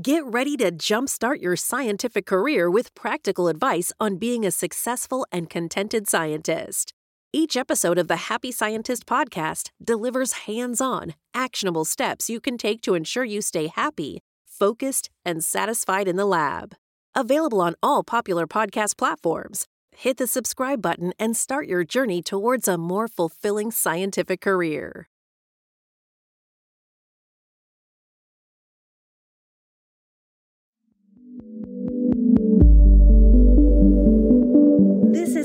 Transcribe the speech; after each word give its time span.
Get 0.00 0.24
ready 0.24 0.56
to 0.56 0.72
jumpstart 0.72 1.42
your 1.42 1.54
scientific 1.54 2.24
career 2.24 2.70
with 2.70 2.94
practical 2.94 3.46
advice 3.48 3.92
on 4.00 4.16
being 4.16 4.46
a 4.46 4.50
successful 4.50 5.26
and 5.30 5.50
contented 5.50 6.08
scientist. 6.08 6.94
Each 7.30 7.58
episode 7.58 7.98
of 7.98 8.08
the 8.08 8.16
Happy 8.16 8.50
Scientist 8.50 9.04
podcast 9.04 9.68
delivers 9.84 10.46
hands 10.46 10.80
on, 10.80 11.12
actionable 11.34 11.84
steps 11.84 12.30
you 12.30 12.40
can 12.40 12.56
take 12.56 12.80
to 12.82 12.94
ensure 12.94 13.24
you 13.24 13.42
stay 13.42 13.66
happy, 13.66 14.20
focused, 14.46 15.10
and 15.26 15.44
satisfied 15.44 16.08
in 16.08 16.16
the 16.16 16.24
lab. 16.24 16.74
Available 17.14 17.60
on 17.60 17.74
all 17.82 18.02
popular 18.02 18.46
podcast 18.46 18.96
platforms. 18.96 19.66
Hit 19.94 20.16
the 20.16 20.26
subscribe 20.26 20.80
button 20.80 21.12
and 21.18 21.36
start 21.36 21.68
your 21.68 21.84
journey 21.84 22.22
towards 22.22 22.66
a 22.66 22.78
more 22.78 23.08
fulfilling 23.08 23.70
scientific 23.70 24.40
career. 24.40 25.06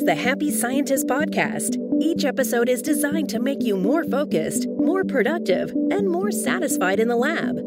The 0.07 0.15
Happy 0.15 0.49
Scientist 0.49 1.05
Podcast. 1.05 1.75
Each 1.99 2.23
episode 2.23 2.69
is 2.69 2.81
designed 2.81 3.27
to 3.27 3.41
make 3.41 3.61
you 3.61 3.75
more 3.75 4.05
focused, 4.05 4.65
more 4.77 5.03
productive, 5.03 5.71
and 5.91 6.09
more 6.09 6.31
satisfied 6.31 7.01
in 7.01 7.09
the 7.09 7.17
lab. 7.17 7.57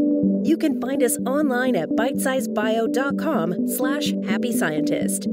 You 0.43 0.57
can 0.57 0.81
find 0.81 1.03
us 1.03 1.19
online 1.27 1.77
at 1.77 1.91
bitesizebio.com 1.91 3.69
slash 3.69 4.15
happy 4.27 4.53
scientist. 4.53 5.27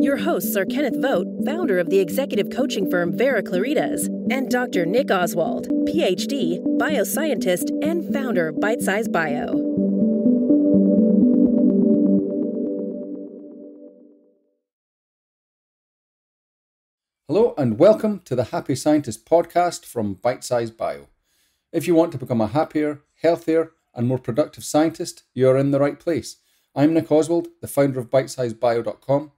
Your 0.00 0.18
hosts 0.18 0.56
are 0.56 0.64
Kenneth 0.64 1.02
Vogt, 1.02 1.26
founder 1.44 1.80
of 1.80 1.90
the 1.90 1.98
executive 1.98 2.50
coaching 2.50 2.88
firm 2.88 3.18
Vera 3.18 3.42
Claritas, 3.42 4.06
and 4.30 4.48
Dr. 4.48 4.86
Nick 4.86 5.10
Oswald, 5.10 5.66
PhD, 5.88 6.60
bioscientist, 6.78 7.70
and 7.82 8.08
founder 8.14 8.46
of 8.46 8.54
Bitesize 8.56 9.10
Bio. 9.10 9.71
Hello 17.32 17.54
and 17.56 17.78
welcome 17.78 18.20
to 18.26 18.36
the 18.36 18.44
Happy 18.44 18.74
Scientist 18.74 19.24
podcast 19.24 19.86
from 19.86 20.16
Bitesize 20.16 20.76
Bio. 20.76 21.06
If 21.72 21.86
you 21.86 21.94
want 21.94 22.12
to 22.12 22.18
become 22.18 22.42
a 22.42 22.46
happier, 22.46 23.00
healthier, 23.22 23.70
and 23.94 24.06
more 24.06 24.18
productive 24.18 24.64
scientist, 24.64 25.22
you 25.32 25.48
are 25.48 25.56
in 25.56 25.70
the 25.70 25.80
right 25.80 25.98
place. 25.98 26.36
I'm 26.76 26.92
Nick 26.92 27.10
Oswald, 27.10 27.48
the 27.62 27.68
founder 27.68 28.00
of 28.00 28.10
bitesizebio.com, 28.10 29.32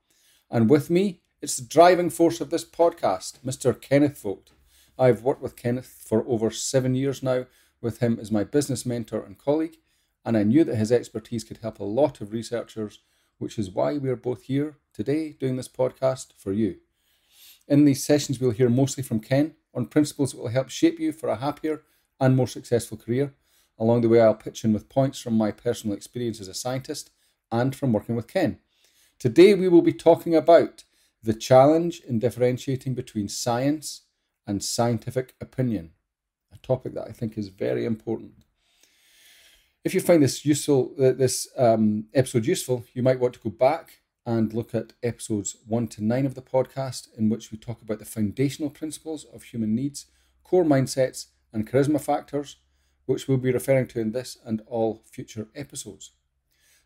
and 0.51 0.69
with 0.69 0.91
me, 0.91 1.21
it's 1.41 1.59
the 1.59 1.69
driving 1.69 2.11
force 2.11 2.41
of 2.41 2.51
this 2.51 2.65
podcast, 2.65 3.39
Mr. 3.47 3.81
Kenneth 3.81 4.21
Vogt. 4.21 4.51
I've 4.99 5.23
worked 5.23 5.41
with 5.41 5.55
Kenneth 5.55 6.03
for 6.05 6.25
over 6.27 6.51
seven 6.51 6.97
years 6.97 7.23
now, 7.23 7.47
with 7.81 8.01
him 8.01 8.19
as 8.21 8.33
my 8.33 8.43
business 8.43 8.85
mentor 8.85 9.23
and 9.23 9.39
colleague, 9.39 9.77
and 10.25 10.37
I 10.37 10.43
knew 10.43 10.65
that 10.65 10.75
his 10.75 10.91
expertise 10.91 11.45
could 11.45 11.59
help 11.59 11.79
a 11.79 11.85
lot 11.85 12.21
of 12.21 12.33
researchers, 12.33 12.99
which 13.39 13.57
is 13.57 13.71
why 13.71 13.99
we 13.99 14.11
are 14.11 14.17
both 14.17 14.43
here 14.47 14.79
today 14.93 15.31
doing 15.31 15.55
this 15.55 15.69
podcast 15.69 16.33
for 16.37 16.53
you. 16.53 16.79
In 17.67 17.85
these 17.85 18.05
sessions, 18.05 18.39
we'll 18.39 18.51
hear 18.51 18.69
mostly 18.69 19.03
from 19.03 19.21
Ken 19.21 19.55
on 19.73 19.87
principles 19.87 20.33
that 20.33 20.39
will 20.39 20.49
help 20.49 20.69
shape 20.69 21.01
you 21.01 21.13
for 21.13 21.29
a 21.29 21.37
happier 21.37 21.83
and 22.21 22.37
more 22.37 22.47
successful 22.47 22.99
career. 22.99 23.35
Along 23.79 24.03
the 24.03 24.09
way, 24.09 24.21
I'll 24.21 24.35
pitch 24.35 24.65
in 24.65 24.73
with 24.73 24.89
points 24.89 25.21
from 25.21 25.35
my 25.35 25.51
personal 25.51 25.97
experience 25.97 26.41
as 26.41 26.49
a 26.49 26.55
scientist 26.55 27.11
and 27.51 27.75
from 27.75 27.93
working 27.93 28.17
with 28.17 28.29
Ken. 28.29 28.59
Today, 29.19 29.55
we 29.55 29.69
will 29.69 29.83
be 29.83 29.93
talking 29.93 30.35
about 30.35 30.85
the 31.23 31.35
challenge 31.35 32.01
in 32.01 32.19
differentiating 32.19 32.95
between 32.95 33.29
science 33.29 34.03
and 34.47 34.63
scientific 34.63 35.35
opinion, 35.41 35.93
a 36.53 36.59
topic 36.59 36.95
that 36.95 37.09
I 37.09 37.13
think 37.13 37.39
is 37.39 37.49
very 37.49 37.87
important. 37.87 38.45
If 39.83 39.95
you 39.95 40.01
find 40.01 40.23
this 40.23 40.45
useful, 40.45 40.95
uh, 40.99 41.13
this 41.13 41.49
um, 41.57 42.07
episode 42.15 42.47
useful, 42.47 42.85
you 42.93 43.03
might 43.03 43.21
want 43.21 43.35
to 43.35 43.41
go 43.41 43.51
back 43.51 44.01
and 44.27 44.53
look 44.55 44.75
at 44.75 44.95
episodes 45.03 45.57
1 45.67 45.89
to 45.89 46.05
9 46.05 46.27
of 46.27 46.35
the 46.35 46.43
podcast, 46.43 47.09
in 47.17 47.29
which 47.29 47.53
we 47.53 47.59
talk 47.59 47.83
about 47.83 47.99
the 47.99 48.05
foundational 48.05 48.71
principles 48.71 49.25
of 49.25 49.43
human 49.43 49.75
needs, 49.75 50.07
core 50.43 50.65
mindsets, 50.65 51.27
and 51.53 51.71
charisma 51.71 52.01
factors, 52.01 52.57
which 53.07 53.29
we'll 53.29 53.39
be 53.39 53.53
referring 53.53 53.87
to 53.89 54.01
in 54.01 54.13
this 54.13 54.39
and 54.45 54.63
all 54.67 55.03
future 55.05 55.49
episodes. 55.55 56.13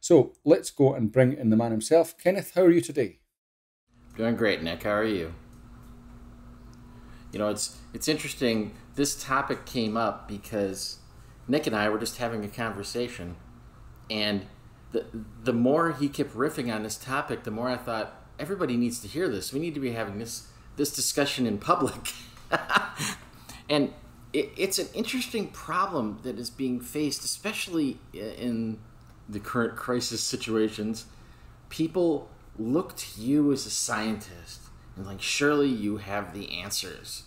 So 0.01 0.35
let's 0.45 0.71
go 0.71 0.95
and 0.95 1.13
bring 1.13 1.33
in 1.33 1.51
the 1.51 1.57
man 1.57 1.71
himself. 1.71 2.17
Kenneth, 2.19 2.53
how 2.55 2.63
are 2.63 2.71
you 2.71 2.81
today? 2.81 3.21
Doing 4.17 4.37
great, 4.37 4.63
Nick. 4.63 4.83
How 4.83 4.91
are 4.91 5.05
you? 5.05 5.35
You 7.33 7.39
know, 7.39 7.49
it's 7.49 7.77
it's 7.93 8.09
interesting. 8.09 8.73
This 8.95 9.23
topic 9.23 9.65
came 9.65 9.97
up 9.97 10.29
because 10.29 10.99
Nick 11.47 11.67
and 11.67 11.77
I 11.77 11.89
were 11.89 11.99
just 11.99 12.17
having 12.17 12.45
a 12.45 12.49
conversation, 12.49 13.37
and 14.11 14.47
the 14.93 15.05
the 15.43 15.53
more 15.53 15.93
he 15.93 16.09
kept 16.09 16.35
riffing 16.35 16.75
on 16.75 16.83
this 16.83 16.97
topic, 16.97 17.45
the 17.45 17.51
more 17.51 17.69
I 17.69 17.77
thought 17.77 18.15
everybody 18.39 18.77
needs 18.77 19.01
to 19.01 19.09
hear 19.09 19.29
this. 19.29 19.53
We 19.53 19.61
need 19.61 19.75
to 19.75 19.81
be 19.81 19.93
having 19.93 20.19
this 20.19 20.49
this 20.77 20.95
discussion 20.95 21.47
in 21.47 21.59
public. 21.59 22.13
and 23.71 23.93
it, 24.33 24.51
it's 24.57 24.79
an 24.79 24.89
interesting 24.95 25.49
problem 25.49 26.21
that 26.23 26.39
is 26.39 26.51
being 26.51 26.81
faced, 26.81 27.25
especially 27.25 27.99
in 28.13 28.79
the 29.29 29.41
current 29.41 29.77
crisis 29.77 30.23
situations. 30.23 31.07
People 31.69 32.29
look 32.59 32.97
to 32.97 33.21
you 33.21 33.53
as 33.53 33.67
a 33.67 33.71
scientist 33.71 34.61
and 34.97 35.07
like 35.07 35.23
surely 35.23 35.69
you 35.69 35.99
have 35.99 36.35
the 36.35 36.61
answers 36.61 37.23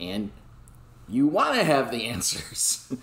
and 0.00 0.30
you 1.12 1.26
want 1.26 1.54
to 1.56 1.62
have 1.62 1.90
the 1.90 2.06
answers. 2.06 2.92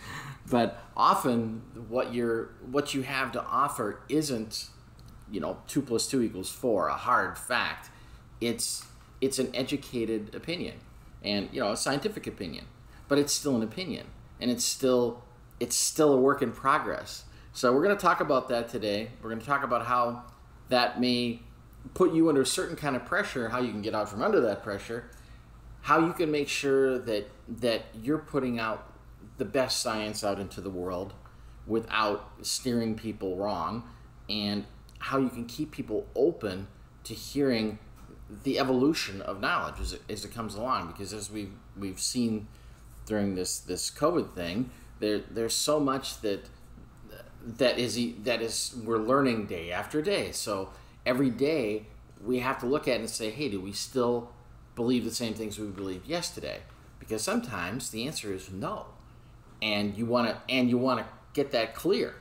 But 0.50 0.84
often 0.98 1.62
what 1.90 2.12
you're 2.12 2.50
what 2.72 2.96
you 2.96 3.04
have 3.04 3.32
to 3.34 3.44
offer 3.44 4.02
isn't 4.10 4.70
you 5.32 5.40
know 5.40 5.58
two 5.68 5.84
plus 5.84 6.08
two 6.08 6.24
equals 6.24 6.50
four 6.50 6.88
a 6.88 6.96
hard 6.96 7.38
fact. 7.38 7.92
It's 8.42 8.88
it's 9.22 9.38
an 9.38 9.52
educated 9.54 10.34
opinion 10.34 10.78
and 11.24 11.50
you 11.52 11.60
know 11.60 11.72
a 11.74 11.78
scientific 11.78 12.26
opinion 12.26 12.66
but 13.08 13.18
it's 13.18 13.34
still 13.34 13.56
an 13.56 13.62
opinion 13.62 14.08
and 14.42 14.50
it's 14.50 14.64
still 14.64 15.22
it's 15.60 15.76
still 15.76 16.14
a 16.14 16.18
work 16.18 16.42
in 16.42 16.52
progress. 16.52 17.26
So 17.54 17.74
we're 17.74 17.84
going 17.84 17.96
to 17.96 18.02
talk 18.02 18.22
about 18.22 18.50
that 18.50 18.70
today. 18.70 19.12
We're 19.22 19.30
going 19.30 19.42
to 19.42 19.46
talk 19.46 19.64
about 19.64 19.86
how 19.86 20.24
that 20.70 21.00
may 21.00 21.42
put 21.94 22.14
you 22.14 22.30
under 22.30 22.42
a 22.42 22.46
certain 22.46 22.76
kind 22.76 22.96
of 22.96 23.06
pressure 23.06 23.50
how 23.50 23.60
you 23.60 23.72
can 23.72 23.82
get 23.82 23.94
out 23.94 24.10
from 24.10 24.22
under 24.22 24.40
that 24.42 24.64
pressure 24.64 25.12
how 25.82 26.06
you 26.06 26.14
can 26.14 26.32
make 26.32 26.48
sure 26.48 26.98
that 27.00 27.30
that 27.48 27.86
you're 28.02 28.18
putting 28.18 28.60
out 28.60 28.92
the 29.38 29.46
best 29.46 29.82
science 29.82 30.24
out 30.24 30.40
into 30.40 30.62
the 30.62 30.70
world 30.70 31.14
without 31.66 32.32
steering 32.42 32.96
people 32.96 33.38
wrong 33.38 33.84
and 34.30 34.66
how 35.00 35.18
you 35.18 35.30
can 35.30 35.46
keep 35.46 35.72
people 35.72 36.06
open 36.16 36.68
to 37.04 37.14
hearing 37.14 37.80
the 38.44 38.60
evolution 38.60 39.22
of 39.22 39.40
knowledge 39.40 39.80
as 39.80 39.94
it, 39.94 40.02
as 40.10 40.26
it 40.26 40.34
comes 40.34 40.56
along. 40.56 40.88
Because 40.88 41.14
as 41.14 41.32
we've 41.32 41.54
we've 41.78 42.00
seen 42.00 42.48
during 43.06 43.34
this 43.34 43.60
this 43.60 43.90
covid 43.90 44.32
thing 44.34 44.70
there 45.00 45.22
there's 45.32 45.56
so 45.56 45.80
much 45.80 46.22
that 46.22 46.46
that 47.44 47.80
is 47.80 47.98
that 48.24 48.42
is 48.42 48.76
we're 48.84 48.98
learning 48.98 49.48
day 49.48 49.72
after 49.72 50.02
day. 50.02 50.32
So 50.32 50.70
every 51.06 51.30
day 51.30 51.88
we 52.24 52.40
have 52.40 52.60
to 52.60 52.66
look 52.66 52.88
at 52.88 53.00
and 53.00 53.10
say 53.10 53.30
hey 53.30 53.50
do 53.50 53.62
we 53.62 53.72
still 53.72 54.32
believe 54.80 55.04
the 55.04 55.12
same 55.12 55.34
things 55.34 55.60
we 55.60 55.68
believed 55.68 56.08
yesterday 56.08 56.62
because 57.00 57.22
sometimes 57.22 57.90
the 57.90 58.08
answer 58.08 58.34
is 58.34 58.50
no. 58.50 58.86
And 59.62 59.98
you 59.98 60.06
want 60.06 60.30
to 60.30 60.42
and 60.48 60.70
you 60.70 60.78
want 60.78 61.02
to 61.02 61.06
get 61.34 61.52
that 61.52 61.76
clear. 61.76 62.14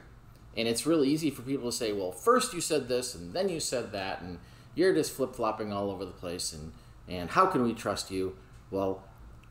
And 0.56 0.66
it's 0.66 0.84
really 0.84 1.08
easy 1.08 1.30
for 1.30 1.42
people 1.42 1.70
to 1.70 1.76
say 1.76 1.92
well 1.92 2.10
first 2.10 2.52
you 2.52 2.60
said 2.60 2.88
this 2.88 3.14
and 3.14 3.32
then 3.32 3.48
you 3.48 3.60
said 3.60 3.92
that 3.92 4.22
and 4.22 4.40
you're 4.74 4.92
just 4.92 5.12
flip-flopping 5.12 5.72
all 5.72 5.88
over 5.88 6.04
the 6.04 6.10
place 6.10 6.52
and 6.52 6.72
and 7.06 7.30
how 7.30 7.46
can 7.46 7.62
we 7.62 7.74
trust 7.74 8.10
you? 8.10 8.36
Well 8.72 9.04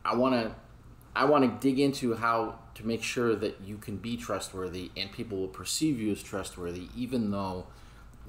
i 0.04 0.14
want 0.14 0.34
to 0.34 0.54
i 1.16 1.24
want 1.24 1.44
to 1.44 1.66
dig 1.66 1.80
into 1.80 2.14
how 2.14 2.58
to 2.74 2.86
make 2.86 3.02
sure 3.02 3.34
that 3.34 3.60
you 3.62 3.78
can 3.78 3.96
be 3.96 4.18
trustworthy 4.18 4.90
and 4.98 5.10
people 5.12 5.38
will 5.38 5.48
perceive 5.48 5.98
you 5.98 6.12
as 6.12 6.22
trustworthy 6.22 6.88
even 6.94 7.30
though 7.30 7.66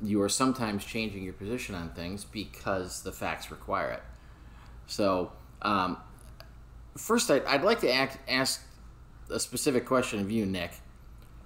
you 0.01 0.21
are 0.21 0.29
sometimes 0.29 0.85
changing 0.85 1.21
your 1.21 1.33
position 1.33 1.75
on 1.75 1.89
things 1.89 2.23
because 2.23 3.03
the 3.03 3.11
facts 3.11 3.51
require 3.51 3.91
it 3.91 4.03
so 4.89 5.31
um, 5.61 5.97
first 6.97 7.29
I'd, 7.29 7.45
I'd 7.45 7.63
like 7.63 7.79
to 7.81 7.93
ask, 7.93 8.17
ask 8.27 8.61
a 9.29 9.39
specific 9.39 9.85
question 9.85 10.19
of 10.19 10.31
you, 10.31 10.45
Nick. 10.45 10.71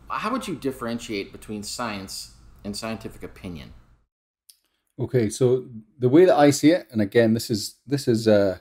How 0.10 0.31
would 0.31 0.48
you 0.48 0.56
differentiate 0.56 1.31
between 1.31 1.62
science 1.63 2.36
and 2.63 2.75
scientific 2.75 3.24
opinion? 3.24 3.74
Okay, 5.00 5.30
so 5.30 5.66
the 6.00 6.10
way 6.10 6.25
that 6.25 6.38
I 6.38 6.51
see 6.51 6.72
it, 6.72 6.88
and 6.92 7.01
again, 7.01 7.34
this 7.34 7.50
is 7.50 7.75
this 7.86 8.07
is 8.07 8.28
uh, 8.28 8.60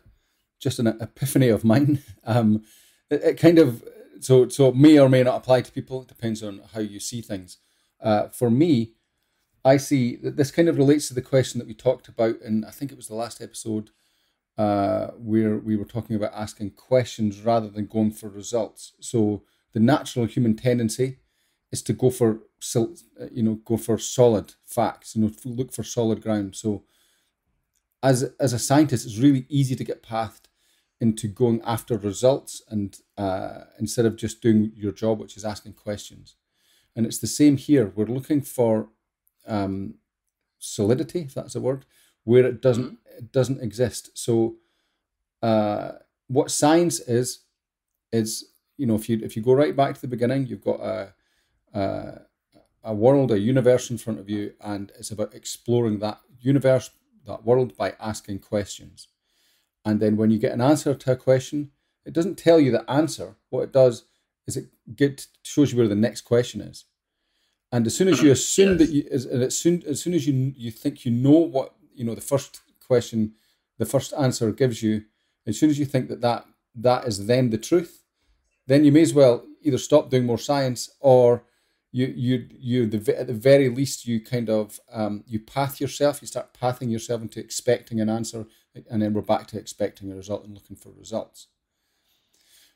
just 0.58 0.78
an 0.78 0.86
epiphany 0.86 1.48
of 1.48 1.64
mine. 1.64 2.02
Um, 2.24 2.62
it, 3.10 3.20
it, 3.24 3.34
kind 3.36 3.58
of 3.58 3.82
so 4.20 4.48
so 4.48 4.70
may 4.70 4.96
or 4.96 5.08
may 5.08 5.24
not 5.24 5.34
apply 5.34 5.62
to 5.62 5.72
people. 5.72 6.02
It 6.02 6.08
depends 6.08 6.40
on 6.40 6.62
how 6.72 6.78
you 6.78 7.00
see 7.00 7.20
things. 7.20 7.58
Uh, 8.00 8.28
for 8.28 8.48
me, 8.48 8.92
I 9.64 9.76
see 9.76 10.14
that 10.16 10.36
this 10.36 10.52
kind 10.52 10.68
of 10.68 10.78
relates 10.78 11.08
to 11.08 11.14
the 11.14 11.20
question 11.20 11.58
that 11.58 11.66
we 11.66 11.74
talked 11.74 12.06
about 12.06 12.40
and 12.40 12.64
I 12.64 12.70
think 12.70 12.92
it 12.92 12.96
was 12.96 13.08
the 13.08 13.16
last 13.16 13.40
episode 13.40 13.90
uh, 14.58 15.08
where 15.16 15.56
we 15.56 15.76
were 15.76 15.84
talking 15.84 16.16
about 16.16 16.32
asking 16.34 16.70
questions 16.70 17.40
rather 17.40 17.68
than 17.68 17.86
going 17.86 18.10
for 18.10 18.28
results. 18.28 18.92
So 19.00 19.42
the 19.72 19.80
natural 19.80 20.26
human 20.26 20.56
tendency 20.56 21.18
is 21.70 21.82
to 21.82 21.92
go 21.92 22.10
for 22.10 22.40
you 23.32 23.42
know 23.42 23.54
go 23.64 23.76
for 23.76 23.98
solid 23.98 24.54
facts. 24.64 25.16
You 25.16 25.22
know, 25.22 25.30
look 25.44 25.72
for 25.72 25.82
solid 25.82 26.22
ground. 26.22 26.54
So 26.54 26.84
as 28.02 28.30
as 28.38 28.52
a 28.52 28.58
scientist, 28.58 29.06
it's 29.06 29.18
really 29.18 29.46
easy 29.48 29.74
to 29.76 29.84
get 29.84 30.02
pathed 30.02 30.48
into 31.00 31.26
going 31.26 31.60
after 31.64 31.96
results 31.98 32.62
and 32.68 33.00
uh, 33.18 33.64
instead 33.78 34.06
of 34.06 34.16
just 34.16 34.40
doing 34.40 34.70
your 34.76 34.92
job, 34.92 35.18
which 35.18 35.36
is 35.36 35.44
asking 35.44 35.72
questions. 35.72 36.36
And 36.94 37.06
it's 37.06 37.18
the 37.18 37.26
same 37.26 37.56
here. 37.56 37.92
We're 37.92 38.06
looking 38.06 38.40
for 38.40 38.90
um, 39.46 39.94
solidity, 40.60 41.22
if 41.22 41.34
that's 41.34 41.56
a 41.56 41.60
word, 41.60 41.84
where 42.22 42.46
it 42.46 42.62
doesn't 42.62 42.84
mm-hmm. 42.84 43.01
It 43.18 43.32
doesn't 43.32 43.62
exist. 43.62 44.10
So, 44.14 44.56
uh, 45.42 45.92
what 46.28 46.50
science 46.50 47.00
is 47.00 47.40
is 48.12 48.50
you 48.76 48.86
know 48.86 48.94
if 48.94 49.08
you 49.08 49.20
if 49.22 49.36
you 49.36 49.42
go 49.42 49.54
right 49.54 49.76
back 49.76 49.94
to 49.94 50.00
the 50.00 50.08
beginning, 50.08 50.46
you've 50.46 50.64
got 50.64 50.80
a 50.80 51.14
a, 51.74 52.20
a 52.84 52.94
world, 52.94 53.30
a 53.30 53.38
universe 53.38 53.90
in 53.90 53.98
front 53.98 54.20
of 54.20 54.28
you, 54.28 54.52
and 54.60 54.92
it's 54.98 55.10
about 55.10 55.34
exploring 55.34 55.98
that 56.00 56.20
universe, 56.40 56.90
that 57.26 57.44
world 57.44 57.76
by 57.76 57.94
asking 58.00 58.40
questions. 58.40 59.08
And 59.84 60.00
then 60.00 60.16
when 60.16 60.30
you 60.30 60.38
get 60.38 60.52
an 60.52 60.60
answer 60.60 60.94
to 60.94 61.12
a 61.12 61.16
question, 61.16 61.70
it 62.04 62.12
doesn't 62.12 62.38
tell 62.38 62.60
you 62.60 62.70
the 62.70 62.88
answer. 62.90 63.36
What 63.50 63.62
it 63.62 63.72
does 63.72 64.04
is 64.46 64.56
it 64.56 64.66
get, 64.94 65.26
shows 65.42 65.72
you 65.72 65.78
where 65.78 65.88
the 65.88 65.94
next 65.94 66.22
question 66.22 66.60
is. 66.60 66.84
And 67.72 67.86
as 67.86 67.96
soon 67.96 68.08
as 68.08 68.22
you 68.22 68.30
assume 68.30 68.78
yes. 68.78 68.78
that 68.78 68.90
you, 68.90 69.08
as, 69.10 69.26
as 69.26 69.56
soon 69.56 69.82
as 69.86 70.00
soon 70.00 70.12
as 70.12 70.26
you 70.26 70.52
you 70.56 70.70
think 70.70 71.06
you 71.06 71.10
know 71.10 71.30
what 71.30 71.74
you 71.94 72.04
know, 72.04 72.14
the 72.14 72.20
first 72.20 72.60
question, 72.86 73.34
the 73.78 73.86
first 73.86 74.12
answer 74.18 74.52
gives 74.52 74.82
you, 74.82 75.04
as 75.46 75.58
soon 75.58 75.70
as 75.70 75.78
you 75.78 75.84
think 75.84 76.08
that 76.08 76.20
that 76.20 76.46
that 76.74 77.06
is 77.06 77.26
then 77.26 77.50
the 77.50 77.58
truth, 77.58 78.02
then 78.66 78.84
you 78.84 78.92
may 78.92 79.02
as 79.02 79.14
well 79.14 79.44
either 79.62 79.78
stop 79.78 80.10
doing 80.10 80.24
more 80.24 80.38
science 80.38 80.90
or 81.00 81.44
you 81.90 82.06
you 82.16 82.46
you 82.50 82.86
the 82.86 83.18
at 83.18 83.26
the 83.26 83.34
very 83.34 83.68
least 83.68 84.06
you 84.06 84.20
kind 84.20 84.48
of 84.48 84.80
um, 84.92 85.24
you 85.26 85.38
path 85.38 85.80
yourself. 85.80 86.22
You 86.22 86.28
start 86.28 86.54
pathing 86.54 86.90
yourself 86.90 87.22
into 87.22 87.40
expecting 87.40 88.00
an 88.00 88.08
answer 88.08 88.46
and 88.90 89.02
then 89.02 89.12
we're 89.12 89.20
back 89.20 89.46
to 89.48 89.58
expecting 89.58 90.10
a 90.10 90.16
result 90.16 90.44
and 90.44 90.54
looking 90.54 90.76
for 90.76 90.90
results. 90.90 91.48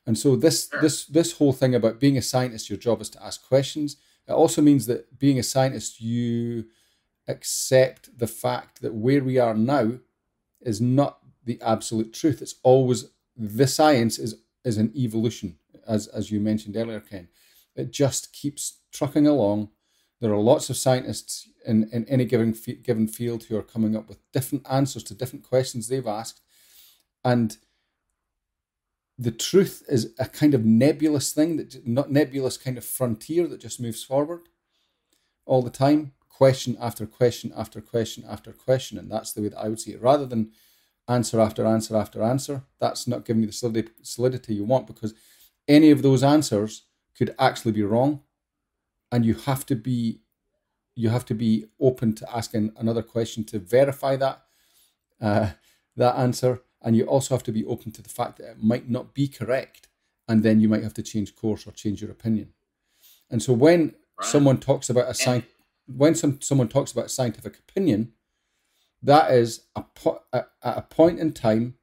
And 0.07 0.17
so 0.17 0.37
this 0.37 0.69
this 0.81 1.07
this 1.07 1.33
whole 1.33 1.53
thing 1.53 1.75
about 1.75 1.99
being 1.99 2.19
a 2.19 2.23
scientist, 2.23 2.69
your 2.69 2.79
job 2.79 3.01
is 3.01 3.11
to 3.11 3.25
ask 3.25 3.47
questions. 3.47 3.97
It 4.29 4.33
also 4.33 4.61
means 4.61 4.87
that 4.87 5.19
being 5.19 5.39
a 5.39 5.43
scientist, 5.43 6.01
you 6.01 6.67
accept 7.29 8.19
the 8.19 8.27
fact 8.27 8.83
that 8.83 8.95
where 8.95 9.23
we 9.23 9.39
are 9.39 9.55
now 9.55 9.99
is 10.61 10.81
not 10.81 11.19
the 11.45 11.61
absolute 11.63 12.13
truth. 12.13 12.43
It's 12.43 12.57
always 12.63 13.07
the 13.37 13.67
science 13.67 14.19
is 14.19 14.37
is 14.65 14.79
an 14.79 14.93
evolution, 14.97 15.59
as 15.87 16.07
as 16.09 16.31
you 16.31 16.41
mentioned 16.41 16.77
earlier, 16.77 17.01
Ken. 17.01 17.29
It 17.75 17.91
just 17.93 18.33
keeps 18.33 18.79
trucking 18.93 19.27
along 19.27 19.71
there 20.21 20.33
are 20.33 20.39
lots 20.39 20.71
of 20.71 20.77
scientists 20.77 21.49
in, 21.67 21.89
in 21.93 22.05
any 22.07 22.25
given 22.25 22.57
given 22.83 23.07
field 23.07 23.45
who 23.45 23.57
are 23.57 23.63
coming 23.63 23.97
up 23.97 24.09
with 24.09 24.19
different 24.33 24.67
answers 24.71 25.03
to 25.05 25.15
different 25.15 25.45
questions 25.45 25.89
they've 25.89 26.07
asked, 26.07 26.41
and 27.25 27.59
the 29.19 29.31
truth 29.31 29.83
is 29.89 30.15
a 30.19 30.27
kind 30.27 30.55
of 30.55 30.65
nebulous 30.65 31.33
thing 31.33 31.57
that 31.57 31.87
not 31.87 32.11
nebulous 32.11 32.57
kind 32.57 32.79
of 32.79 32.85
frontier 32.85 33.47
that 33.47 33.61
just 33.61 33.81
moves 33.81 34.03
forward 34.03 34.49
all 35.45 35.63
the 35.63 35.71
time, 35.71 36.13
question 36.37 36.77
after 36.81 37.07
question 37.07 37.53
after 37.57 37.81
question 37.81 38.25
after 38.29 38.53
question, 38.53 38.99
and 38.99 39.11
that's 39.11 39.33
the 39.33 39.43
way 39.43 39.49
that 39.49 39.59
I 39.65 39.69
would 39.69 39.81
see 39.81 39.93
it. 39.93 40.03
Rather 40.03 40.27
than 40.27 40.51
answer 41.09 41.41
after 41.41 41.65
answer 41.65 41.97
after 41.97 42.23
answer, 42.23 42.65
that's 42.79 43.07
not 43.07 43.25
giving 43.25 43.43
you 43.43 43.49
the 43.49 43.91
solidity 44.03 44.55
you 44.55 44.65
want 44.65 44.87
because 44.87 45.15
any 45.67 45.91
of 45.91 46.03
those 46.03 46.23
answers 46.23 46.83
could 47.17 47.35
actually 47.39 47.73
be 47.73 47.83
wrong 47.83 48.21
and 49.11 49.25
you 49.25 49.35
have 49.35 49.65
to 49.67 49.75
be 49.75 50.21
you 50.95 51.11
have 51.11 51.27
to 51.27 51.35
be 51.35 51.67
open 51.79 52.15
to 52.15 52.37
asking 52.37 52.73
another 52.77 53.03
question 53.03 53.45
to 53.45 53.59
verify 53.59 54.17
that 54.17 54.43
uh, 55.21 55.51
that 55.97 56.17
answer, 56.17 56.63
and 56.83 56.97
you 56.97 57.05
also 57.05 57.35
have 57.35 57.43
to 57.45 57.53
be 57.53 57.65
open 57.65 57.93
to 57.93 58.03
the 58.03 58.09
fact 58.19 58.37
that 58.39 58.51
it 58.51 58.63
might 58.63 58.89
not 58.91 59.15
be 59.15 59.27
correct, 59.29 59.89
and 60.29 60.43
then 60.43 60.61
you 60.61 60.69
might 60.69 60.83
have 60.83 60.95
to 60.95 61.03
change 61.03 61.35
course 61.35 61.67
or 61.67 61.73
change 61.73 62.03
your 62.03 62.11
opinion. 62.11 62.53
And 63.31 63.43
so 63.43 63.53
when 63.53 63.95
right. 64.19 64.27
someone 64.27 64.59
talks 64.59 64.91
about 64.91 65.07
a 65.07 65.15
sci- 65.15 65.45
when 65.87 66.15
some 66.15 66.41
someone 66.41 66.69
talks 66.69 66.93
about 66.93 67.11
scientific 67.11 67.59
opinion, 67.59 68.13
that 69.03 69.31
is 69.31 69.67
a 69.75 69.83
po- 69.83 70.23
at 70.33 70.49
a 70.63 70.83
point 70.83 71.19
in 71.21 71.33
time, 71.33 71.75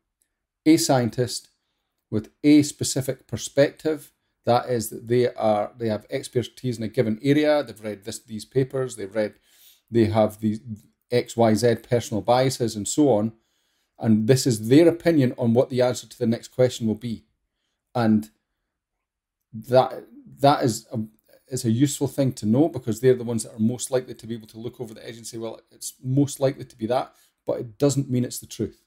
a 0.66 0.78
scientist 0.78 1.50
with 2.12 2.30
a 2.44 2.62
specific 2.64 3.28
perspective 3.28 4.12
that 4.46 4.70
is 4.70 4.90
that 4.90 5.08
they 5.08 5.34
are 5.34 5.72
they 5.78 5.88
have 5.88 6.06
expertise 6.10 6.78
in 6.78 6.84
a 6.84 6.88
given 6.88 7.20
area. 7.24 7.64
They've 7.64 7.84
read 7.84 8.04
this 8.04 8.20
these 8.20 8.46
papers. 8.46 8.96
They've 8.96 9.14
read 9.14 9.36
they 9.90 10.06
have 10.06 10.40
these 10.40 10.60
X 11.12 11.38
Y 11.38 11.54
Z 11.54 11.76
personal 11.88 12.22
biases 12.22 12.76
and 12.76 12.88
so 12.88 13.10
on, 13.10 13.34
and 14.00 14.28
this 14.28 14.46
is 14.46 14.68
their 14.68 14.88
opinion 14.88 15.34
on 15.38 15.54
what 15.54 15.70
the 15.70 15.82
answer 15.82 16.08
to 16.08 16.18
the 16.18 16.28
next 16.28 16.50
question 16.50 16.88
will 16.88 16.96
be, 16.96 17.26
and 17.96 18.30
that 19.54 20.06
that 20.40 20.64
is 20.64 20.88
a 20.92 21.00
is 21.54 21.66
a 21.66 21.72
useful 21.72 22.08
thing 22.08 22.34
to 22.34 22.46
know 22.46 22.68
because 22.68 23.00
they're 23.00 23.14
the 23.14 23.24
ones 23.24 23.44
that 23.44 23.54
are 23.54 23.60
most 23.60 23.92
likely 23.92 24.16
to 24.16 24.28
be 24.28 24.34
able 24.34 24.48
to 24.48 24.60
look 24.60 24.82
over 24.82 24.94
the 24.94 25.08
edge 25.08 25.18
and 25.18 25.28
say, 25.28 25.38
well, 25.38 25.62
it's 25.72 25.94
most 26.04 26.40
likely 26.40 26.66
to 26.66 26.76
be 26.76 26.88
that, 26.88 27.14
but 27.46 27.60
it 27.60 27.78
doesn't 27.78 28.10
mean 28.10 28.26
it's 28.26 28.40
the 28.40 28.48
truth. 28.48 28.82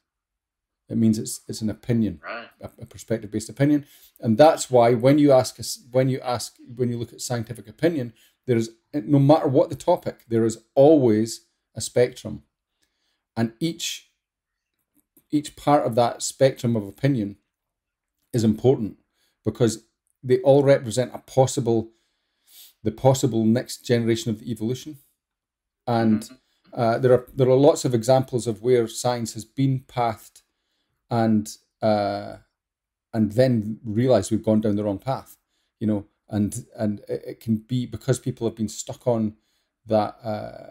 It 0.88 0.96
means 0.96 1.18
it's 1.18 1.40
it's 1.48 1.62
an 1.62 1.70
opinion, 1.70 2.20
right. 2.24 2.48
a, 2.60 2.70
a 2.82 2.86
perspective 2.86 3.30
based 3.32 3.48
opinion, 3.48 3.86
and 4.20 4.38
that's 4.38 4.70
why 4.70 4.94
when 4.94 5.18
you 5.18 5.32
ask 5.32 5.58
us, 5.58 5.84
when 5.90 6.08
you 6.08 6.20
ask 6.20 6.54
when 6.76 6.90
you 6.90 6.96
look 6.96 7.12
at 7.12 7.20
scientific 7.20 7.66
opinion, 7.66 8.12
there 8.46 8.56
is 8.56 8.70
no 8.94 9.18
matter 9.18 9.48
what 9.48 9.68
the 9.68 9.74
topic, 9.74 10.24
there 10.28 10.44
is 10.44 10.58
always 10.76 11.46
a 11.74 11.80
spectrum, 11.80 12.44
and 13.36 13.52
each 13.58 14.12
each 15.32 15.56
part 15.56 15.84
of 15.84 15.96
that 15.96 16.22
spectrum 16.22 16.76
of 16.76 16.86
opinion 16.86 17.36
is 18.32 18.44
important 18.44 18.98
because 19.44 19.84
they 20.22 20.38
all 20.38 20.62
represent 20.62 21.10
a 21.14 21.18
possible 21.18 21.90
the 22.86 22.90
possible 23.06 23.44
next 23.44 23.84
generation 23.92 24.30
of 24.30 24.42
evolution 24.42 24.92
and 25.86 26.22
mm-hmm. 26.22 26.80
uh, 26.80 26.98
there 26.98 27.12
are 27.12 27.26
there 27.34 27.48
are 27.48 27.64
lots 27.68 27.84
of 27.84 27.94
examples 27.94 28.46
of 28.46 28.62
where 28.62 28.88
science 28.88 29.34
has 29.34 29.44
been 29.44 29.84
pathed 29.86 30.42
and 31.10 31.56
uh, 31.82 32.36
and 33.12 33.32
then 33.32 33.78
realize 33.84 34.30
we've 34.30 34.44
gone 34.44 34.60
down 34.60 34.76
the 34.76 34.84
wrong 34.84 34.98
path, 34.98 35.36
you 35.80 35.86
know, 35.86 36.06
and 36.28 36.66
and 36.76 37.00
it, 37.08 37.22
it 37.26 37.40
can 37.40 37.56
be 37.56 37.86
because 37.86 38.18
people 38.18 38.46
have 38.46 38.56
been 38.56 38.68
stuck 38.68 39.06
on 39.06 39.36
that, 39.86 40.16
uh, 40.22 40.70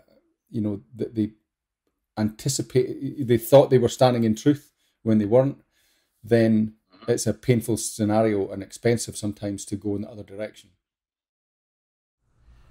you 0.50 0.62
know, 0.62 0.82
that 0.96 1.16
they 1.16 1.32
anticipate 2.18 3.28
they 3.28 3.38
thought 3.38 3.70
they 3.70 3.78
were 3.78 3.90
standing 3.90 4.24
in 4.24 4.36
truth 4.36 4.72
when 5.04 5.18
they 5.18 5.26
weren't. 5.26 5.62
Then 6.24 6.74
mm-hmm. 6.94 7.12
it's 7.12 7.28
a 7.28 7.34
painful 7.34 7.78
scenario 7.78 8.50
and 8.52 8.62
expensive 8.62 9.16
sometimes 9.16 9.66
to 9.66 9.76
go 9.76 9.96
in 9.96 10.02
the 10.02 10.10
other 10.10 10.24
direction. 10.24 10.72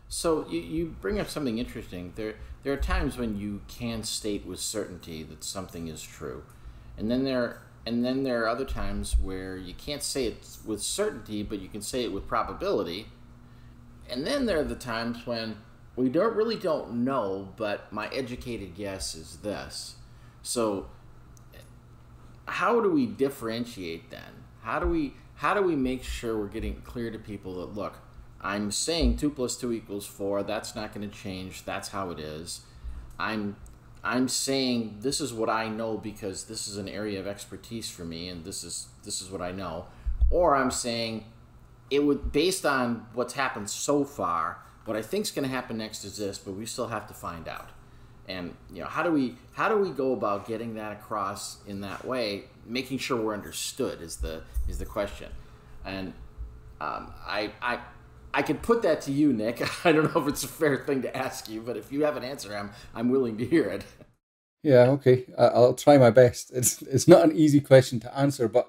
So 0.08 0.46
you, 0.48 0.60
you 0.60 0.96
bring 1.00 1.18
up 1.18 1.28
something 1.28 1.58
interesting. 1.58 2.12
There 2.14 2.34
there 2.62 2.72
are 2.72 2.78
times 2.78 3.18
when 3.18 3.36
you 3.36 3.60
can 3.68 4.02
state 4.02 4.46
with 4.46 4.58
certainty 4.60 5.22
that 5.24 5.44
something 5.44 5.88
is 5.88 6.02
true 6.02 6.44
and 6.96 7.10
then 7.10 7.24
there 7.24 7.60
and 7.86 8.04
then 8.04 8.22
there 8.22 8.42
are 8.42 8.48
other 8.48 8.64
times 8.64 9.18
where 9.18 9.56
you 9.56 9.74
can't 9.74 10.02
say 10.02 10.24
it 10.24 10.56
with 10.64 10.82
certainty, 10.82 11.42
but 11.42 11.60
you 11.60 11.68
can 11.68 11.82
say 11.82 12.02
it 12.02 12.12
with 12.12 12.26
probability. 12.26 13.08
And 14.08 14.26
then 14.26 14.46
there 14.46 14.60
are 14.60 14.64
the 14.64 14.74
times 14.74 15.26
when 15.26 15.56
we 15.94 16.08
don't 16.08 16.34
really 16.34 16.56
don't 16.56 17.04
know, 17.04 17.52
but 17.56 17.92
my 17.92 18.08
educated 18.08 18.74
guess 18.74 19.14
is 19.14 19.36
this. 19.42 19.96
So 20.42 20.86
how 22.46 22.80
do 22.80 22.90
we 22.90 23.04
differentiate 23.04 24.10
then? 24.10 24.44
How 24.62 24.78
do 24.78 24.86
we 24.86 25.14
how 25.34 25.52
do 25.52 25.60
we 25.60 25.76
make 25.76 26.02
sure 26.04 26.38
we're 26.38 26.46
getting 26.46 26.80
clear 26.82 27.10
to 27.10 27.18
people 27.18 27.56
that 27.56 27.74
look, 27.74 27.98
I'm 28.44 28.70
saying 28.70 29.16
two 29.16 29.30
plus 29.30 29.56
two 29.56 29.72
equals 29.72 30.06
four. 30.06 30.42
That's 30.42 30.76
not 30.76 30.94
going 30.94 31.08
to 31.08 31.16
change. 31.16 31.64
That's 31.64 31.88
how 31.88 32.10
it 32.10 32.20
is. 32.20 32.60
I'm 33.18 33.56
I'm 34.04 34.28
saying 34.28 34.98
this 35.00 35.18
is 35.18 35.32
what 35.32 35.48
I 35.48 35.68
know 35.68 35.96
because 35.96 36.44
this 36.44 36.68
is 36.68 36.76
an 36.76 36.86
area 36.86 37.18
of 37.18 37.26
expertise 37.26 37.88
for 37.88 38.04
me 38.04 38.28
and 38.28 38.44
this 38.44 38.62
is 38.62 38.88
this 39.02 39.22
is 39.22 39.30
what 39.30 39.40
I 39.40 39.50
know. 39.50 39.86
Or 40.30 40.54
I'm 40.54 40.70
saying 40.70 41.24
it 41.90 42.04
would 42.04 42.32
based 42.32 42.66
on 42.66 43.06
what's 43.14 43.32
happened 43.32 43.70
so 43.70 44.04
far, 44.04 44.58
what 44.84 44.94
I 44.94 45.00
think 45.00 45.24
is 45.24 45.30
going 45.30 45.48
to 45.48 45.54
happen 45.54 45.78
next 45.78 46.04
is 46.04 46.18
this, 46.18 46.36
but 46.36 46.52
we 46.52 46.66
still 46.66 46.88
have 46.88 47.06
to 47.08 47.14
find 47.14 47.48
out. 47.48 47.70
And 48.28 48.54
you 48.70 48.82
know, 48.82 48.88
how 48.88 49.02
do 49.02 49.10
we 49.10 49.36
how 49.54 49.70
do 49.70 49.78
we 49.78 49.88
go 49.88 50.12
about 50.12 50.46
getting 50.46 50.74
that 50.74 50.92
across 50.92 51.58
in 51.66 51.80
that 51.80 52.04
way, 52.04 52.44
making 52.66 52.98
sure 52.98 53.18
we're 53.18 53.34
understood 53.34 54.02
is 54.02 54.16
the 54.16 54.42
is 54.68 54.78
the 54.78 54.86
question. 54.86 55.30
And 55.86 56.12
um, 56.82 57.12
I 57.26 57.52
I 57.62 57.78
I 58.34 58.42
could 58.42 58.62
put 58.62 58.82
that 58.82 59.00
to 59.02 59.12
you, 59.12 59.32
Nick. 59.32 59.62
I 59.86 59.92
don't 59.92 60.12
know 60.14 60.22
if 60.22 60.28
it's 60.28 60.44
a 60.44 60.48
fair 60.48 60.76
thing 60.76 61.02
to 61.02 61.16
ask 61.16 61.48
you, 61.48 61.60
but 61.60 61.76
if 61.76 61.92
you 61.92 62.04
have 62.04 62.16
an 62.16 62.24
answer, 62.24 62.56
I'm 62.56 62.70
I'm 62.94 63.10
willing 63.10 63.38
to 63.38 63.46
hear 63.46 63.64
it. 63.64 63.84
Yeah, 64.62 64.88
okay. 64.90 65.26
I'll 65.38 65.74
try 65.74 65.98
my 65.98 66.10
best. 66.10 66.50
It's 66.52 66.82
it's 66.82 67.06
not 67.06 67.22
an 67.22 67.36
easy 67.36 67.60
question 67.60 68.00
to 68.00 68.18
answer, 68.18 68.48
but 68.48 68.68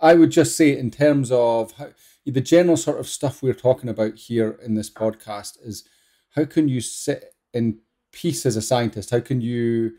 I 0.00 0.14
would 0.14 0.30
just 0.30 0.56
say 0.56 0.76
in 0.76 0.90
terms 0.90 1.30
of 1.30 1.72
how 1.72 1.88
the 2.24 2.40
general 2.40 2.76
sort 2.76 3.00
of 3.00 3.08
stuff 3.08 3.42
we're 3.42 3.52
talking 3.52 3.90
about 3.90 4.14
here 4.14 4.58
in 4.64 4.74
this 4.74 4.88
podcast 4.88 5.58
is 5.64 5.84
how 6.30 6.44
can 6.44 6.68
you 6.68 6.80
sit 6.80 7.34
in 7.52 7.80
peace 8.12 8.46
as 8.46 8.56
a 8.56 8.62
scientist? 8.62 9.10
How 9.10 9.20
can 9.20 9.40
you 9.40 9.94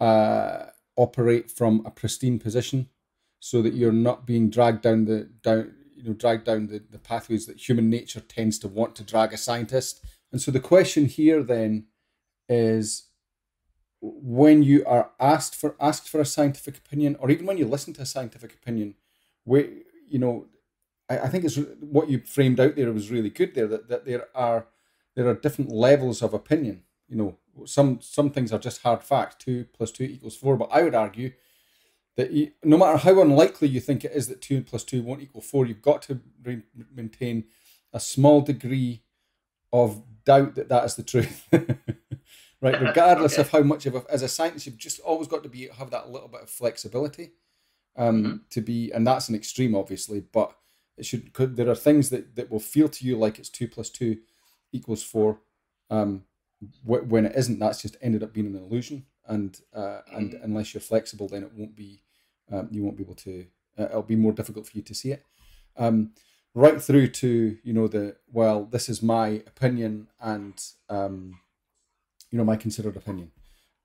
uh, 0.00 0.66
operate 0.96 1.50
from 1.50 1.82
a 1.86 1.90
pristine 1.90 2.38
position 2.38 2.88
so 3.40 3.62
that 3.62 3.74
you're 3.74 3.92
not 3.92 4.26
being 4.26 4.50
dragged 4.50 4.82
down 4.82 5.04
the 5.04 5.28
down 5.42 5.74
you 5.98 6.04
know 6.04 6.14
drag 6.14 6.44
down 6.44 6.68
the, 6.68 6.82
the 6.90 6.98
pathways 6.98 7.46
that 7.46 7.68
human 7.68 7.90
nature 7.90 8.20
tends 8.20 8.58
to 8.60 8.68
want 8.68 8.94
to 8.96 9.04
drag 9.04 9.32
a 9.32 9.36
scientist. 9.36 10.04
And 10.32 10.40
so 10.40 10.50
the 10.50 10.60
question 10.60 11.06
here 11.06 11.42
then 11.42 11.86
is 12.48 13.08
when 14.00 14.62
you 14.62 14.84
are 14.86 15.10
asked 15.18 15.54
for 15.54 15.76
asked 15.80 16.08
for 16.08 16.20
a 16.20 16.26
scientific 16.26 16.78
opinion, 16.78 17.16
or 17.20 17.30
even 17.30 17.46
when 17.46 17.58
you 17.58 17.66
listen 17.66 17.92
to 17.94 18.02
a 18.02 18.06
scientific 18.06 18.54
opinion, 18.54 18.94
where 19.44 19.68
you 20.08 20.18
know, 20.18 20.46
I, 21.08 21.18
I 21.20 21.28
think 21.28 21.44
it's 21.44 21.58
what 21.80 22.08
you 22.08 22.20
framed 22.20 22.60
out 22.60 22.76
there 22.76 22.92
was 22.92 23.10
really 23.10 23.30
good 23.30 23.54
there. 23.54 23.66
That, 23.66 23.88
that 23.88 24.04
there 24.04 24.28
are 24.34 24.66
there 25.16 25.28
are 25.28 25.34
different 25.34 25.70
levels 25.70 26.22
of 26.22 26.32
opinion. 26.32 26.82
You 27.08 27.16
know, 27.16 27.38
some 27.66 28.00
some 28.00 28.30
things 28.30 28.52
are 28.52 28.58
just 28.58 28.82
hard 28.82 29.02
facts. 29.02 29.36
Two 29.44 29.66
plus 29.72 29.90
two 29.90 30.04
equals 30.04 30.36
four. 30.36 30.56
But 30.56 30.70
I 30.72 30.82
would 30.82 30.94
argue 30.94 31.32
that 32.18 32.32
you, 32.32 32.50
no 32.64 32.76
matter 32.76 32.98
how 32.98 33.20
unlikely 33.20 33.68
you 33.68 33.78
think 33.78 34.04
it 34.04 34.10
is 34.12 34.26
that 34.26 34.42
two 34.42 34.60
plus 34.60 34.82
two 34.82 35.02
won't 35.02 35.22
equal 35.22 35.40
four, 35.40 35.64
you've 35.64 35.80
got 35.80 36.02
to 36.02 36.18
maintain 36.92 37.44
a 37.92 38.00
small 38.00 38.40
degree 38.40 39.04
of 39.72 40.02
doubt 40.24 40.56
that 40.56 40.68
that 40.68 40.84
is 40.84 40.96
the 40.96 41.04
truth. 41.04 41.46
right, 42.60 42.80
regardless 42.80 43.34
okay. 43.34 43.42
of 43.42 43.50
how 43.50 43.60
much 43.60 43.86
of 43.86 43.94
a, 43.94 44.04
as 44.10 44.22
a 44.22 44.28
scientist, 44.28 44.66
you've 44.66 44.76
just 44.76 44.98
always 44.98 45.28
got 45.28 45.44
to 45.44 45.48
be 45.48 45.68
have 45.78 45.92
that 45.92 46.10
little 46.10 46.26
bit 46.26 46.42
of 46.42 46.50
flexibility 46.50 47.30
um, 47.96 48.24
mm-hmm. 48.24 48.36
to 48.50 48.60
be, 48.62 48.90
and 48.90 49.06
that's 49.06 49.28
an 49.28 49.36
extreme, 49.36 49.76
obviously, 49.76 50.18
but 50.18 50.52
it 50.96 51.06
should. 51.06 51.32
Could, 51.32 51.54
there 51.54 51.70
are 51.70 51.76
things 51.76 52.10
that 52.10 52.34
that 52.34 52.50
will 52.50 52.58
feel 52.58 52.88
to 52.88 53.04
you 53.04 53.16
like 53.16 53.38
it's 53.38 53.48
two 53.48 53.68
plus 53.68 53.90
two 53.90 54.18
equals 54.72 55.04
four, 55.04 55.38
um, 55.88 56.24
when 56.84 57.26
it 57.26 57.36
isn't. 57.36 57.60
That's 57.60 57.80
just 57.80 57.96
ended 58.02 58.24
up 58.24 58.32
being 58.32 58.48
an 58.48 58.56
illusion, 58.56 59.06
and 59.24 59.56
uh, 59.72 60.00
and 60.12 60.32
mm. 60.32 60.42
unless 60.42 60.74
you're 60.74 60.80
flexible, 60.80 61.28
then 61.28 61.44
it 61.44 61.52
won't 61.54 61.76
be. 61.76 62.02
Um, 62.50 62.68
you 62.70 62.82
won't 62.82 62.96
be 62.96 63.04
able 63.04 63.14
to. 63.16 63.46
Uh, 63.78 63.84
it'll 63.84 64.02
be 64.02 64.16
more 64.16 64.32
difficult 64.32 64.66
for 64.66 64.76
you 64.76 64.82
to 64.82 64.94
see 64.94 65.12
it. 65.12 65.24
Um, 65.76 66.12
right 66.54 66.82
through 66.82 67.08
to 67.08 67.58
you 67.62 67.72
know 67.72 67.88
the 67.88 68.16
well, 68.32 68.64
this 68.64 68.88
is 68.88 69.02
my 69.02 69.42
opinion, 69.46 70.08
and 70.20 70.62
um, 70.88 71.40
you 72.30 72.38
know 72.38 72.44
my 72.44 72.56
considered 72.56 72.96
opinion, 72.96 73.30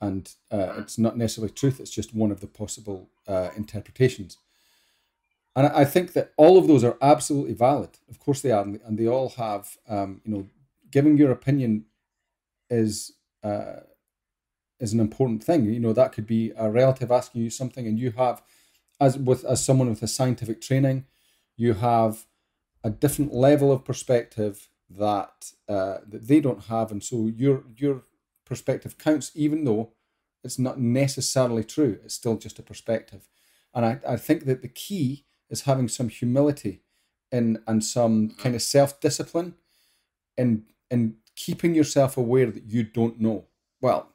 and 0.02 0.34
uh, 0.52 0.74
it's 0.78 0.98
not 0.98 1.18
necessarily 1.18 1.54
truth. 1.54 1.80
It's 1.80 1.92
just 1.92 2.14
one 2.14 2.32
of 2.32 2.40
the 2.40 2.48
possible 2.48 3.10
uh, 3.28 3.50
interpretations. 3.56 4.38
And 5.56 5.68
I 5.68 5.86
think 5.86 6.14
that 6.14 6.34
all 6.36 6.58
of 6.58 6.68
those 6.68 6.84
are 6.84 6.98
absolutely 7.02 7.54
valid. 7.54 7.92
Of 8.10 8.20
course, 8.20 8.42
they 8.42 8.52
are, 8.52 8.64
and 8.64 8.98
they 8.98 9.08
all 9.08 9.30
have, 9.30 9.78
um, 9.88 10.22
you 10.26 10.34
know, 10.34 10.48
giving 10.90 11.16
your 11.18 11.32
opinion 11.32 11.86
is 12.72 13.14
uh, 13.44 13.82
is 14.80 14.94
an 14.94 15.00
important 15.00 15.44
thing. 15.44 15.66
You 15.66 15.80
know, 15.80 15.94
that 15.94 16.12
could 16.12 16.26
be 16.26 16.52
a 16.58 16.72
relative 16.72 17.12
asking 17.12 17.44
you 17.44 17.50
something, 17.50 17.86
and 17.88 18.00
you 18.00 18.12
have, 18.12 18.42
as 19.04 19.18
with 19.18 19.44
as 19.44 19.64
someone 19.64 19.90
with 19.90 20.02
a 20.02 20.08
scientific 20.08 20.62
training, 20.62 21.06
you 21.58 21.74
have 21.74 22.26
a 22.84 22.90
different 22.90 23.34
level 23.34 23.72
of 23.72 23.86
perspective 23.86 24.70
that 24.90 25.52
uh, 25.68 25.98
that 26.08 26.28
they 26.28 26.40
don't 26.40 26.66
have, 26.66 26.92
and 26.92 27.04
so 27.04 27.28
your 27.28 27.64
your 27.78 28.04
perspective 28.46 28.98
counts, 28.98 29.32
even 29.36 29.66
though 29.66 29.92
it's 30.44 30.60
not 30.60 30.80
necessarily 30.80 31.64
true. 31.64 32.00
It's 32.04 32.16
still 32.16 32.38
just 32.38 32.60
a 32.60 32.64
perspective, 32.64 33.28
and 33.74 33.86
I, 33.86 34.00
I 34.08 34.18
think 34.18 34.46
that 34.46 34.62
the 34.62 34.68
key 34.68 35.26
is 35.50 35.62
having 35.62 35.88
some 35.88 36.10
humility 36.10 36.82
in 37.32 37.62
and 37.68 37.84
some 37.84 38.30
kind 38.38 38.56
of 38.56 38.62
self 38.62 39.00
discipline 39.00 39.56
in 40.38 40.64
in 40.90 41.16
keeping 41.36 41.76
yourself 41.76 42.18
aware 42.18 42.52
that 42.52 42.66
you 42.66 42.84
don't 42.84 43.20
know. 43.20 43.46
Well, 43.82 44.10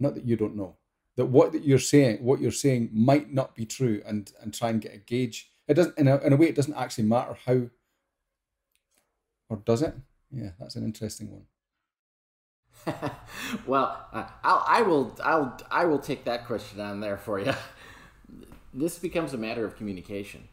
not 0.00 0.14
that 0.14 0.24
you 0.24 0.36
don't 0.36 0.56
know, 0.56 0.76
that 1.16 1.26
what 1.26 1.52
that 1.52 1.64
you're 1.64 1.78
saying, 1.78 2.18
what 2.24 2.40
you're 2.40 2.50
saying 2.50 2.90
might 2.92 3.32
not 3.32 3.54
be 3.54 3.64
true, 3.64 4.02
and 4.06 4.32
and 4.40 4.52
try 4.52 4.70
and 4.70 4.80
get 4.80 4.94
a 4.94 4.98
gauge. 4.98 5.50
It 5.68 5.74
doesn't 5.74 5.96
in 5.98 6.08
a, 6.08 6.18
in 6.18 6.32
a 6.32 6.36
way. 6.36 6.48
It 6.48 6.56
doesn't 6.56 6.74
actually 6.74 7.04
matter 7.04 7.36
how, 7.46 7.68
or 9.48 9.56
does 9.64 9.82
it? 9.82 9.94
Yeah, 10.30 10.50
that's 10.58 10.76
an 10.76 10.84
interesting 10.84 11.30
one. 11.30 11.46
well, 13.66 14.06
uh, 14.12 14.26
I'll, 14.42 14.64
I 14.66 14.82
will 14.82 15.16
I'll 15.22 15.56
I 15.70 15.84
will 15.84 16.00
take 16.00 16.24
that 16.24 16.46
question 16.46 16.80
on 16.80 17.00
there 17.00 17.16
for 17.16 17.38
you. 17.38 17.52
this 18.74 18.98
becomes 18.98 19.32
a 19.32 19.38
matter 19.38 19.64
of 19.64 19.76
communication 19.76 20.48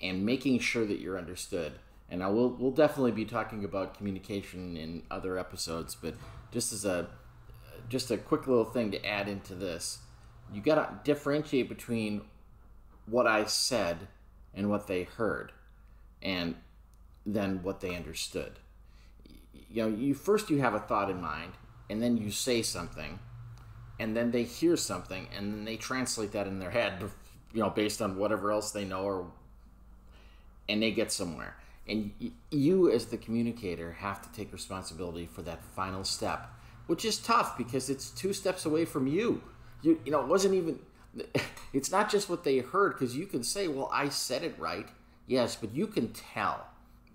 and 0.00 0.26
making 0.26 0.58
sure 0.58 0.84
that 0.84 1.00
you're 1.00 1.18
understood. 1.18 1.72
And 2.10 2.22
I 2.22 2.28
will 2.28 2.50
we'll 2.50 2.72
definitely 2.72 3.12
be 3.12 3.24
talking 3.24 3.64
about 3.64 3.96
communication 3.96 4.76
in 4.76 5.02
other 5.10 5.38
episodes, 5.38 5.94
but 5.94 6.14
just 6.52 6.72
as 6.72 6.84
a 6.84 7.08
just 7.92 8.10
a 8.10 8.16
quick 8.16 8.46
little 8.46 8.64
thing 8.64 8.90
to 8.90 9.06
add 9.06 9.28
into 9.28 9.54
this, 9.54 9.98
you 10.52 10.60
got 10.60 10.74
to 10.74 10.98
differentiate 11.04 11.68
between 11.68 12.22
what 13.06 13.26
I 13.26 13.44
said 13.44 14.08
and 14.54 14.68
what 14.68 14.86
they 14.86 15.04
heard, 15.04 15.52
and 16.20 16.56
then 17.24 17.62
what 17.62 17.80
they 17.80 17.94
understood. 17.94 18.52
You 19.70 19.82
know, 19.82 19.88
you 19.88 20.14
first 20.14 20.50
you 20.50 20.60
have 20.60 20.74
a 20.74 20.80
thought 20.80 21.10
in 21.10 21.20
mind, 21.20 21.52
and 21.88 22.02
then 22.02 22.16
you 22.16 22.30
say 22.30 22.62
something, 22.62 23.18
and 24.00 24.16
then 24.16 24.30
they 24.30 24.42
hear 24.42 24.76
something, 24.76 25.28
and 25.36 25.52
then 25.52 25.64
they 25.64 25.76
translate 25.76 26.32
that 26.32 26.46
in 26.46 26.58
their 26.58 26.70
head, 26.70 27.02
you 27.52 27.60
know, 27.60 27.70
based 27.70 28.02
on 28.02 28.16
whatever 28.16 28.50
else 28.50 28.72
they 28.72 28.84
know 28.84 29.02
or 29.02 29.26
and 30.68 30.82
they 30.82 30.90
get 30.90 31.12
somewhere. 31.12 31.56
And 31.88 32.12
you, 32.50 32.90
as 32.90 33.06
the 33.06 33.16
communicator, 33.16 33.92
have 33.92 34.22
to 34.22 34.32
take 34.32 34.52
responsibility 34.52 35.26
for 35.26 35.42
that 35.42 35.64
final 35.76 36.04
step, 36.04 36.48
which 36.86 37.04
is 37.04 37.18
tough 37.18 37.56
because 37.56 37.90
it's 37.90 38.10
two 38.10 38.32
steps 38.32 38.64
away 38.64 38.84
from 38.84 39.06
you. 39.06 39.42
You, 39.82 40.00
you 40.04 40.12
know, 40.12 40.20
it 40.20 40.28
wasn't 40.28 40.54
even. 40.54 40.78
It's 41.74 41.90
not 41.90 42.10
just 42.10 42.28
what 42.28 42.44
they 42.44 42.58
heard 42.58 42.92
because 42.92 43.16
you 43.16 43.24
can 43.24 43.42
say, 43.42 43.66
"Well, 43.66 43.88
I 43.90 44.10
said 44.10 44.42
it 44.42 44.58
right." 44.58 44.86
Yes, 45.26 45.56
but 45.56 45.74
you 45.74 45.86
can 45.86 46.12
tell 46.12 46.66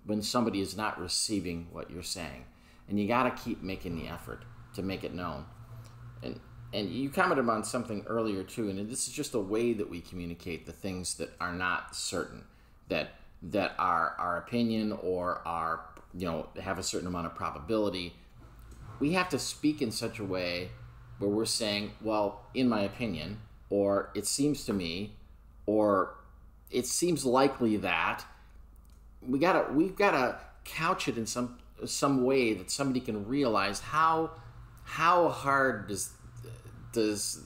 when 0.04 0.20
somebody 0.20 0.60
is 0.60 0.76
not 0.76 1.00
receiving 1.00 1.68
what 1.70 1.92
you're 1.92 2.02
saying, 2.02 2.44
and 2.88 2.98
you 2.98 3.06
got 3.06 3.22
to 3.22 3.42
keep 3.44 3.62
making 3.62 3.94
the 3.94 4.08
effort 4.08 4.44
to 4.74 4.82
make 4.82 5.04
it 5.04 5.14
known. 5.14 5.44
And 6.24 6.40
and 6.72 6.90
you 6.90 7.08
commented 7.08 7.48
on 7.48 7.62
something 7.62 8.04
earlier 8.08 8.42
too, 8.42 8.68
and 8.68 8.90
this 8.90 9.06
is 9.06 9.14
just 9.14 9.34
a 9.34 9.38
way 9.38 9.72
that 9.74 9.88
we 9.88 10.00
communicate 10.00 10.66
the 10.66 10.72
things 10.72 11.14
that 11.14 11.30
are 11.40 11.52
not 11.52 11.94
certain 11.94 12.42
that 12.88 13.10
that 13.42 13.74
are 13.78 14.14
our 14.18 14.38
opinion 14.38 14.92
or 15.02 15.40
are 15.46 15.84
you 16.16 16.26
know 16.26 16.48
have 16.60 16.78
a 16.78 16.82
certain 16.82 17.06
amount 17.06 17.26
of 17.26 17.34
probability 17.34 18.14
we 19.00 19.12
have 19.12 19.28
to 19.28 19.38
speak 19.38 19.82
in 19.82 19.90
such 19.90 20.18
a 20.18 20.24
way 20.24 20.70
where 21.18 21.30
we're 21.30 21.44
saying 21.44 21.92
well 22.00 22.46
in 22.54 22.68
my 22.68 22.80
opinion 22.80 23.38
or 23.70 24.10
it 24.14 24.26
seems 24.26 24.64
to 24.64 24.72
me 24.72 25.12
or 25.66 26.14
it 26.70 26.86
seems 26.86 27.24
likely 27.24 27.76
that 27.76 28.24
we 29.26 29.38
gotta 29.38 29.72
we've 29.72 29.96
gotta 29.96 30.38
couch 30.64 31.08
it 31.08 31.16
in 31.16 31.26
some 31.26 31.58
some 31.84 32.24
way 32.24 32.54
that 32.54 32.70
somebody 32.70 33.00
can 33.00 33.26
realize 33.26 33.80
how 33.80 34.30
how 34.84 35.28
hard 35.28 35.88
does 35.88 36.10
does 36.92 37.44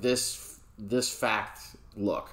this 0.00 0.58
this 0.78 1.12
fact 1.12 1.60
look? 1.96 2.30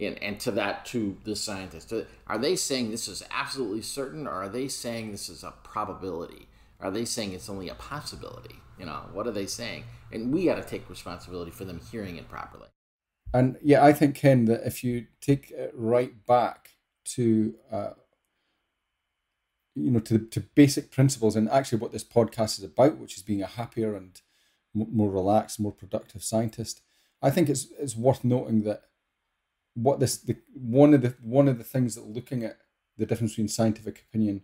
And, 0.00 0.20
and 0.22 0.40
to 0.40 0.50
that 0.52 0.86
to 0.86 1.18
the 1.24 1.36
scientist. 1.36 1.92
Are 2.26 2.38
they 2.38 2.56
saying 2.56 2.90
this 2.90 3.06
is 3.06 3.22
absolutely 3.30 3.82
certain 3.82 4.26
or 4.26 4.30
are 4.30 4.48
they 4.48 4.66
saying 4.66 5.12
this 5.12 5.28
is 5.28 5.44
a 5.44 5.52
probability 5.62 6.48
are 6.80 6.90
they 6.90 7.04
saying 7.04 7.32
it's 7.32 7.48
only 7.48 7.68
a 7.68 7.74
possibility? 7.74 8.56
You 8.78 8.86
know 8.86 9.02
what 9.12 9.26
are 9.26 9.32
they 9.32 9.46
saying? 9.46 9.84
And 10.12 10.32
we 10.32 10.46
got 10.46 10.56
to 10.56 10.62
take 10.62 10.88
responsibility 10.88 11.50
for 11.50 11.64
them 11.64 11.80
hearing 11.90 12.16
it 12.16 12.28
properly. 12.28 12.68
And 13.32 13.58
yeah 13.62 13.84
i 13.84 13.92
think 13.92 14.16
ken 14.16 14.46
that 14.46 14.66
if 14.66 14.82
you 14.82 15.06
take 15.20 15.52
it 15.52 15.72
right 15.74 16.26
back 16.26 16.70
to 17.04 17.54
uh, 17.70 17.90
you 19.74 19.90
know 19.90 20.00
to 20.00 20.18
to 20.18 20.40
basic 20.40 20.90
principles 20.90 21.36
and 21.36 21.48
actually 21.48 21.78
what 21.78 21.92
this 21.92 22.04
podcast 22.04 22.58
is 22.58 22.64
about 22.64 22.98
which 22.98 23.16
is 23.16 23.22
being 23.22 23.42
a 23.42 23.46
happier 23.46 23.94
and 23.94 24.20
more 24.74 25.10
relaxed 25.10 25.60
more 25.60 25.72
productive 25.72 26.22
scientist 26.22 26.80
i 27.22 27.30
think 27.30 27.48
it's 27.48 27.68
it's 27.78 27.96
worth 27.96 28.24
noting 28.24 28.62
that 28.62 28.82
what 29.74 30.00
this 30.00 30.16
the 30.16 30.36
one 30.54 30.94
of 30.94 31.02
the 31.02 31.14
one 31.22 31.48
of 31.48 31.58
the 31.58 31.64
things 31.64 31.94
that 31.94 32.06
looking 32.06 32.44
at 32.44 32.58
the 32.98 33.06
difference 33.06 33.32
between 33.32 33.48
scientific 33.48 34.04
opinion 34.08 34.42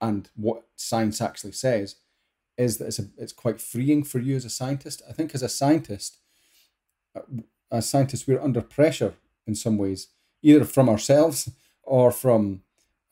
and 0.00 0.28
what 0.34 0.64
science 0.76 1.20
actually 1.20 1.52
says 1.52 1.96
is 2.56 2.78
that 2.78 2.86
it's 2.86 2.98
a, 2.98 3.06
it's 3.16 3.32
quite 3.32 3.60
freeing 3.60 4.02
for 4.04 4.18
you 4.18 4.36
as 4.36 4.44
a 4.44 4.50
scientist. 4.50 5.02
I 5.08 5.12
think 5.12 5.34
as 5.34 5.42
a 5.42 5.48
scientist, 5.48 6.18
uh, 7.16 7.20
as 7.70 7.88
scientists, 7.88 8.26
we're 8.26 8.40
under 8.40 8.60
pressure 8.60 9.14
in 9.46 9.54
some 9.54 9.78
ways, 9.78 10.08
either 10.42 10.64
from 10.64 10.88
ourselves 10.88 11.50
or 11.82 12.10
from 12.12 12.62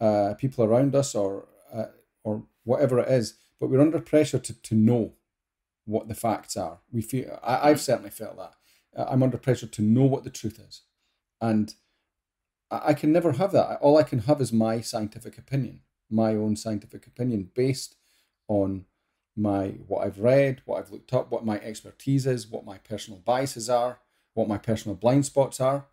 uh, 0.00 0.34
people 0.34 0.64
around 0.64 0.94
us 0.94 1.14
or 1.14 1.46
uh, 1.72 1.86
or 2.24 2.44
whatever 2.64 2.98
it 2.98 3.08
is. 3.08 3.34
But 3.60 3.70
we're 3.70 3.80
under 3.80 4.00
pressure 4.00 4.38
to, 4.38 4.62
to 4.62 4.74
know 4.74 5.14
what 5.84 6.08
the 6.08 6.14
facts 6.14 6.56
are. 6.56 6.78
We 6.92 7.02
feel 7.02 7.38
I, 7.42 7.70
I've 7.70 7.80
certainly 7.80 8.10
felt 8.10 8.36
that 8.36 8.54
I'm 8.96 9.22
under 9.22 9.38
pressure 9.38 9.66
to 9.66 9.82
know 9.82 10.04
what 10.04 10.24
the 10.24 10.30
truth 10.30 10.58
is 10.58 10.82
and 11.40 11.74
I 12.70 12.94
can 12.94 13.12
never 13.12 13.32
have 13.32 13.52
that. 13.52 13.78
All 13.80 13.96
I 13.96 14.02
can 14.02 14.20
have 14.20 14.40
is 14.40 14.52
my 14.52 14.80
scientific 14.80 15.38
opinion, 15.38 15.80
my 16.10 16.34
own 16.34 16.56
scientific 16.56 17.06
opinion 17.06 17.50
based 17.54 17.96
on 18.48 18.84
my 19.36 19.68
what 19.86 20.04
I've 20.04 20.18
read, 20.18 20.62
what 20.64 20.78
I've 20.78 20.90
looked 20.90 21.12
up, 21.12 21.30
what 21.30 21.44
my 21.44 21.58
expertise 21.58 22.26
is, 22.26 22.48
what 22.48 22.64
my 22.64 22.78
personal 22.78 23.20
biases 23.20 23.70
are, 23.70 24.00
what 24.34 24.48
my 24.48 24.58
personal 24.58 24.96
blind 24.96 25.26
spots 25.26 25.60
are. 25.60 25.86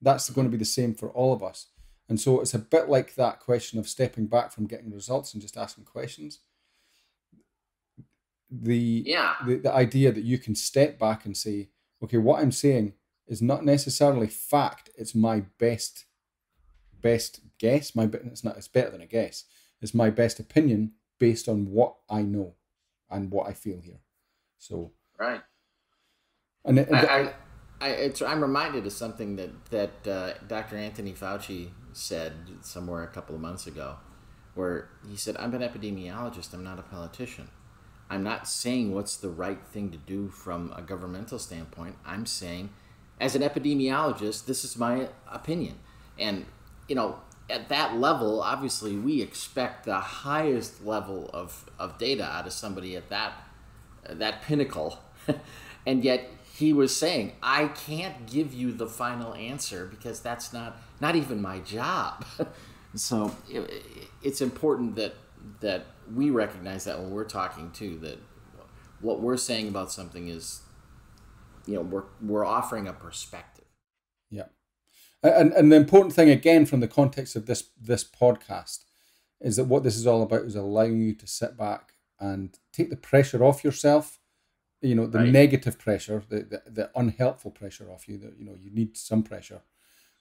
That's 0.00 0.30
going 0.30 0.46
to 0.46 0.50
be 0.50 0.58
the 0.58 0.64
same 0.64 0.94
for 0.94 1.08
all 1.10 1.32
of 1.32 1.42
us. 1.42 1.68
And 2.08 2.20
so 2.20 2.40
it's 2.40 2.54
a 2.54 2.58
bit 2.58 2.88
like 2.88 3.14
that 3.14 3.40
question 3.40 3.78
of 3.78 3.88
stepping 3.88 4.26
back 4.26 4.52
from 4.52 4.66
getting 4.66 4.92
results 4.92 5.32
and 5.32 5.40
just 5.40 5.56
asking 5.56 5.84
questions. 5.84 6.40
The, 8.50 9.02
yeah. 9.06 9.36
the, 9.46 9.56
the 9.56 9.72
idea 9.72 10.12
that 10.12 10.22
you 10.22 10.38
can 10.38 10.54
step 10.54 10.98
back 10.98 11.24
and 11.24 11.36
say, 11.36 11.70
okay, 12.02 12.18
what 12.18 12.42
I'm 12.42 12.52
saying 12.52 12.92
is 13.26 13.40
not 13.40 13.64
necessarily 13.64 14.26
fact, 14.26 14.90
it's 14.96 15.14
my 15.14 15.44
best 15.58 16.04
best 17.04 17.40
guess. 17.58 17.94
My 17.94 18.04
it's 18.12 18.44
not 18.44 18.56
it's 18.56 18.68
better 18.68 18.90
than 18.90 19.00
a 19.00 19.06
guess. 19.06 19.44
It's 19.80 19.94
my 19.94 20.10
best 20.10 20.40
opinion 20.40 20.92
based 21.18 21.48
on 21.48 21.70
what 21.70 21.96
I 22.08 22.22
know 22.22 22.54
and 23.10 23.30
what 23.30 23.48
I 23.48 23.52
feel 23.52 23.80
here. 23.80 24.00
So 24.58 24.92
right. 25.18 25.42
And 26.64 26.78
it, 26.78 26.88
I, 26.90 27.34
I, 27.80 28.10
I 28.24 28.32
am 28.32 28.40
reminded 28.40 28.86
of 28.86 28.92
something 28.92 29.36
that 29.36 29.66
that 29.70 30.08
uh, 30.08 30.32
Dr. 30.46 30.76
Anthony 30.76 31.12
Fauci 31.12 31.68
said 31.92 32.32
somewhere 32.62 33.02
a 33.02 33.08
couple 33.08 33.34
of 33.34 33.40
months 33.40 33.66
ago, 33.66 33.96
where 34.54 34.88
he 35.08 35.16
said, 35.16 35.36
"I'm 35.38 35.54
an 35.54 35.60
epidemiologist. 35.60 36.54
I'm 36.54 36.64
not 36.64 36.78
a 36.78 36.82
politician. 36.82 37.48
I'm 38.08 38.22
not 38.22 38.48
saying 38.48 38.94
what's 38.94 39.16
the 39.16 39.28
right 39.28 39.60
thing 39.66 39.90
to 39.90 39.98
do 39.98 40.28
from 40.28 40.72
a 40.76 40.82
governmental 40.82 41.38
standpoint. 41.38 41.96
I'm 42.04 42.26
saying, 42.26 42.70
as 43.20 43.34
an 43.34 43.42
epidemiologist, 43.42 44.46
this 44.46 44.64
is 44.64 44.78
my 44.78 45.08
opinion." 45.30 45.76
And 46.18 46.46
you 46.88 46.94
know, 46.94 47.18
at 47.50 47.68
that 47.68 47.96
level, 47.96 48.42
obviously, 48.42 48.96
we 48.96 49.20
expect 49.20 49.84
the 49.84 50.00
highest 50.00 50.84
level 50.84 51.30
of, 51.32 51.70
of 51.78 51.98
data 51.98 52.24
out 52.24 52.46
of 52.46 52.52
somebody 52.52 52.96
at 52.96 53.08
that 53.10 53.32
that 54.08 54.42
pinnacle, 54.42 54.98
and 55.86 56.04
yet 56.04 56.30
he 56.54 56.72
was 56.72 56.94
saying, 56.94 57.32
"I 57.42 57.68
can't 57.68 58.26
give 58.26 58.52
you 58.52 58.72
the 58.72 58.86
final 58.86 59.34
answer 59.34 59.86
because 59.86 60.20
that's 60.20 60.52
not 60.52 60.76
not 61.00 61.16
even 61.16 61.40
my 61.40 61.58
job." 61.60 62.24
so 62.94 63.34
it, 63.50 63.82
it's 64.22 64.40
important 64.40 64.96
that 64.96 65.14
that 65.60 65.86
we 66.14 66.30
recognize 66.30 66.84
that 66.84 66.98
when 66.98 67.10
we're 67.10 67.24
talking 67.24 67.70
too 67.70 67.98
that 67.98 68.18
what 69.00 69.20
we're 69.20 69.36
saying 69.36 69.68
about 69.68 69.92
something 69.92 70.28
is, 70.28 70.62
you 71.66 71.74
know, 71.74 71.82
we're 71.82 72.04
we're 72.22 72.44
offering 72.44 72.88
a 72.88 72.92
perspective. 72.92 73.66
Yeah. 74.30 74.44
And 75.24 75.52
and 75.54 75.72
the 75.72 75.76
important 75.76 76.14
thing 76.14 76.28
again 76.28 76.66
from 76.66 76.80
the 76.80 76.88
context 76.88 77.34
of 77.34 77.46
this 77.46 77.70
this 77.80 78.04
podcast 78.04 78.84
is 79.40 79.56
that 79.56 79.64
what 79.64 79.82
this 79.82 79.96
is 79.96 80.06
all 80.06 80.22
about 80.22 80.42
is 80.42 80.54
allowing 80.54 81.00
you 81.00 81.14
to 81.14 81.26
sit 81.26 81.56
back 81.56 81.94
and 82.20 82.58
take 82.72 82.90
the 82.90 82.96
pressure 82.96 83.42
off 83.42 83.64
yourself. 83.64 84.20
You 84.82 84.94
know, 84.94 85.06
the 85.06 85.20
right. 85.20 85.28
negative 85.28 85.78
pressure, 85.78 86.22
the, 86.28 86.42
the 86.42 86.62
the 86.70 86.90
unhelpful 86.94 87.52
pressure 87.52 87.90
off 87.90 88.06
you. 88.06 88.18
That 88.18 88.38
you 88.38 88.44
know 88.44 88.54
you 88.60 88.70
need 88.70 88.98
some 88.98 89.22
pressure. 89.22 89.62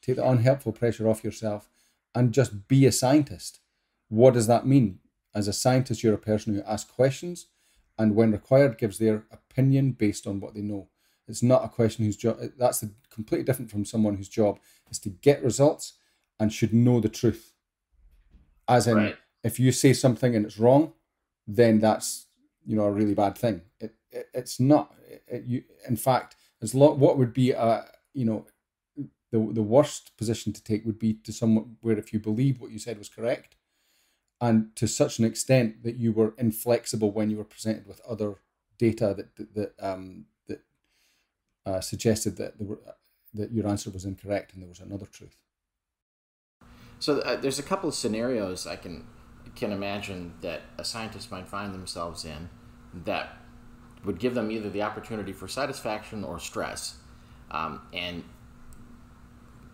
Take 0.02 0.16
the 0.16 0.28
unhelpful 0.28 0.72
pressure 0.72 1.08
off 1.08 1.24
yourself 1.24 1.70
and 2.16 2.34
just 2.34 2.68
be 2.68 2.86
a 2.86 2.92
scientist. 2.92 3.60
What 4.10 4.34
does 4.34 4.48
that 4.48 4.66
mean? 4.66 5.00
As 5.36 5.48
a 5.48 5.54
scientist, 5.54 6.04
you're 6.04 6.14
a 6.14 6.20
person 6.20 6.54
who 6.54 6.62
asks 6.64 6.92
questions 6.92 7.48
and, 7.98 8.16
when 8.16 8.32
required, 8.32 8.78
gives 8.78 9.00
their 9.00 9.26
opinion 9.32 9.92
based 9.92 10.28
on 10.28 10.40
what 10.40 10.54
they 10.54 10.62
know. 10.62 10.90
It's 11.28 11.42
not 11.42 11.64
a 11.64 11.70
question 11.70 12.06
whose 12.06 12.18
job. 12.18 12.38
That's 12.58 12.84
completely 13.10 13.46
different 13.46 13.72
from 13.72 13.86
someone 13.86 14.16
whose 14.16 14.30
job 14.30 14.60
is 14.94 15.00
to 15.00 15.10
get 15.10 15.44
results 15.44 15.94
and 16.40 16.54
should 16.54 16.74
know 16.74 17.00
the 17.00 17.10
truth. 17.10 17.54
As 18.68 18.88
in, 18.88 18.98
right. 18.98 19.18
if 19.44 19.60
you 19.60 19.72
say 19.72 19.94
something 19.94 20.36
and 20.36 20.46
it's 20.46 20.60
wrong, 20.60 20.94
then 21.46 21.80
that's 21.80 22.28
you 22.66 22.76
know 22.78 22.86
a 22.86 22.92
really 22.92 23.14
bad 23.14 23.38
thing. 23.38 23.62
It, 23.80 23.96
it 24.12 24.30
it's 24.34 24.60
not. 24.60 24.94
It, 25.28 25.44
you, 25.46 25.64
in 25.88 25.98
fact, 25.98 26.36
as 26.62 26.74
long 26.74 27.00
what 27.00 27.18
would 27.18 27.34
be 27.34 27.52
a 27.52 27.86
you 28.14 28.26
know 28.26 28.46
the 29.32 29.40
the 29.52 29.68
worst 29.76 30.16
position 30.18 30.54
to 30.54 30.64
take 30.64 30.86
would 30.86 31.00
be 31.00 31.14
to 31.14 31.34
someone 31.34 31.78
where 31.82 31.98
if 31.98 32.14
you 32.14 32.20
believe 32.20 32.62
what 32.62 32.72
you 32.72 32.80
said 32.80 32.98
was 32.98 33.10
correct, 33.10 33.56
and 34.40 34.76
to 34.78 34.88
such 34.88 35.20
an 35.20 35.26
extent 35.26 35.84
that 35.84 35.98
you 35.98 36.14
were 36.14 36.34
inflexible 36.38 37.12
when 37.12 37.30
you 37.30 37.38
were 37.38 37.44
presented 37.56 37.86
with 37.86 38.00
other 38.08 38.36
data 38.78 39.14
that 39.18 39.36
that, 39.36 39.54
that 39.56 39.74
um, 39.80 40.26
uh, 41.66 41.82
suggested 41.82 42.38
that 42.38 42.58
there 42.58 42.68
were, 42.68 42.80
that 43.34 43.52
your 43.52 43.68
answer 43.68 43.90
was 43.90 44.06
incorrect 44.06 44.54
and 44.54 44.62
there 44.62 44.70
was 44.70 44.80
another 44.80 45.06
truth. 45.06 45.38
So 47.00 47.20
uh, 47.20 47.36
there's 47.36 47.60
a 47.60 47.64
couple 47.64 47.90
of 47.90 47.96
scenarios 47.96 48.66
I 48.68 48.76
can 48.76 49.06
can 49.56 49.72
imagine 49.72 50.34
that 50.42 50.62
a 50.78 50.84
scientist 50.84 51.30
might 51.30 51.48
find 51.48 51.74
themselves 51.74 52.26
in 52.26 52.50
that 53.06 53.38
would 54.04 54.20
give 54.20 54.34
them 54.34 54.52
either 54.52 54.70
the 54.70 54.82
opportunity 54.82 55.32
for 55.32 55.48
satisfaction 55.48 56.24
or 56.24 56.40
stress. 56.40 56.96
Um, 57.52 57.82
and 57.94 58.24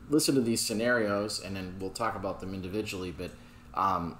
listen 0.09 0.35
to 0.35 0.41
these 0.41 0.61
scenarios, 0.61 1.41
and 1.41 1.55
then 1.55 1.75
we'll 1.79 1.91
talk 1.91 2.15
about 2.15 2.39
them 2.39 2.53
individually. 2.53 3.13
But 3.15 3.31
um, 3.73 4.17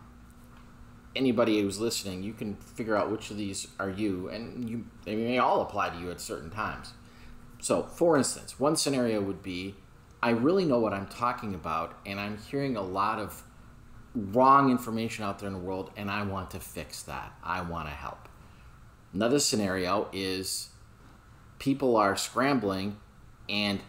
anybody 1.15 1.61
who's 1.61 1.79
listening, 1.79 2.23
you 2.23 2.33
can 2.33 2.55
figure 2.55 2.95
out 2.95 3.11
which 3.11 3.31
of 3.31 3.37
these 3.37 3.67
are 3.79 3.89
you, 3.89 4.29
and 4.29 4.69
you 4.69 4.85
they 5.05 5.15
may 5.15 5.37
all 5.39 5.61
apply 5.61 5.89
to 5.89 5.99
you 5.99 6.11
at 6.11 6.21
certain 6.21 6.49
times. 6.49 6.93
So, 7.59 7.83
for 7.83 8.17
instance, 8.17 8.59
one 8.59 8.75
scenario 8.75 9.21
would 9.21 9.43
be 9.43 9.75
I 10.21 10.31
really 10.31 10.65
know 10.65 10.79
what 10.79 10.93
I'm 10.93 11.07
talking 11.07 11.55
about, 11.55 11.97
and 12.05 12.19
I'm 12.19 12.37
hearing 12.37 12.75
a 12.75 12.81
lot 12.81 13.19
of 13.19 13.43
wrong 14.13 14.69
information 14.69 15.23
out 15.23 15.39
there 15.39 15.47
in 15.47 15.53
the 15.53 15.59
world, 15.59 15.91
and 15.95 16.11
I 16.11 16.23
want 16.23 16.51
to 16.51 16.59
fix 16.59 17.03
that. 17.03 17.33
I 17.41 17.61
want 17.61 17.87
to 17.87 17.93
help. 17.93 18.27
Another 19.13 19.39
scenario 19.39 20.09
is 20.11 20.69
people 21.57 21.95
are 21.95 22.15
scrambling 22.15 22.97
and 23.47 23.79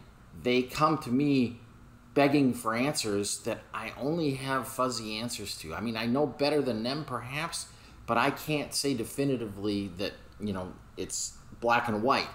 they 0.43 0.63
come 0.63 0.99
to 0.99 1.11
me 1.11 1.61
begging 2.15 2.55
for 2.55 2.75
answers 2.75 3.39
that 3.41 3.63
I 3.75 3.93
only 3.99 4.33
have 4.35 4.67
fuzzy 4.67 5.19
answers 5.19 5.59
to. 5.59 5.75
I 5.75 5.81
mean, 5.81 5.97
I 5.97 6.07
know 6.07 6.27
better 6.27 6.63
than 6.63 6.83
them 6.83 7.05
perhaps, 7.05 7.67
but 8.07 8.17
I 8.17 8.31
can't 8.31 8.75
say 8.75 8.95
definitively 8.95 9.89
that, 9.99 10.13
you 10.41 10.53
know, 10.53 10.73
it's 10.97 11.35
black 11.61 11.89
and 11.89 12.03
white 12.03 12.29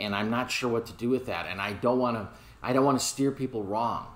and 0.00 0.14
I'm 0.14 0.30
not 0.30 0.50
sure 0.50 0.70
what 0.70 0.86
to 0.86 0.92
do 0.92 1.08
with 1.08 1.26
that, 1.26 1.46
and 1.46 1.60
I 1.60 1.74
don't 1.74 1.98
want 1.98 2.16
to 2.16 2.28
I 2.62 2.72
don't 2.72 2.84
want 2.84 2.98
to 2.98 3.04
steer 3.04 3.30
people 3.30 3.62
wrong, 3.62 4.06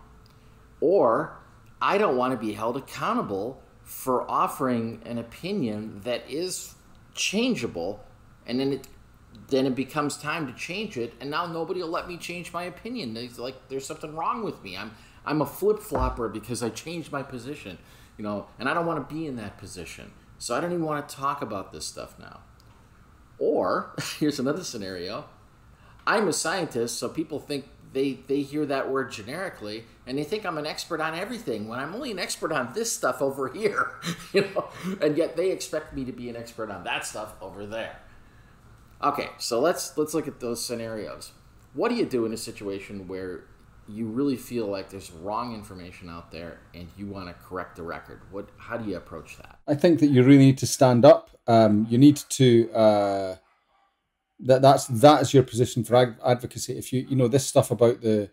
or 0.80 1.38
I 1.80 1.98
don't 1.98 2.16
want 2.16 2.32
to 2.32 2.46
be 2.46 2.52
held 2.52 2.76
accountable 2.76 3.62
for 3.82 4.28
offering 4.30 5.02
an 5.04 5.18
opinion 5.18 6.00
that 6.04 6.28
is 6.28 6.74
changeable, 7.14 8.04
and 8.46 8.58
then 8.58 8.72
it 8.74 8.88
then 9.48 9.66
it 9.66 9.74
becomes 9.74 10.16
time 10.16 10.46
to 10.46 10.52
change 10.52 10.96
it, 10.96 11.12
and 11.20 11.30
now 11.30 11.46
nobody 11.46 11.80
will 11.80 11.88
let 11.88 12.08
me 12.08 12.16
change 12.16 12.52
my 12.52 12.64
opinion. 12.64 13.16
It's 13.16 13.38
like 13.38 13.68
there's 13.68 13.86
something 13.86 14.14
wrong 14.14 14.42
with 14.42 14.62
me. 14.62 14.76
I'm 14.76 14.92
I'm 15.26 15.40
a 15.40 15.46
flip 15.46 15.80
flopper 15.80 16.28
because 16.28 16.62
I 16.62 16.68
changed 16.68 17.10
my 17.12 17.22
position, 17.22 17.78
you 18.18 18.24
know, 18.24 18.46
and 18.58 18.68
I 18.68 18.74
don't 18.74 18.86
want 18.86 19.06
to 19.06 19.14
be 19.14 19.26
in 19.26 19.36
that 19.36 19.58
position. 19.58 20.12
So 20.38 20.54
I 20.54 20.60
don't 20.60 20.72
even 20.72 20.84
want 20.84 21.08
to 21.08 21.16
talk 21.16 21.40
about 21.42 21.72
this 21.72 21.86
stuff 21.86 22.18
now. 22.18 22.40
Or 23.38 23.94
here's 24.18 24.38
another 24.38 24.64
scenario 24.64 25.24
I'm 26.06 26.28
a 26.28 26.32
scientist, 26.32 26.98
so 26.98 27.08
people 27.08 27.38
think 27.40 27.66
they 27.94 28.18
they 28.26 28.42
hear 28.42 28.66
that 28.66 28.90
word 28.90 29.10
generically 29.10 29.84
and 30.06 30.18
they 30.18 30.24
think 30.24 30.44
I'm 30.44 30.58
an 30.58 30.66
expert 30.66 31.00
on 31.00 31.14
everything 31.14 31.68
when 31.68 31.78
I'm 31.78 31.94
only 31.94 32.10
an 32.10 32.18
expert 32.18 32.52
on 32.52 32.72
this 32.74 32.92
stuff 32.92 33.22
over 33.22 33.48
here, 33.48 33.92
you 34.32 34.42
know, 34.42 34.68
and 35.00 35.16
yet 35.16 35.36
they 35.36 35.50
expect 35.50 35.94
me 35.94 36.04
to 36.04 36.12
be 36.12 36.28
an 36.28 36.36
expert 36.36 36.70
on 36.70 36.84
that 36.84 37.06
stuff 37.06 37.34
over 37.40 37.64
there. 37.64 37.96
Okay, 39.02 39.28
so 39.38 39.60
let's 39.60 39.96
let's 39.96 40.12
look 40.12 40.28
at 40.28 40.40
those 40.40 40.64
scenarios. 40.64 41.32
What 41.72 41.88
do 41.88 41.94
you 41.94 42.04
do 42.04 42.26
in 42.26 42.32
a 42.32 42.36
situation 42.36 43.08
where 43.08 43.44
you 43.86 44.06
really 44.06 44.36
feel 44.36 44.66
like 44.66 44.88
there's 44.90 45.10
wrong 45.10 45.54
information 45.54 46.08
out 46.08 46.30
there 46.30 46.60
and 46.72 46.88
you 46.96 47.06
want 47.06 47.28
to 47.28 47.34
correct 47.34 47.76
the 47.76 47.82
record? 47.82 48.20
What 48.30 48.48
how 48.56 48.76
do 48.76 48.90
you 48.90 48.96
approach 48.96 49.36
that? 49.38 49.58
I 49.66 49.74
think 49.74 50.00
that 50.00 50.06
you 50.06 50.22
really 50.22 50.38
need 50.38 50.58
to 50.58 50.66
stand 50.66 51.04
up. 51.04 51.30
Um, 51.46 51.86
you 51.90 51.98
need 51.98 52.16
to 52.16 52.70
uh, 52.72 53.36
that 54.40 54.62
that's 54.62 54.86
that 54.86 55.22
is 55.22 55.32
your 55.32 55.42
position 55.42 55.84
for 55.84 55.96
ag- 55.96 56.16
advocacy. 56.24 56.76
If 56.76 56.92
you 56.92 57.06
you 57.08 57.16
know 57.16 57.28
this 57.28 57.46
stuff 57.46 57.70
about 57.70 58.00
the, 58.00 58.30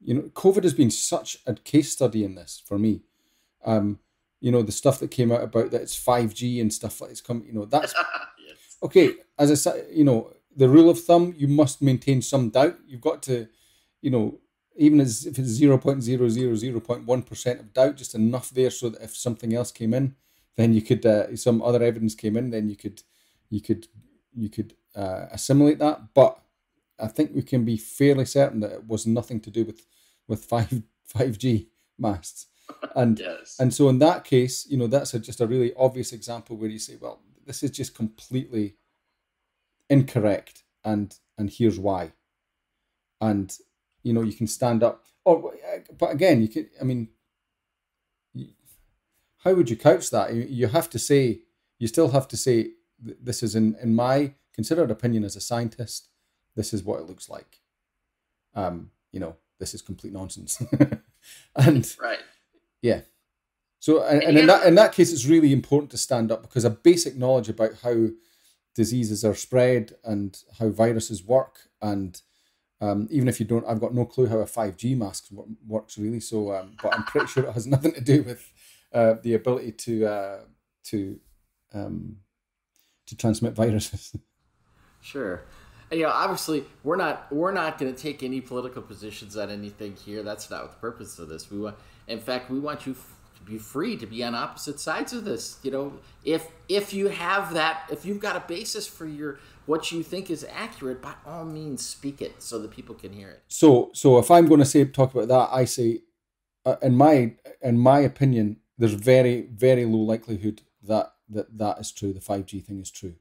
you 0.00 0.14
know, 0.14 0.22
COVID 0.22 0.62
has 0.64 0.74
been 0.74 0.90
such 0.90 1.38
a 1.46 1.54
case 1.54 1.92
study 1.92 2.24
in 2.24 2.34
this 2.34 2.62
for 2.66 2.78
me. 2.78 3.02
Um, 3.64 3.98
you 4.40 4.50
know 4.50 4.62
the 4.62 4.72
stuff 4.72 5.00
that 5.00 5.10
came 5.10 5.32
out 5.32 5.42
about 5.42 5.70
that 5.70 5.80
it's 5.80 5.96
five 5.96 6.34
G 6.34 6.60
and 6.60 6.72
stuff 6.72 7.00
like 7.00 7.10
it's 7.10 7.20
come. 7.20 7.42
You 7.46 7.52
know 7.52 7.64
that's 7.64 7.94
yes. 8.46 8.76
okay. 8.82 9.14
As 9.38 9.50
I 9.50 9.54
said, 9.54 9.86
you 9.90 10.04
know 10.04 10.32
the 10.54 10.68
rule 10.68 10.90
of 10.90 11.02
thumb: 11.02 11.34
you 11.36 11.48
must 11.48 11.80
maintain 11.80 12.20
some 12.20 12.50
doubt. 12.50 12.76
You've 12.86 13.00
got 13.00 13.22
to, 13.22 13.48
you 14.02 14.10
know, 14.10 14.40
even 14.76 15.00
as 15.00 15.24
if 15.24 15.38
it's 15.38 15.48
zero 15.48 15.78
point 15.78 16.02
zero 16.02 16.28
zero 16.28 16.54
zero 16.56 16.80
point 16.80 17.06
one 17.06 17.22
percent 17.22 17.60
of 17.60 17.72
doubt, 17.72 17.96
just 17.96 18.14
enough 18.14 18.50
there 18.50 18.70
so 18.70 18.90
that 18.90 19.02
if 19.02 19.16
something 19.16 19.54
else 19.54 19.72
came 19.72 19.94
in, 19.94 20.14
then 20.56 20.74
you 20.74 20.82
could 20.82 21.06
uh, 21.06 21.34
some 21.36 21.62
other 21.62 21.82
evidence 21.82 22.14
came 22.14 22.36
in, 22.36 22.50
then 22.50 22.68
you 22.68 22.76
could 22.76 23.02
you 23.48 23.60
could 23.60 23.88
you 24.34 24.48
could 24.48 24.74
uh, 24.94 25.26
assimilate 25.32 25.78
that. 25.78 26.14
But 26.14 26.38
I 26.98 27.08
think 27.08 27.32
we 27.34 27.42
can 27.42 27.64
be 27.64 27.76
fairly 27.76 28.24
certain 28.24 28.60
that 28.60 28.72
it 28.72 28.86
was 28.86 29.06
nothing 29.06 29.40
to 29.40 29.50
do 29.50 29.64
with 29.64 29.86
with 30.28 30.44
five 30.52 30.82
five 31.04 31.38
G 31.38 31.68
masts. 31.98 32.46
And 32.96 33.18
yes. 33.18 33.56
and 33.60 33.74
so 33.74 33.90
in 33.90 33.98
that 33.98 34.24
case, 34.24 34.66
you 34.66 34.78
know, 34.78 34.86
that's 34.86 35.12
a, 35.12 35.18
just 35.18 35.42
a 35.42 35.46
really 35.46 35.74
obvious 35.76 36.12
example 36.14 36.56
where 36.56 36.70
you 36.70 36.78
say, 36.78 36.96
well, 36.98 37.20
this 37.46 37.62
is 37.62 37.70
just 37.70 37.94
completely 37.94 38.76
incorrect, 39.90 40.62
and 40.82 41.14
and 41.36 41.50
here's 41.50 41.78
why. 41.78 42.12
And 43.20 43.54
you 44.02 44.12
know, 44.14 44.22
you 44.22 44.32
can 44.32 44.46
stand 44.46 44.82
up. 44.82 45.04
Or, 45.26 45.54
but 45.98 46.12
again, 46.12 46.40
you 46.40 46.48
can. 46.48 46.70
I 46.80 46.84
mean, 46.84 47.08
how 49.38 49.52
would 49.52 49.68
you 49.68 49.76
couch 49.76 50.10
that? 50.10 50.34
You 50.34 50.68
have 50.68 50.88
to 50.90 50.98
say, 50.98 51.40
you 51.78 51.86
still 51.86 52.10
have 52.10 52.28
to 52.28 52.36
say, 52.36 52.70
this 52.98 53.42
is 53.42 53.54
in 53.54 53.76
in 53.82 53.94
my 53.94 54.34
considered 54.54 54.90
opinion 54.90 55.24
as 55.24 55.36
a 55.36 55.40
scientist. 55.40 56.08
This 56.56 56.72
is 56.72 56.82
what 56.82 57.00
it 57.00 57.06
looks 57.06 57.28
like. 57.28 57.60
Um, 58.54 58.90
you 59.12 59.20
know, 59.20 59.36
this 59.58 59.74
is 59.74 59.82
complete 59.82 60.12
nonsense. 60.12 60.62
and 61.56 61.96
right, 62.00 62.20
yeah. 62.80 63.00
So, 63.80 64.02
and, 64.02 64.22
and 64.22 64.38
in 64.38 64.46
that 64.46 64.66
in 64.66 64.74
that 64.76 64.92
case, 64.92 65.12
it's 65.12 65.26
really 65.26 65.52
important 65.52 65.90
to 65.90 65.98
stand 65.98 66.32
up 66.32 66.42
because 66.42 66.64
a 66.64 66.70
basic 66.70 67.16
knowledge 67.16 67.48
about 67.48 67.72
how 67.82 68.08
diseases 68.74 69.24
are 69.24 69.34
spread 69.34 69.94
and 70.04 70.38
how 70.58 70.70
viruses 70.70 71.22
work, 71.22 71.68
and 71.82 72.20
um, 72.80 73.08
even 73.10 73.28
if 73.28 73.40
you 73.40 73.46
don't, 73.46 73.66
I've 73.66 73.80
got 73.80 73.94
no 73.94 74.04
clue 74.04 74.26
how 74.26 74.38
a 74.38 74.46
five 74.46 74.76
G 74.76 74.94
mask 74.94 75.26
works 75.66 75.98
really. 75.98 76.20
So, 76.20 76.52
um, 76.54 76.76
but 76.82 76.94
I'm 76.94 77.04
pretty 77.04 77.26
sure 77.26 77.44
it 77.44 77.52
has 77.52 77.66
nothing 77.74 77.92
to 77.92 78.00
do 78.00 78.22
with 78.22 78.50
uh, 78.92 79.14
the 79.22 79.34
ability 79.34 79.72
to 79.72 80.06
uh, 80.06 80.40
to 80.84 81.20
um, 81.72 82.16
to 83.06 83.16
transmit 83.16 83.54
viruses. 83.54 84.16
sure 85.04 85.44
you 85.94 86.02
know, 86.02 86.10
obviously, 86.10 86.64
we're 86.82 86.96
not 86.96 87.30
we're 87.32 87.52
not 87.52 87.78
going 87.78 87.94
to 87.94 88.00
take 88.00 88.22
any 88.22 88.40
political 88.40 88.82
positions 88.82 89.36
on 89.36 89.50
anything 89.50 89.96
here. 90.04 90.22
That's 90.22 90.50
not 90.50 90.70
the 90.70 90.76
purpose 90.78 91.18
of 91.18 91.28
this. 91.28 91.50
We 91.50 91.58
want, 91.58 91.76
in 92.08 92.20
fact, 92.20 92.50
we 92.50 92.58
want 92.58 92.86
you 92.86 92.92
f- 92.92 93.16
to 93.36 93.42
be 93.42 93.58
free 93.58 93.96
to 93.98 94.06
be 94.06 94.22
on 94.24 94.34
opposite 94.34 94.80
sides 94.80 95.12
of 95.12 95.24
this. 95.24 95.58
You 95.62 95.70
know, 95.70 95.92
if 96.24 96.48
if 96.68 96.92
you 96.92 97.08
have 97.08 97.54
that, 97.54 97.88
if 97.90 98.04
you've 98.04 98.20
got 98.20 98.36
a 98.36 98.44
basis 98.46 98.86
for 98.86 99.06
your 99.06 99.38
what 99.66 99.92
you 99.92 100.02
think 100.02 100.30
is 100.30 100.46
accurate, 100.52 101.00
by 101.00 101.14
all 101.26 101.44
means, 101.44 101.84
speak 101.84 102.20
it 102.20 102.42
so 102.42 102.58
that 102.60 102.70
people 102.70 102.94
can 102.94 103.12
hear 103.12 103.30
it. 103.30 103.42
So, 103.48 103.90
so 103.94 104.18
if 104.18 104.30
I'm 104.30 104.46
going 104.46 104.60
to 104.60 104.66
say 104.66 104.84
talk 104.84 105.14
about 105.14 105.28
that, 105.28 105.48
I 105.56 105.64
say, 105.64 106.00
uh, 106.66 106.76
in 106.82 106.96
my 106.96 107.34
in 107.62 107.78
my 107.78 108.00
opinion, 108.00 108.58
there's 108.78 108.94
very 108.94 109.48
very 109.52 109.84
low 109.84 109.98
likelihood 109.98 110.62
that 110.82 111.12
that 111.28 111.58
that 111.58 111.78
is 111.78 111.92
true. 111.92 112.12
The 112.12 112.20
five 112.20 112.46
G 112.46 112.60
thing 112.60 112.80
is 112.80 112.90
true, 112.90 113.14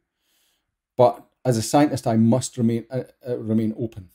but 0.96 1.26
as 1.46 1.58
a 1.58 1.62
scientist, 1.62 2.08
I 2.08 2.16
must 2.16 2.58
remain 2.58 2.86
uh, 2.90 3.04
uh, 3.28 3.38
remain 3.38 3.74
open 3.78 4.10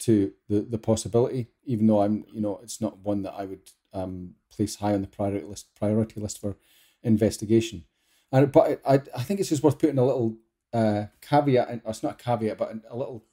to 0.00 0.32
the 0.48 0.60
the 0.60 0.78
possibility, 0.78 1.48
even 1.64 1.86
though 1.86 2.02
I'm 2.02 2.24
you 2.32 2.40
know 2.40 2.60
it's 2.62 2.80
not 2.80 2.98
one 2.98 3.22
that 3.22 3.34
I 3.34 3.44
would 3.44 3.70
um, 3.92 4.34
place 4.50 4.76
high 4.76 4.94
on 4.94 5.02
the 5.02 5.08
priority 5.08 5.46
list 5.46 5.74
priority 5.74 6.20
list 6.20 6.40
for 6.40 6.56
investigation. 7.02 7.84
And 8.32 8.52
but 8.52 8.80
I 8.86 9.00
I 9.16 9.22
think 9.22 9.40
it's 9.40 9.48
just 9.48 9.62
worth 9.62 9.78
putting 9.78 9.98
a 9.98 10.04
little 10.04 10.36
uh, 10.72 11.06
caveat, 11.20 11.68
and 11.68 11.82
it's 11.86 12.02
not 12.02 12.20
a 12.20 12.22
caveat, 12.22 12.58
but 12.58 12.72
a 12.88 12.96
little 12.96 13.24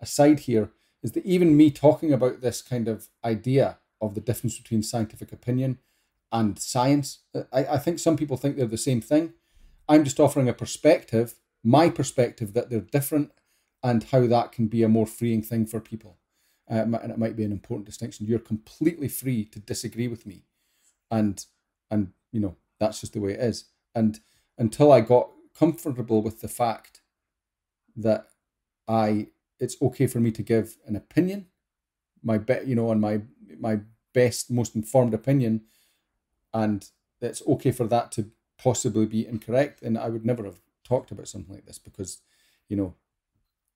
aside 0.00 0.40
here 0.40 0.70
is 1.02 1.12
that 1.12 1.24
even 1.24 1.56
me 1.56 1.70
talking 1.70 2.12
about 2.12 2.40
this 2.40 2.62
kind 2.62 2.88
of 2.88 3.08
idea 3.24 3.78
of 4.00 4.14
the 4.14 4.20
difference 4.20 4.58
between 4.58 4.82
scientific 4.82 5.32
opinion 5.32 5.78
and 6.32 6.58
science, 6.58 7.20
I, 7.52 7.66
I 7.66 7.78
think 7.78 7.98
some 7.98 8.16
people 8.16 8.36
think 8.36 8.56
they're 8.56 8.66
the 8.66 8.78
same 8.78 9.00
thing. 9.00 9.34
I'm 9.88 10.04
just 10.04 10.18
offering 10.18 10.48
a 10.48 10.54
perspective 10.54 11.34
my 11.64 11.88
perspective 11.88 12.52
that 12.52 12.68
they're 12.68 12.80
different 12.80 13.32
and 13.82 14.04
how 14.04 14.26
that 14.26 14.52
can 14.52 14.68
be 14.68 14.82
a 14.82 14.88
more 14.88 15.06
freeing 15.06 15.42
thing 15.42 15.66
for 15.66 15.80
people. 15.80 16.18
Uh, 16.70 16.84
and 17.02 17.10
it 17.10 17.18
might 17.18 17.36
be 17.36 17.44
an 17.44 17.52
important 17.52 17.86
distinction. 17.86 18.26
You're 18.26 18.38
completely 18.38 19.08
free 19.08 19.44
to 19.46 19.58
disagree 19.58 20.08
with 20.08 20.24
me, 20.24 20.44
and 21.10 21.44
and 21.90 22.12
you 22.32 22.40
know 22.40 22.56
that's 22.80 23.00
just 23.02 23.12
the 23.12 23.20
way 23.20 23.32
it 23.32 23.40
is. 23.40 23.66
And 23.94 24.20
until 24.56 24.90
I 24.90 25.00
got 25.00 25.28
comfortable 25.58 26.22
with 26.22 26.40
the 26.40 26.48
fact 26.48 27.02
that 27.96 28.28
I 28.88 29.28
it's 29.60 29.76
okay 29.82 30.06
for 30.06 30.20
me 30.20 30.30
to 30.32 30.42
give 30.42 30.78
an 30.86 30.96
opinion, 30.96 31.48
my 32.22 32.38
bet 32.38 32.66
you 32.66 32.74
know 32.74 32.88
on 32.88 32.98
my 32.98 33.20
my 33.58 33.80
best 34.14 34.50
most 34.50 34.74
informed 34.74 35.12
opinion, 35.12 35.64
and 36.54 36.88
it's 37.20 37.42
okay 37.46 37.72
for 37.72 37.86
that 37.88 38.10
to 38.12 38.30
possibly 38.56 39.04
be 39.04 39.26
incorrect, 39.26 39.82
and 39.82 39.98
I 39.98 40.08
would 40.08 40.24
never 40.24 40.44
have 40.44 40.63
talked 40.84 41.10
about 41.10 41.28
something 41.28 41.54
like 41.54 41.66
this 41.66 41.78
because, 41.78 42.20
you 42.68 42.76
know, 42.76 42.94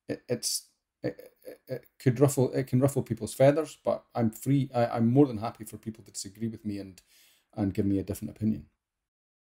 it, 0.09 0.23
it's 0.29 0.69
it, 1.03 1.33
it, 1.69 1.87
could 1.99 2.21
ruffle 2.21 2.53
it 2.53 2.67
can 2.67 2.81
ruffle 2.81 3.03
people's 3.03 3.35
feathers, 3.35 3.79
but 3.85 4.05
I'm 4.15 4.31
free. 4.31 4.71
I, 4.75 4.87
I'm 4.87 5.13
more 5.13 5.27
than 5.27 5.39
happy 5.39 5.65
for 5.65 5.77
people 5.79 6.05
to 6.05 6.11
disagree 6.11 6.49
with 6.49 6.65
me 6.65 6.79
and 6.79 7.01
and 7.57 7.75
give 7.75 7.87
me 7.87 7.99
a 7.99 8.05
different 8.05 8.37
opinion. 8.37 8.67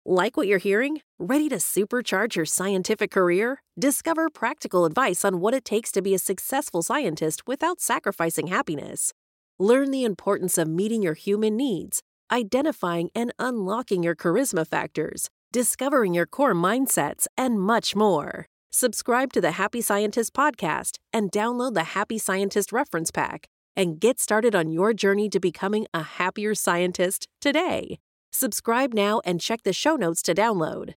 Like 0.07 0.37
what 0.37 0.47
you're 0.47 0.59
hearing? 0.59 1.01
Ready 1.19 1.49
to 1.49 1.57
supercharge 1.57 2.37
your 2.37 2.45
scientific 2.45 3.11
career? 3.11 3.63
Discover 3.79 4.29
practical 4.31 4.85
advice 4.85 5.25
on 5.25 5.41
what 5.41 5.55
it 5.55 5.65
takes 5.65 5.91
to 5.93 6.03
be 6.03 6.13
a 6.13 6.19
successful 6.19 6.83
scientist 6.83 7.47
without 7.47 7.81
sacrificing 7.81 8.49
happiness. 8.49 9.13
Learn 9.59 9.91
the 9.91 10.05
importance 10.05 10.59
of 10.59 10.69
meeting 10.69 11.03
your 11.03 11.15
human 11.15 11.57
needs, 11.57 12.03
identifying 12.31 13.09
and 13.15 13.33
unlocking 13.39 14.03
your 14.03 14.15
charisma 14.15 14.67
factors, 14.67 15.31
discovering 15.55 16.13
your 16.13 16.27
core 16.27 16.53
mindsets, 16.53 17.29
and 17.39 17.61
much 17.61 17.95
more. 17.95 18.47
Subscribe 18.73 19.33
to 19.33 19.41
the 19.41 19.53
Happy 19.53 19.81
Scientist 19.81 20.35
podcast 20.35 20.97
and 21.13 21.31
download 21.31 21.75
the 21.75 21.95
Happy 21.95 22.19
Scientist 22.19 22.73
reference 22.73 23.13
pack 23.13 23.47
and 23.77 24.01
get 24.01 24.19
started 24.19 24.57
on 24.57 24.73
your 24.73 24.93
journey 24.93 25.29
to 25.29 25.39
becoming 25.39 25.87
a 25.95 26.03
happier 26.03 26.57
scientist 26.57 27.29
today. 27.41 28.01
Subscribe 28.33 28.93
now 28.93 29.21
and 29.25 29.41
check 29.41 29.63
the 29.63 29.73
show 29.73 29.95
notes 29.95 30.23
to 30.23 30.35
download. 30.35 30.95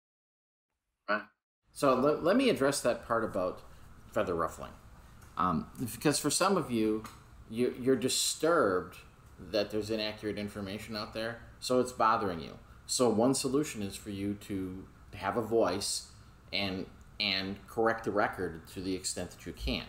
So 1.75 1.95
let, 1.95 2.25
let 2.25 2.35
me 2.39 2.49
address 2.49 2.81
that 2.81 3.07
part 3.07 3.25
about 3.25 3.61
feather 4.15 4.35
ruffling. 4.35 4.73
Um, 5.37 5.67
because 5.79 6.19
for 6.19 6.31
some 6.31 6.57
of 6.57 6.71
you, 6.71 7.05
you, 7.51 7.75
you're 7.79 7.95
disturbed 7.95 8.97
that 9.39 9.71
there's 9.71 9.91
inaccurate 9.91 10.39
information 10.39 10.97
out 10.97 11.13
there, 11.13 11.43
so 11.61 11.79
it's 11.79 11.93
bothering 11.93 12.41
you. 12.41 12.55
So 12.87 13.09
one 13.09 13.35
solution 13.35 13.83
is 13.83 13.97
for 13.97 14.11
you 14.11 14.35
to 14.47 14.87
have 15.15 15.37
a 15.37 15.43
voice 15.43 16.09
and 16.53 16.87
and 17.19 17.57
correct 17.67 18.05
the 18.05 18.11
record 18.11 18.67
to 18.69 18.81
the 18.81 18.95
extent 18.95 19.31
that 19.31 19.47
you 19.47 19.53
can. 19.53 19.85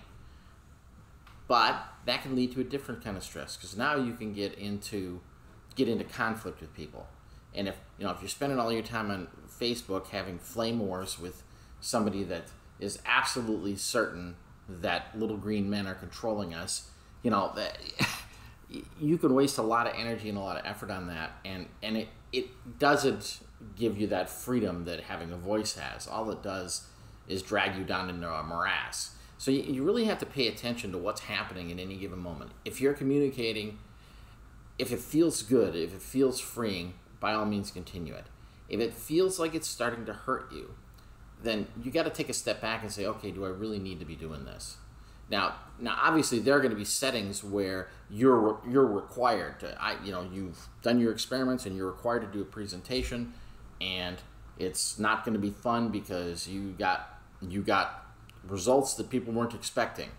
But 1.47 1.81
that 2.05 2.23
can 2.23 2.35
lead 2.35 2.53
to 2.53 2.61
a 2.61 2.63
different 2.63 3.03
kind 3.03 3.17
of 3.17 3.23
stress 3.23 3.55
because 3.55 3.77
now 3.77 3.95
you 3.95 4.13
can 4.13 4.33
get 4.33 4.53
into 4.55 5.21
get 5.75 5.87
into 5.87 6.03
conflict 6.03 6.59
with 6.59 6.73
people. 6.73 7.07
And 7.53 7.67
if 7.67 7.75
you 7.97 8.05
know 8.05 8.11
if 8.11 8.21
you're 8.21 8.29
spending 8.29 8.59
all 8.59 8.71
your 8.71 8.81
time 8.81 9.11
on 9.11 9.27
Facebook 9.47 10.07
having 10.07 10.39
flame 10.39 10.79
wars 10.79 11.19
with 11.19 11.43
somebody 11.79 12.23
that 12.25 12.45
is 12.79 12.99
absolutely 13.05 13.75
certain 13.75 14.35
that 14.67 15.17
little 15.17 15.37
green 15.37 15.69
men 15.69 15.87
are 15.87 15.95
controlling 15.95 16.53
us, 16.53 16.89
you 17.23 17.31
know 17.31 17.51
that 17.55 17.77
you 18.99 19.17
can 19.17 19.33
waste 19.33 19.57
a 19.57 19.61
lot 19.61 19.87
of 19.87 19.93
energy 19.95 20.29
and 20.29 20.37
a 20.37 20.41
lot 20.41 20.57
of 20.57 20.65
effort 20.65 20.91
on 20.91 21.07
that, 21.07 21.31
and 21.45 21.67
and 21.81 21.95
it 21.97 22.09
it 22.31 22.79
doesn't 22.79 23.39
give 23.75 23.97
you 23.99 24.07
that 24.07 24.29
freedom 24.29 24.85
that 24.85 25.01
having 25.01 25.31
a 25.31 25.37
voice 25.37 25.75
has. 25.75 26.07
All 26.07 26.29
it 26.29 26.43
does 26.43 26.87
is 27.27 27.41
drag 27.41 27.75
you 27.75 27.83
down 27.83 28.09
into 28.09 28.29
a 28.29 28.43
morass. 28.43 29.15
So 29.37 29.51
you, 29.51 29.61
you 29.63 29.83
really 29.83 30.05
have 30.05 30.19
to 30.19 30.25
pay 30.25 30.47
attention 30.47 30.91
to 30.91 30.97
what's 30.97 31.21
happening 31.21 31.69
in 31.69 31.79
any 31.79 31.95
given 31.95 32.19
moment. 32.19 32.51
If 32.65 32.81
you're 32.81 32.93
communicating, 32.93 33.79
if 34.79 34.91
it 34.91 34.99
feels 34.99 35.43
good, 35.43 35.75
if 35.75 35.93
it 35.93 36.01
feels 36.01 36.39
freeing, 36.39 36.93
by 37.19 37.33
all 37.33 37.45
means 37.45 37.71
continue 37.71 38.13
it. 38.13 38.25
If 38.69 38.79
it 38.79 38.93
feels 38.93 39.39
like 39.39 39.55
it's 39.55 39.67
starting 39.67 40.05
to 40.05 40.13
hurt 40.13 40.51
you, 40.51 40.71
then 41.41 41.67
you 41.83 41.91
got 41.91 42.03
to 42.03 42.09
take 42.09 42.29
a 42.29 42.33
step 42.33 42.61
back 42.61 42.81
and 42.81 42.91
say, 42.91 43.05
okay, 43.05 43.31
do 43.31 43.45
I 43.45 43.49
really 43.49 43.79
need 43.79 43.99
to 43.99 44.05
be 44.05 44.15
doing 44.15 44.45
this? 44.45 44.77
Now, 45.29 45.55
now 45.79 45.97
obviously 46.01 46.39
there 46.39 46.55
are 46.55 46.59
going 46.59 46.71
to 46.71 46.77
be 46.77 46.85
settings 46.85 47.43
where 47.43 47.89
you're 48.09 48.59
you're 48.69 48.85
required 48.85 49.59
to 49.59 49.81
I 49.81 50.01
you 50.03 50.11
know 50.11 50.27
you've 50.31 50.67
done 50.81 50.99
your 50.99 51.11
experiments 51.11 51.65
and 51.65 51.75
you're 51.75 51.87
required 51.87 52.21
to 52.21 52.27
do 52.27 52.41
a 52.41 52.45
presentation 52.45 53.33
and 53.81 54.17
it's 54.57 54.97
not 54.97 55.25
going 55.25 55.33
to 55.33 55.39
be 55.39 55.51
fun 55.51 55.89
because 55.89 56.47
you 56.47 56.71
got 56.79 57.19
you 57.41 57.61
got 57.61 58.05
results 58.47 58.93
that 58.95 59.09
people 59.09 59.33
weren't 59.33 59.53
expecting 59.53 60.09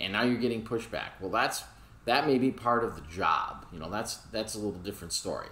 and 0.00 0.12
now 0.12 0.22
you're 0.22 0.40
getting 0.40 0.64
pushback. 0.64 1.10
Well, 1.20 1.30
that's 1.30 1.64
that 2.04 2.26
may 2.26 2.38
be 2.38 2.50
part 2.50 2.82
of 2.84 2.96
the 2.96 3.02
job. 3.02 3.66
You 3.72 3.78
know, 3.78 3.90
that's 3.90 4.16
that's 4.16 4.54
a 4.54 4.58
little 4.58 4.80
different 4.80 5.12
story. 5.12 5.48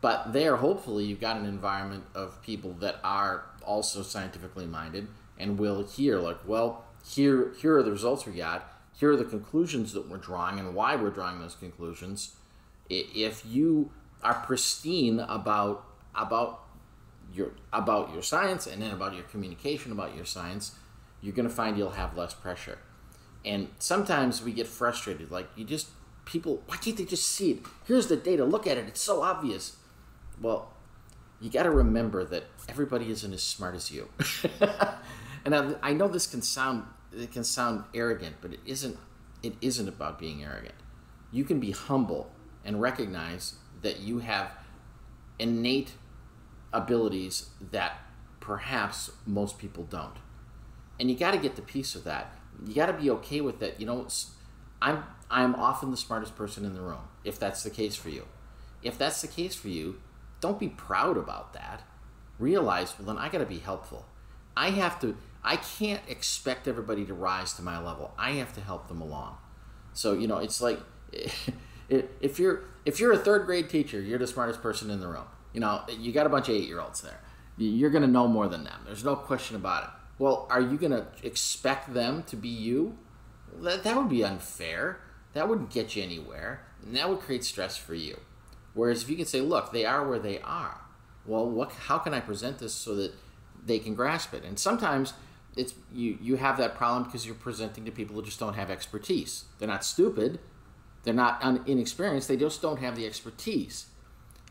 But 0.00 0.32
there 0.32 0.56
hopefully 0.56 1.04
you've 1.04 1.20
got 1.20 1.36
an 1.36 1.44
environment 1.44 2.04
of 2.14 2.40
people 2.42 2.72
that 2.80 3.00
are 3.04 3.44
also 3.62 4.02
scientifically 4.02 4.66
minded 4.66 5.08
and 5.38 5.58
will 5.58 5.86
hear 5.86 6.18
like, 6.18 6.38
well, 6.46 6.84
here 7.06 7.52
here 7.60 7.76
are 7.76 7.82
the 7.82 7.90
results 7.90 8.26
we 8.26 8.32
got. 8.32 8.72
Here 8.96 9.10
are 9.10 9.16
the 9.16 9.24
conclusions 9.24 9.92
that 9.94 10.08
we're 10.08 10.18
drawing 10.18 10.58
and 10.58 10.74
why 10.74 10.96
we're 10.96 11.10
drawing 11.10 11.40
those 11.40 11.54
conclusions. 11.54 12.36
If 12.88 13.44
you 13.46 13.90
are 14.22 14.34
pristine 14.34 15.20
about 15.20 15.84
about 16.14 16.64
your 17.32 17.52
about 17.72 18.12
your 18.12 18.22
science 18.22 18.66
and 18.66 18.82
then 18.82 18.90
about 18.90 19.14
your 19.14 19.22
communication 19.24 19.92
about 19.92 20.16
your 20.16 20.24
science 20.24 20.72
you're 21.22 21.34
going 21.34 21.48
to 21.48 21.54
find 21.54 21.76
you'll 21.76 21.90
have 21.90 22.16
less 22.16 22.34
pressure. 22.34 22.78
And 23.44 23.68
sometimes 23.78 24.42
we 24.42 24.52
get 24.52 24.66
frustrated 24.66 25.30
like 25.30 25.48
you 25.56 25.64
just 25.64 25.88
people 26.24 26.62
why 26.66 26.76
can't 26.76 26.96
they 26.96 27.04
just 27.04 27.26
see 27.26 27.52
it? 27.52 27.58
Here's 27.86 28.08
the 28.08 28.16
data 28.16 28.44
look 28.44 28.66
at 28.66 28.76
it 28.76 28.86
it's 28.86 29.00
so 29.00 29.22
obvious. 29.22 29.76
Well, 30.40 30.72
you 31.40 31.50
got 31.50 31.64
to 31.64 31.70
remember 31.70 32.24
that 32.24 32.44
everybody 32.68 33.10
isn't 33.10 33.32
as 33.32 33.42
smart 33.42 33.74
as 33.74 33.90
you. 33.90 34.08
and 35.44 35.54
I, 35.54 35.74
I 35.82 35.92
know 35.92 36.08
this 36.08 36.26
can 36.26 36.42
sound 36.42 36.84
it 37.12 37.32
can 37.32 37.44
sound 37.44 37.84
arrogant, 37.94 38.36
but 38.40 38.52
it 38.52 38.60
isn't. 38.64 38.96
It 39.42 39.54
isn't 39.60 39.88
about 39.88 40.18
being 40.18 40.44
arrogant. 40.44 40.74
You 41.32 41.44
can 41.44 41.60
be 41.60 41.70
humble 41.70 42.30
and 42.64 42.80
recognize 42.80 43.54
that 43.82 44.00
you 44.00 44.18
have 44.18 44.52
innate 45.38 45.92
abilities 46.72 47.50
that 47.72 47.98
perhaps 48.38 49.10
most 49.26 49.58
people 49.58 49.84
don't. 49.84 50.16
And 50.98 51.10
you 51.10 51.16
got 51.16 51.30
to 51.32 51.38
get 51.38 51.56
the 51.56 51.62
piece 51.62 51.94
of 51.94 52.04
that. 52.04 52.34
You 52.66 52.74
got 52.74 52.86
to 52.86 52.92
be 52.92 53.10
okay 53.10 53.40
with 53.40 53.58
that. 53.60 53.80
You 53.80 53.86
know, 53.86 54.06
I'm 54.82 55.04
I'm 55.30 55.54
often 55.54 55.90
the 55.90 55.96
smartest 55.96 56.36
person 56.36 56.64
in 56.64 56.74
the 56.74 56.82
room. 56.82 57.08
If 57.24 57.38
that's 57.38 57.62
the 57.62 57.70
case 57.70 57.96
for 57.96 58.10
you, 58.10 58.26
if 58.82 58.98
that's 58.98 59.22
the 59.22 59.28
case 59.28 59.54
for 59.54 59.68
you, 59.68 60.00
don't 60.40 60.58
be 60.58 60.68
proud 60.68 61.16
about 61.16 61.52
that. 61.54 61.82
Realize, 62.38 62.98
well, 62.98 63.06
then 63.06 63.18
I 63.18 63.28
got 63.28 63.38
to 63.38 63.46
be 63.46 63.58
helpful. 63.58 64.06
I 64.56 64.70
have 64.70 65.00
to. 65.00 65.16
I 65.42 65.56
can't 65.56 66.02
expect 66.08 66.68
everybody 66.68 67.04
to 67.06 67.14
rise 67.14 67.54
to 67.54 67.62
my 67.62 67.82
level. 67.82 68.12
I 68.18 68.32
have 68.32 68.52
to 68.54 68.60
help 68.60 68.88
them 68.88 69.00
along. 69.00 69.38
So 69.92 70.12
you 70.12 70.26
know, 70.26 70.38
it's 70.38 70.60
like 70.60 70.80
if 71.88 72.38
you're 72.38 72.64
if 72.84 73.00
you're 73.00 73.12
a 73.12 73.18
third 73.18 73.46
grade 73.46 73.68
teacher, 73.68 74.00
you're 74.00 74.18
the 74.18 74.26
smartest 74.26 74.62
person 74.62 74.90
in 74.90 75.00
the 75.00 75.08
room. 75.08 75.26
You 75.52 75.60
know, 75.60 75.82
you 75.88 76.12
got 76.12 76.26
a 76.26 76.28
bunch 76.28 76.48
of 76.48 76.54
eight 76.54 76.68
year 76.68 76.80
olds 76.80 77.00
there. 77.00 77.20
You're 77.56 77.90
going 77.90 78.02
to 78.02 78.08
know 78.08 78.26
more 78.26 78.48
than 78.48 78.64
them. 78.64 78.80
There's 78.86 79.04
no 79.04 79.16
question 79.16 79.56
about 79.56 79.84
it. 79.84 79.90
Well, 80.18 80.46
are 80.50 80.60
you 80.60 80.78
going 80.78 80.92
to 80.92 81.06
expect 81.22 81.92
them 81.92 82.22
to 82.24 82.36
be 82.36 82.48
you? 82.48 82.96
That, 83.60 83.82
that 83.84 83.96
would 83.96 84.08
be 84.08 84.24
unfair. 84.24 85.00
That 85.34 85.48
wouldn't 85.48 85.70
get 85.70 85.94
you 85.94 86.02
anywhere. 86.02 86.64
And 86.82 86.96
that 86.96 87.08
would 87.10 87.20
create 87.20 87.44
stress 87.44 87.76
for 87.76 87.94
you. 87.94 88.20
Whereas 88.72 89.02
if 89.02 89.10
you 89.10 89.16
can 89.16 89.26
say, 89.26 89.40
look, 89.40 89.72
they 89.72 89.84
are 89.84 90.08
where 90.08 90.18
they 90.18 90.40
are. 90.40 90.80
Well, 91.26 91.48
what, 91.50 91.72
how 91.72 91.98
can 91.98 92.14
I 92.14 92.20
present 92.20 92.58
this 92.58 92.74
so 92.74 92.94
that 92.94 93.12
they 93.64 93.78
can 93.78 93.94
grasp 93.94 94.32
it? 94.32 94.44
And 94.44 94.58
sometimes 94.58 95.12
it's 95.56 95.74
you, 95.92 96.18
you 96.20 96.36
have 96.36 96.56
that 96.58 96.76
problem 96.76 97.04
because 97.04 97.26
you're 97.26 97.34
presenting 97.34 97.84
to 97.84 97.90
people 97.90 98.16
who 98.16 98.22
just 98.22 98.38
don't 98.38 98.54
have 98.54 98.70
expertise. 98.70 99.44
They're 99.58 99.68
not 99.68 99.84
stupid. 99.84 100.38
They're 101.02 101.14
not 101.14 101.42
un, 101.42 101.62
inexperienced. 101.66 102.28
They 102.28 102.36
just 102.36 102.62
don't 102.62 102.78
have 102.78 102.96
the 102.96 103.06
expertise. 103.06 103.86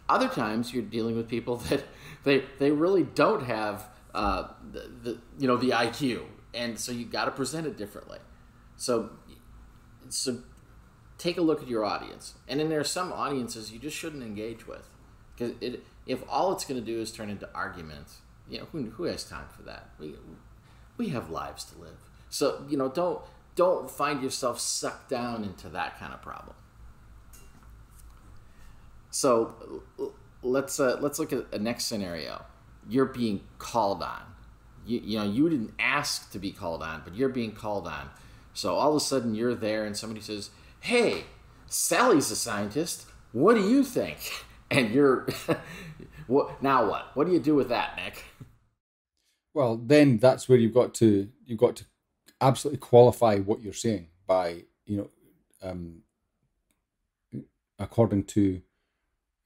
Other 0.07 0.27
times 0.27 0.73
you're 0.73 0.83
dealing 0.83 1.15
with 1.15 1.27
people 1.27 1.57
that 1.69 1.83
they 2.23 2.43
they 2.57 2.71
really 2.71 3.03
don't 3.03 3.43
have 3.43 3.87
uh, 4.13 4.47
the, 4.71 4.89
the 5.03 5.17
you 5.37 5.47
know 5.47 5.57
the 5.57 5.69
IQ, 5.69 6.23
and 6.53 6.79
so 6.79 6.91
you've 6.91 7.11
got 7.11 7.25
to 7.25 7.31
present 7.31 7.67
it 7.67 7.77
differently. 7.77 8.19
So 8.75 9.11
so 10.09 10.39
take 11.17 11.37
a 11.37 11.41
look 11.41 11.61
at 11.61 11.67
your 11.67 11.85
audience, 11.85 12.33
and 12.47 12.59
then 12.59 12.69
there 12.69 12.79
are 12.79 12.85
some 12.85 13.13
audiences 13.13 13.71
you 13.71 13.79
just 13.79 13.95
shouldn't 13.95 14.23
engage 14.23 14.67
with 14.67 14.89
because 15.35 15.53
it 15.61 15.83
if 16.05 16.23
all 16.27 16.51
it's 16.51 16.65
going 16.65 16.79
to 16.79 16.85
do 16.85 16.99
is 16.99 17.11
turn 17.11 17.29
into 17.29 17.47
arguments, 17.53 18.17
you 18.49 18.57
know 18.59 18.65
who 18.71 18.89
who 18.89 19.03
has 19.03 19.23
time 19.23 19.45
for 19.55 19.61
that? 19.63 19.91
We 19.99 20.15
we 20.99 21.09
have 21.09 21.31
lives 21.31 21.63
to 21.63 21.79
live, 21.79 21.97
so 22.29 22.63
you 22.69 22.77
know 22.77 22.89
don't 22.89 23.21
don't 23.55 23.89
find 23.89 24.21
yourself 24.21 24.59
sucked 24.59 25.09
down 25.09 25.43
into 25.43 25.69
that 25.69 25.97
kind 25.97 26.13
of 26.13 26.21
problem. 26.21 26.55
So 29.09 29.83
let's 30.43 30.79
uh, 30.79 30.97
let's 31.01 31.17
look 31.17 31.33
at 31.33 31.45
a 31.51 31.57
next 31.57 31.85
scenario. 31.85 32.45
You're 32.87 33.05
being 33.05 33.41
called 33.57 34.03
on. 34.03 34.21
You, 34.85 34.99
you 35.03 35.17
know 35.17 35.25
you 35.25 35.49
didn't 35.49 35.73
ask 35.79 36.31
to 36.31 36.39
be 36.39 36.51
called 36.51 36.83
on, 36.83 37.01
but 37.03 37.15
you're 37.15 37.29
being 37.29 37.53
called 37.53 37.87
on. 37.87 38.09
So 38.53 38.75
all 38.75 38.89
of 38.89 38.95
a 38.95 38.99
sudden 38.99 39.33
you're 39.33 39.55
there, 39.55 39.85
and 39.85 39.97
somebody 39.97 40.21
says, 40.21 40.51
"Hey, 40.81 41.25
Sally's 41.67 42.29
a 42.29 42.35
scientist. 42.35 43.05
What 43.31 43.55
do 43.55 43.67
you 43.67 43.83
think?" 43.83 44.19
And 44.71 44.93
you're, 44.93 45.27
what 46.27 46.61
now? 46.61 46.87
What? 46.87 47.15
What 47.15 47.25
do 47.25 47.33
you 47.33 47.39
do 47.39 47.55
with 47.55 47.69
that, 47.69 47.95
Nick? 47.95 48.23
Well, 49.53 49.77
then 49.77 50.17
that's 50.17 50.47
where 50.47 50.57
you've 50.57 50.73
got 50.73 50.93
to 50.95 51.29
you've 51.45 51.59
got 51.59 51.75
to 51.77 51.85
absolutely 52.41 52.79
qualify 52.79 53.37
what 53.37 53.61
you're 53.61 53.73
saying 53.73 54.07
by 54.27 54.63
you 54.85 54.97
know 54.97 55.09
um, 55.61 56.01
according 57.79 58.23
to 58.23 58.61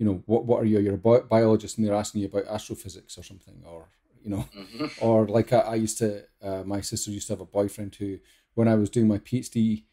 you 0.03 0.05
know, 0.05 0.23
what 0.25 0.45
what 0.45 0.61
are 0.61 0.65
you? 0.65 0.79
You're 0.79 0.95
a 0.95 1.21
biologist, 1.21 1.77
and 1.77 1.87
they're 1.87 1.95
asking 1.95 2.21
you 2.21 2.27
about 2.27 2.47
astrophysics 2.47 3.17
or 3.17 3.23
something, 3.23 3.63
or 3.65 3.87
you 4.23 4.31
know, 4.31 4.45
mm-hmm. 4.57 4.85
or 4.99 5.27
like 5.27 5.53
I, 5.53 5.59
I, 5.59 5.75
used 5.75 5.97
to. 5.99 6.23
Uh, 6.41 6.63
my 6.65 6.81
sister 6.81 7.11
used 7.11 7.27
to 7.27 7.33
have 7.33 7.41
a 7.41 7.45
boyfriend 7.45 7.95
who, 7.95 8.19
when 8.53 8.67
I 8.67 8.75
was 8.75 8.89
doing 8.89 9.07
my 9.07 9.19
PhD 9.19 9.83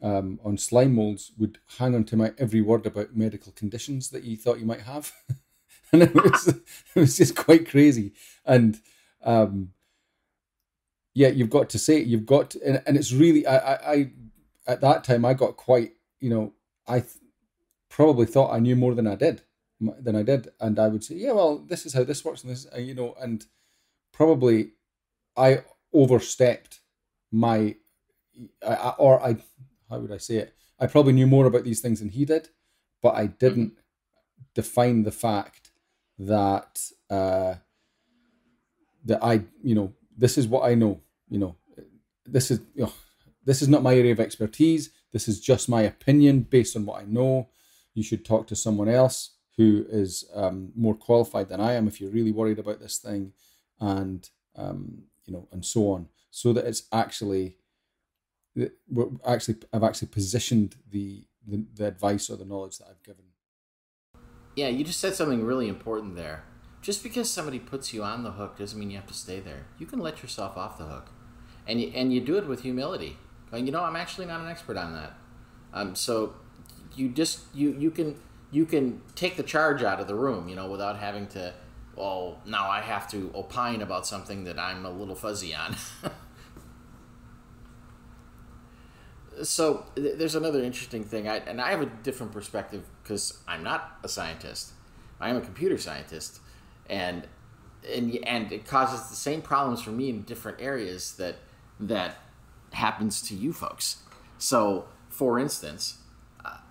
um, 0.00 0.38
on 0.44 0.56
slime 0.56 0.94
molds, 0.94 1.32
would 1.36 1.58
hang 1.78 1.94
on 1.96 2.04
to 2.04 2.16
my 2.16 2.32
every 2.38 2.60
word 2.60 2.86
about 2.86 3.16
medical 3.16 3.52
conditions 3.52 4.10
that 4.10 4.24
you 4.24 4.36
thought 4.36 4.60
you 4.60 4.66
might 4.66 4.82
have, 4.82 5.12
and 5.92 6.02
it 6.02 6.14
was 6.14 6.46
it 6.94 7.00
was 7.00 7.16
just 7.16 7.34
quite 7.34 7.68
crazy. 7.68 8.12
And 8.44 8.78
um, 9.26 9.72
yeah, 11.12 11.28
you've 11.28 11.50
got 11.50 11.68
to 11.70 11.78
say 11.78 12.00
it. 12.00 12.06
You've 12.06 12.26
got, 12.26 12.50
to, 12.50 12.60
and, 12.66 12.82
and 12.86 12.96
it's 12.96 13.12
really 13.12 13.46
I, 13.46 13.56
I, 13.56 13.92
I 13.92 14.10
at 14.66 14.80
that 14.80 15.04
time 15.04 15.26
I 15.26 15.34
got 15.34 15.56
quite 15.56 15.92
you 16.20 16.30
know 16.30 16.54
I. 16.86 17.00
Th- 17.00 17.12
probably 17.88 18.26
thought 18.26 18.52
I 18.52 18.58
knew 18.58 18.76
more 18.76 18.94
than 18.94 19.06
I 19.06 19.14
did 19.14 19.42
than 19.80 20.16
I 20.16 20.22
did, 20.22 20.48
and 20.60 20.78
I 20.78 20.88
would 20.88 21.04
say, 21.04 21.14
yeah, 21.14 21.32
well, 21.32 21.58
this 21.58 21.86
is 21.86 21.94
how 21.94 22.04
this 22.04 22.24
works, 22.24 22.42
and 22.42 22.52
this, 22.52 22.66
you 22.76 22.94
know, 22.94 23.14
and 23.20 23.44
probably 24.12 24.72
I 25.36 25.62
overstepped 25.92 26.80
my, 27.30 27.76
I, 28.66 28.94
or 28.98 29.22
I, 29.22 29.36
how 29.90 29.98
would 29.98 30.12
I 30.12 30.16
say 30.18 30.36
it? 30.36 30.54
I 30.78 30.86
probably 30.86 31.12
knew 31.12 31.26
more 31.26 31.46
about 31.46 31.64
these 31.64 31.80
things 31.80 32.00
than 32.00 32.10
he 32.10 32.24
did, 32.24 32.48
but 33.02 33.14
I 33.14 33.26
didn't 33.26 33.72
mm-hmm. 33.72 34.42
define 34.54 35.02
the 35.02 35.12
fact 35.12 35.70
that 36.18 36.90
uh, 37.10 37.54
that 39.06 39.24
I, 39.24 39.42
you 39.62 39.74
know, 39.74 39.92
this 40.16 40.38
is 40.38 40.46
what 40.46 40.68
I 40.70 40.74
know, 40.74 41.00
you 41.28 41.38
know, 41.38 41.56
this 42.24 42.50
is, 42.50 42.60
you 42.74 42.84
know, 42.84 42.92
this 43.44 43.62
is 43.62 43.68
not 43.68 43.82
my 43.82 43.94
area 43.94 44.12
of 44.12 44.20
expertise. 44.20 44.90
This 45.12 45.28
is 45.28 45.40
just 45.40 45.68
my 45.68 45.82
opinion 45.82 46.40
based 46.40 46.76
on 46.76 46.84
what 46.84 47.00
I 47.00 47.04
know. 47.04 47.48
You 47.94 48.02
should 48.02 48.24
talk 48.24 48.46
to 48.48 48.56
someone 48.56 48.88
else 48.88 49.30
who 49.56 49.86
is 49.88 50.24
um, 50.34 50.72
more 50.74 50.94
qualified 50.94 51.48
than 51.48 51.60
I 51.60 51.72
am 51.74 51.88
if 51.88 52.00
you're 52.00 52.10
really 52.10 52.32
worried 52.32 52.58
about 52.58 52.80
this 52.80 52.98
thing, 52.98 53.32
and 53.80 54.28
um, 54.54 55.04
you 55.24 55.32
know, 55.32 55.48
and 55.50 55.64
so 55.64 55.90
on, 55.92 56.08
so 56.30 56.52
that 56.52 56.66
it's 56.66 56.82
actually, 56.92 57.56
we're 58.54 59.08
actually, 59.26 59.56
I've 59.72 59.84
actually 59.84 60.08
positioned 60.08 60.76
the, 60.90 61.24
the 61.46 61.64
the 61.74 61.86
advice 61.86 62.28
or 62.28 62.36
the 62.36 62.44
knowledge 62.44 62.78
that 62.78 62.88
I've 62.90 63.02
given. 63.02 63.24
Yeah, 64.56 64.68
you 64.68 64.84
just 64.84 65.00
said 65.00 65.14
something 65.14 65.44
really 65.44 65.68
important 65.68 66.16
there. 66.16 66.44
Just 66.86 67.02
because 67.02 67.28
somebody 67.28 67.58
puts 67.58 67.92
you 67.92 68.04
on 68.04 68.22
the 68.22 68.30
hook 68.30 68.58
doesn't 68.58 68.78
mean 68.78 68.92
you 68.92 68.96
have 68.96 69.08
to 69.08 69.12
stay 69.12 69.40
there. 69.40 69.66
You 69.76 69.86
can 69.86 69.98
let 69.98 70.22
yourself 70.22 70.56
off 70.56 70.78
the 70.78 70.84
hook, 70.84 71.08
and 71.66 71.80
you, 71.80 71.90
and 71.92 72.12
you 72.12 72.20
do 72.20 72.38
it 72.38 72.46
with 72.46 72.62
humility. 72.62 73.16
You 73.52 73.72
know, 73.72 73.82
I'm 73.82 73.96
actually 73.96 74.26
not 74.26 74.40
an 74.40 74.46
expert 74.46 74.76
on 74.76 74.92
that. 74.92 75.14
Um, 75.72 75.96
so 75.96 76.36
you 76.94 77.08
just 77.08 77.40
you 77.52 77.74
you 77.76 77.90
can 77.90 78.14
you 78.52 78.66
can 78.66 79.02
take 79.16 79.36
the 79.36 79.42
charge 79.42 79.82
out 79.82 79.98
of 79.98 80.06
the 80.06 80.14
room, 80.14 80.48
you 80.48 80.54
know, 80.54 80.70
without 80.70 80.96
having 80.96 81.26
to, 81.30 81.54
well, 81.96 82.40
now 82.46 82.70
I 82.70 82.82
have 82.82 83.10
to 83.10 83.32
opine 83.34 83.82
about 83.82 84.06
something 84.06 84.44
that 84.44 84.56
I'm 84.56 84.86
a 84.86 84.90
little 84.90 85.16
fuzzy 85.16 85.56
on. 85.56 85.74
so 89.42 89.86
th- 89.96 90.18
there's 90.18 90.36
another 90.36 90.62
interesting 90.62 91.02
thing, 91.02 91.28
I, 91.28 91.38
and 91.38 91.60
I 91.60 91.72
have 91.72 91.82
a 91.82 91.90
different 92.04 92.30
perspective 92.30 92.84
because 93.02 93.38
I'm 93.48 93.64
not 93.64 93.98
a 94.04 94.08
scientist. 94.08 94.70
I 95.18 95.30
am 95.30 95.36
a 95.36 95.40
computer 95.40 95.78
scientist, 95.78 96.38
and 96.88 97.26
and 97.92 98.18
and 98.24 98.52
it 98.52 98.66
causes 98.66 99.08
the 99.08 99.16
same 99.16 99.42
problems 99.42 99.82
for 99.82 99.90
me 99.90 100.08
in 100.08 100.22
different 100.22 100.60
areas 100.60 101.12
that 101.16 101.36
that 101.78 102.16
happens 102.72 103.22
to 103.22 103.34
you 103.34 103.52
folks. 103.52 103.98
So, 104.38 104.86
for 105.08 105.38
instance, 105.38 105.98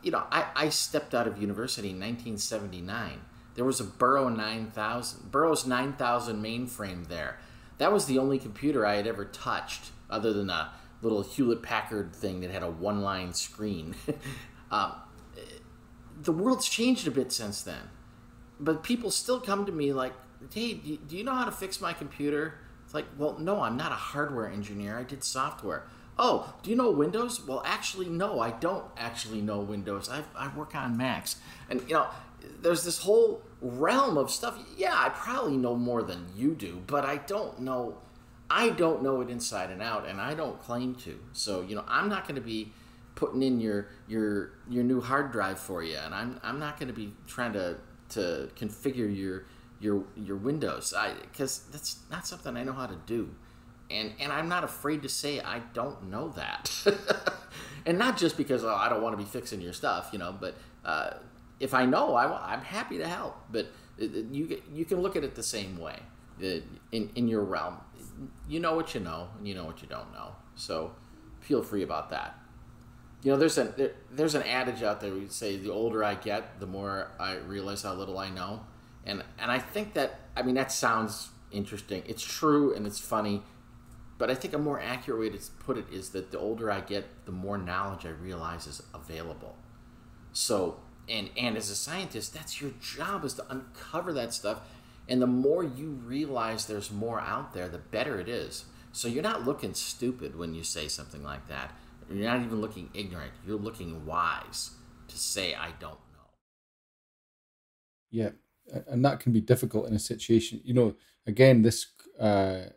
you 0.06 0.12
know, 0.12 0.24
I, 0.32 0.46
I 0.56 0.70
stepped 0.70 1.16
out 1.16 1.28
of 1.28 1.42
university 1.42 1.90
in 1.90 1.96
1979. 1.96 3.22
There 3.56 3.66
was 3.66 3.80
a 3.80 3.84
Burroughs 3.84 4.38
9000, 4.38 5.32
Burroughs 5.32 5.66
9000 5.66 6.44
mainframe 6.44 7.08
there. 7.08 7.40
That 7.78 7.92
was 7.92 8.06
the 8.06 8.20
only 8.20 8.38
computer 8.38 8.86
I 8.86 8.96
had 8.96 9.08
ever 9.08 9.26
touched, 9.26 9.92
other 10.10 10.32
than 10.32 10.50
a 10.50 10.72
little 11.02 11.24
Hewlett 11.24 11.64
Packard 11.64 12.16
thing 12.16 12.42
that 12.42 12.52
had 12.52 12.64
a 12.64 12.70
one 12.70 13.02
line 13.02 13.34
screen. 13.34 13.96
um, 14.72 14.94
the 16.22 16.32
world's 16.32 16.70
changed 16.70 17.08
a 17.08 17.12
bit 17.12 17.32
since 17.32 17.64
then. 17.64 17.90
But 18.60 18.84
people 18.84 19.12
still 19.12 19.40
come 19.40 19.66
to 19.66 19.72
me 19.72 19.94
like, 19.94 20.14
hey, 20.54 20.74
do 20.74 21.18
you 21.18 21.24
know 21.24 21.34
how 21.34 21.46
to 21.46 21.52
fix 21.52 21.82
my 21.82 21.94
computer? 21.94 22.56
It's 22.86 22.94
like, 22.94 23.06
well, 23.18 23.38
no, 23.40 23.62
I'm 23.62 23.78
not 23.78 23.92
a 23.92 23.96
hardware 23.96 24.48
engineer. 24.48 24.98
I 24.98 25.04
did 25.04 25.24
software 25.24 25.84
oh, 26.18 26.54
do 26.64 26.70
you 26.70 26.76
know 26.76 26.92
Windows? 26.92 27.46
Well, 27.46 27.62
actually, 27.66 28.08
no, 28.08 28.40
I 28.40 28.52
don't 28.52 28.86
actually 28.98 29.42
know 29.42 29.60
Windows. 29.60 30.10
I, 30.10 30.24
I 30.36 30.56
work 30.56 30.76
on 30.76 30.98
Macs. 30.98 31.38
And, 31.70 31.82
you 31.82 31.96
know, 31.96 32.08
there's 32.62 32.84
this 32.84 33.00
whole 33.00 33.42
realm 33.62 34.18
of 34.18 34.30
stuff. 34.30 34.58
Yeah, 34.78 34.94
I 34.96 35.10
probably 35.10 35.58
know 35.58 35.76
more 35.76 36.04
than 36.04 36.28
you 36.36 36.54
do, 36.56 36.82
but 36.88 37.06
I 37.06 37.18
don't 37.18 37.60
know. 37.60 37.98
I 38.50 38.70
don't 38.70 39.02
know 39.02 39.22
it 39.22 39.30
inside 39.30 39.72
and 39.72 39.82
out, 39.82 40.08
and 40.08 40.22
I 40.22 40.36
don't 40.36 40.62
claim 40.62 40.94
to. 40.96 41.20
So, 41.34 41.62
you 41.62 41.76
know, 41.76 41.84
I'm 41.88 42.10
not 42.10 42.28
going 42.28 42.36
to 42.36 42.42
be 42.42 42.72
putting 43.16 43.42
in 43.42 43.60
your 43.60 43.88
your 44.08 44.52
your 44.70 44.84
new 44.84 45.02
hard 45.02 45.32
drive 45.32 45.58
for 45.58 45.82
you, 45.82 45.98
and 45.98 46.14
I'm 46.14 46.40
I'm 46.44 46.60
not 46.60 46.80
going 46.80 46.88
to 46.88 46.94
be 46.94 47.14
trying 47.26 47.54
to 47.54 47.78
to 48.10 48.50
configure 48.56 49.16
your 49.16 49.46
your 49.80 50.04
your 50.16 50.38
Windows. 50.38 50.94
I 50.96 51.14
because 51.14 51.60
that's 51.72 52.00
not 52.10 52.28
something 52.28 52.56
I 52.56 52.64
know 52.64 52.74
how 52.74 52.88
to 52.88 52.98
do, 53.06 53.30
and 53.90 54.14
and 54.20 54.32
I'm 54.32 54.50
not 54.50 54.64
afraid 54.64 55.04
to 55.04 55.10
say 55.10 55.40
I 55.40 55.60
don't 55.74 56.10
know 56.10 56.30
that, 56.30 56.72
and 57.86 57.98
not 57.98 58.18
just 58.18 58.38
because 58.38 58.64
oh, 58.64 58.74
I 58.74 58.90
don't 58.90 59.02
want 59.02 59.18
to 59.18 59.24
be 59.24 59.30
fixing 59.30 59.62
your 59.62 59.74
stuff, 59.74 60.10
you 60.12 60.20
know, 60.20 60.36
but 60.40 60.56
uh, 60.84 61.12
if 61.60 61.74
I 61.74 61.86
know, 61.86 62.16
I, 62.16 62.54
I'm 62.54 62.62
happy 62.62 62.98
to 62.98 63.08
help. 63.08 63.38
But 63.52 63.68
you 63.98 64.62
you 64.72 64.86
can 64.86 65.02
look 65.02 65.16
at 65.16 65.24
it 65.24 65.36
the 65.36 65.44
same 65.44 65.78
way 65.78 66.00
in 66.40 67.10
in 67.16 67.28
your 67.28 67.44
realm. 67.44 67.78
You 68.48 68.60
know 68.60 68.76
what 68.76 68.94
you 68.94 69.02
know, 69.02 69.30
and 69.38 69.48
you 69.48 69.56
know 69.56 69.66
what 69.66 69.82
you 69.82 69.88
don't 69.88 70.12
know. 70.14 70.36
So 70.56 70.92
feel 71.42 71.62
free 71.62 71.84
about 71.84 72.10
that. 72.12 72.40
You 73.26 73.32
know, 73.32 73.38
there's 73.38 73.58
an 73.58 73.74
there, 73.76 73.94
there's 74.12 74.36
an 74.36 74.44
adage 74.44 74.84
out 74.84 75.02
there. 75.02 75.12
We 75.12 75.26
say 75.30 75.58
the 75.58 75.72
older 75.72 76.04
I 76.04 76.14
get, 76.14 76.60
the 76.60 76.68
more 76.68 77.10
I 77.20 77.38
realize 77.38 77.82
how 77.82 77.96
little 77.96 78.20
I 78.20 78.30
know, 78.30 78.62
and 79.04 79.24
and 79.40 79.50
I 79.50 79.58
think 79.58 79.96
that 79.96 80.20
I 80.38 80.44
mean 80.44 80.54
that 80.54 80.72
sounds 80.72 81.30
interesting. 81.52 82.04
It's 82.06 82.22
true 82.22 82.76
and 82.76 82.86
it's 82.86 83.00
funny, 83.00 83.42
but 84.20 84.30
I 84.30 84.36
think 84.36 84.54
a 84.54 84.60
more 84.60 84.80
accurate 84.80 85.20
way 85.20 85.30
to 85.36 85.40
put 85.58 85.76
it 85.76 85.86
is 85.92 86.10
that 86.10 86.30
the 86.30 86.38
older 86.38 86.72
I 86.72 86.82
get, 86.82 87.26
the 87.26 87.32
more 87.32 87.58
knowledge 87.58 88.06
I 88.06 88.10
realize 88.10 88.68
is 88.68 88.84
available. 88.94 89.56
So 90.32 90.80
and 91.10 91.32
and 91.36 91.58
as 91.58 91.72
a 91.72 91.76
scientist, 91.76 92.32
that's 92.32 92.62
your 92.62 92.74
job 92.80 93.26
is 93.26 93.34
to 93.34 93.46
uncover 93.50 94.14
that 94.14 94.36
stuff, 94.36 94.60
and 95.10 95.20
the 95.20 95.26
more 95.26 95.64
you 95.64 96.00
realize 96.06 96.68
there's 96.68 96.92
more 96.92 97.22
out 97.22 97.56
there, 97.56 97.70
the 97.70 97.80
better 97.80 98.20
it 98.20 98.30
is. 98.30 98.66
So 98.92 99.08
you're 99.08 99.24
not 99.24 99.46
looking 99.46 99.74
stupid 99.74 100.38
when 100.38 100.54
you 100.54 100.64
say 100.64 100.88
something 100.88 101.24
like 101.24 101.48
that. 101.48 101.72
You're 102.10 102.30
not 102.30 102.42
even 102.42 102.62
looking 102.62 102.90
ignorant. 102.94 103.32
You're 103.46 103.58
looking 103.58 104.06
wise 104.06 104.72
to 105.08 105.18
say, 105.18 105.56
I 105.56 105.72
don't 105.80 106.00
know. 106.14 106.30
Yeah. 108.12 108.30
And 108.88 109.04
that 109.06 109.20
can 109.20 109.32
be 109.32 109.42
difficult 109.42 109.88
in 109.88 109.94
a 109.94 110.00
situation. 110.00 110.62
You 110.64 110.74
know, 110.74 110.96
again, 111.28 111.62
this, 111.62 111.88
uh, 112.20 112.70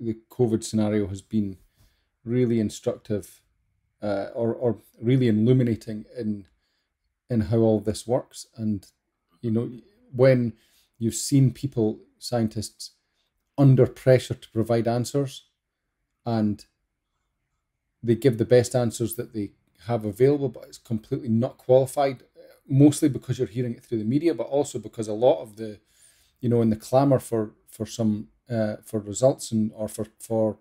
the 0.00 0.18
COVID 0.30 0.64
scenario 0.64 1.06
has 1.08 1.22
been 1.22 1.58
really 2.24 2.60
instructive 2.60 3.40
uh, 4.02 4.26
or, 4.34 4.54
or 4.54 4.78
really 5.00 5.28
illuminating 5.28 6.04
in, 6.18 6.46
in 7.30 7.42
how 7.42 7.58
all 7.58 7.80
this 7.80 8.06
works. 8.06 8.46
And, 8.56 8.86
you 9.40 9.50
know, 9.50 9.70
when 10.12 10.54
you've 10.98 11.14
seen 11.14 11.52
people, 11.52 12.00
scientists, 12.18 12.92
under 13.56 13.86
pressure 13.86 14.34
to 14.34 14.50
provide 14.50 14.88
answers 14.88 15.46
and 16.26 16.66
they 18.06 18.14
give 18.14 18.36
the 18.38 18.52
best 18.56 18.74
answers 18.74 19.14
that 19.16 19.32
they 19.32 19.50
have 19.86 20.04
available, 20.04 20.48
but 20.48 20.64
it's 20.64 20.78
completely 20.78 21.28
not 21.28 21.58
qualified, 21.58 22.22
mostly 22.66 23.08
because 23.08 23.38
you're 23.38 23.56
hearing 23.56 23.74
it 23.74 23.84
through 23.84 23.98
the 23.98 24.04
media, 24.04 24.34
but 24.34 24.46
also 24.46 24.78
because 24.78 25.08
a 25.08 25.12
lot 25.26 25.40
of 25.42 25.56
the, 25.56 25.80
you 26.40 26.48
know, 26.48 26.62
in 26.62 26.70
the 26.70 26.76
clamour 26.76 27.18
for, 27.18 27.52
for 27.68 27.86
some, 27.86 28.28
uh, 28.50 28.76
for 28.84 29.00
results 29.00 29.52
and, 29.52 29.72
or 29.74 29.88
for, 29.88 30.06
for 30.18 30.58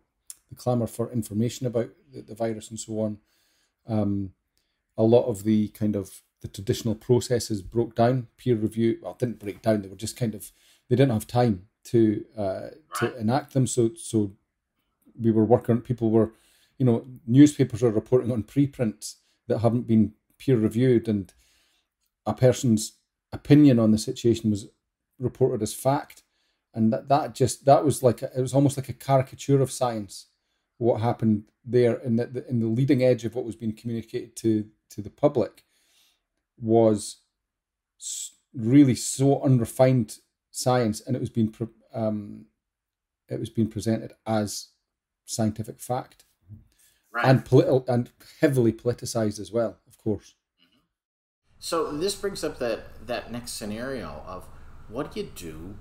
the 0.49 0.55
clamour 0.55 0.87
for 0.87 1.11
information 1.11 1.67
about 1.67 1.89
the, 2.11 2.21
the 2.21 2.35
virus 2.35 2.69
and 2.69 2.79
so 2.79 2.99
on, 2.99 3.17
um, 3.87 4.31
a 4.97 5.03
lot 5.03 5.25
of 5.25 5.43
the 5.43 5.69
kind 5.69 5.95
of 5.95 6.21
the 6.41 6.47
traditional 6.47 6.95
processes 6.95 7.61
broke 7.61 7.95
down. 7.95 8.27
Peer 8.37 8.55
review, 8.55 8.99
well, 9.01 9.15
didn't 9.17 9.39
break 9.39 9.61
down. 9.61 9.81
They 9.81 9.87
were 9.87 9.95
just 9.95 10.17
kind 10.17 10.35
of 10.35 10.51
they 10.87 10.95
didn't 10.95 11.13
have 11.13 11.27
time 11.27 11.67
to 11.85 12.25
uh, 12.37 12.67
to 12.99 13.17
enact 13.17 13.53
them. 13.53 13.65
So 13.65 13.91
so 13.95 14.33
we 15.19 15.31
were 15.31 15.45
working. 15.45 15.81
People 15.81 16.11
were, 16.11 16.31
you 16.77 16.85
know, 16.85 17.05
newspapers 17.25 17.83
are 17.83 17.91
reporting 17.91 18.31
on 18.31 18.43
preprints 18.43 19.17
that 19.47 19.59
haven't 19.59 19.87
been 19.87 20.13
peer 20.37 20.57
reviewed, 20.57 21.07
and 21.07 21.33
a 22.25 22.33
person's 22.33 22.93
opinion 23.31 23.79
on 23.79 23.91
the 23.91 23.97
situation 23.97 24.51
was 24.51 24.67
reported 25.19 25.61
as 25.61 25.73
fact, 25.73 26.23
and 26.73 26.91
that 26.91 27.09
that 27.09 27.35
just 27.35 27.65
that 27.65 27.85
was 27.85 28.03
like 28.03 28.21
a, 28.21 28.31
it 28.37 28.41
was 28.41 28.53
almost 28.53 28.77
like 28.77 28.89
a 28.89 28.93
caricature 28.93 29.61
of 29.61 29.71
science. 29.71 30.27
What 30.77 31.01
happened 31.01 31.45
there 31.63 31.95
in 31.95 32.15
the 32.15 32.45
in 32.49 32.59
the 32.59 32.67
leading 32.67 33.03
edge 33.03 33.25
of 33.25 33.35
what 33.35 33.45
was 33.45 33.55
being 33.55 33.73
communicated 33.73 34.35
to 34.37 34.65
to 34.89 35.01
the 35.01 35.09
public 35.09 35.63
was 36.59 37.17
really 38.53 38.95
so 38.95 39.41
unrefined 39.43 40.17
science, 40.51 41.01
and 41.01 41.15
it 41.15 41.19
was 41.19 41.29
being 41.29 41.53
um, 41.93 42.45
it 43.29 43.39
was 43.39 43.49
being 43.49 43.69
presented 43.69 44.13
as 44.25 44.69
scientific 45.25 45.79
fact, 45.79 46.25
right. 47.13 47.25
and 47.25 47.45
political 47.45 47.85
and 47.87 48.09
heavily 48.41 48.71
politicized 48.71 49.39
as 49.39 49.51
well, 49.51 49.77
of 49.87 49.97
course. 49.97 50.35
Mm-hmm. 50.61 50.77
So 51.59 51.91
this 51.91 52.15
brings 52.15 52.43
up 52.43 52.59
that 52.59 53.07
that 53.07 53.31
next 53.31 53.51
scenario 53.51 54.23
of 54.27 54.45
what 54.89 55.13
do 55.13 55.21
you 55.21 55.29
do 55.35 55.75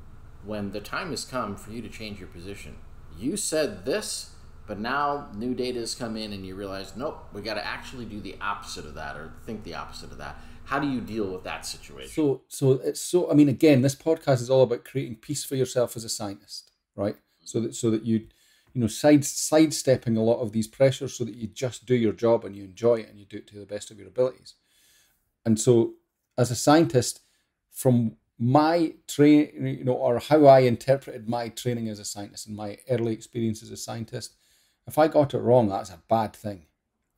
when 0.45 0.73
the 0.73 0.81
time 0.81 1.11
has 1.11 1.25
come 1.25 1.57
for 1.57 1.71
you 1.71 1.83
to 1.83 1.89
change 1.89 2.19
your 2.19 2.29
position? 2.29 2.77
You 3.19 3.37
said 3.37 3.85
this, 3.85 4.31
but 4.67 4.79
now 4.79 5.29
new 5.35 5.55
data 5.55 5.81
has 5.81 5.95
come 5.95 6.17
in, 6.17 6.33
and 6.33 6.47
you 6.47 6.55
realize, 6.55 6.97
nope, 6.97 7.27
we 7.33 7.43
got 7.43 7.55
to 7.55 7.67
actually 7.67 8.07
do 8.07 8.21
the 8.21 8.37
opposite 8.41 8.85
of 8.85 8.95
that, 8.95 9.17
or 9.17 9.33
think 9.45 9.65
the 9.65 9.75
opposite 9.75 10.11
of 10.11 10.19
that 10.19 10.37
how 10.65 10.79
do 10.79 10.89
you 10.89 11.01
deal 11.01 11.27
with 11.27 11.45
that 11.45 11.67
situation? 11.67 12.11
So, 12.11 12.43
so 12.49 12.73
it's 12.73 13.01
so. 13.01 13.31
I 13.31 13.35
mean, 13.35 13.49
again, 13.49 13.83
this 13.83 13.95
podcast 13.95 14.41
is 14.41 14.51
all 14.51 14.63
about 14.63 14.85
creating 14.85 15.17
peace 15.17 15.45
for 15.45 15.57
yourself 15.57 15.97
as 15.97 16.05
a 16.05 16.09
scientist, 16.09 16.71
right? 16.97 17.17
So 17.45 17.61
that 17.61 17.75
so 17.75 17.91
that 17.91 18.05
you, 18.05 18.29
you 18.73 18.81
know, 18.81 18.87
side 18.87 19.25
sidestepping 19.25 20.17
a 20.17 20.23
lot 20.23 20.41
of 20.41 20.53
these 20.53 20.69
pressures, 20.69 21.15
so 21.15 21.25
that 21.25 21.35
you 21.35 21.47
just 21.47 21.87
do 21.87 21.95
your 21.95 22.13
job 22.13 22.45
and 22.45 22.57
you 22.57 22.65
enjoy 22.65 22.97
it 22.97 23.09
and 23.09 23.19
you 23.19 23.25
do 23.25 23.39
it 23.39 23.47
to 23.49 23.59
the 23.59 23.67
best 23.67 23.91
of 23.91 23.99
your 23.99 24.09
abilities. 24.09 24.55
And 25.45 25.59
so, 25.59 25.95
as 26.39 26.51
a 26.51 26.57
scientist, 26.57 27.21
from 27.71 28.17
my 28.39 28.95
train, 29.07 29.51
you 29.67 29.85
know, 29.85 29.95
or 29.95 30.19
how 30.19 30.47
I 30.47 30.61
interpreted 30.61 31.29
my 31.29 31.49
training 31.49 31.89
as 31.89 31.99
a 31.99 32.05
scientist 32.05 32.47
and 32.47 32.57
my 32.57 32.79
early 32.89 33.13
experience 33.13 33.63
as 33.63 33.71
a 33.71 33.77
scientist, 33.77 34.35
if 34.87 34.99
I 34.99 35.09
got 35.09 35.35
it 35.35 35.39
wrong, 35.39 35.69
that's 35.69 35.91
a 35.91 36.03
bad 36.09 36.35
thing, 36.35 36.67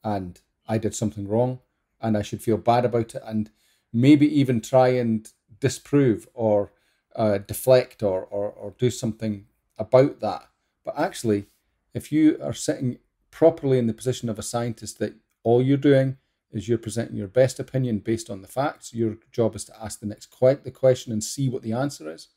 and 0.03 0.41
I 0.67 0.79
did 0.79 0.95
something 0.95 1.29
wrong 1.29 1.61
and 2.01 2.17
I 2.17 2.23
should 2.23 2.43
feel 2.43 2.57
bad 2.57 2.85
about 2.85 3.15
it 3.15 3.23
and 3.25 3.51
maybe 3.93 4.27
even 4.39 4.61
try 4.61 4.89
and 4.89 5.31
disprove 5.61 6.29
or 6.35 6.73
uh, 7.17 7.39
deflect 7.39 8.03
or, 8.03 8.23
or, 8.25 8.51
or 8.51 8.75
do 8.79 8.91
something 8.91 9.47
about 9.79 10.21
that. 10.21 10.49
But 10.85 10.99
actually, 10.99 11.47
if 11.93 12.13
you 12.13 12.39
are 12.43 12.53
sitting 12.53 12.99
properly 13.31 13.79
in 13.79 13.87
the 13.87 13.95
position 13.95 14.29
of 14.29 14.39
a 14.39 14.43
scientist 14.43 14.99
that 14.99 15.15
all 15.43 15.63
you're 15.63 15.77
doing 15.77 16.19
is 16.53 16.69
you're 16.69 16.79
presenting 16.79 17.17
your 17.17 17.29
best 17.29 17.59
opinion 17.59 17.99
based 17.99 18.31
on 18.31 18.43
the 18.43 18.49
facts, 18.49 18.95
your 18.95 19.17
job 19.33 19.57
is 19.57 19.65
to 19.65 19.83
ask 19.83 20.01
the 20.01 20.07
next 20.07 20.27
que- 20.27 20.61
the 20.63 20.71
question 20.71 21.13
and 21.13 21.25
see 21.25 21.49
what 21.49 21.63
the 21.63 21.73
answer 21.73 22.13
is. 22.13 22.29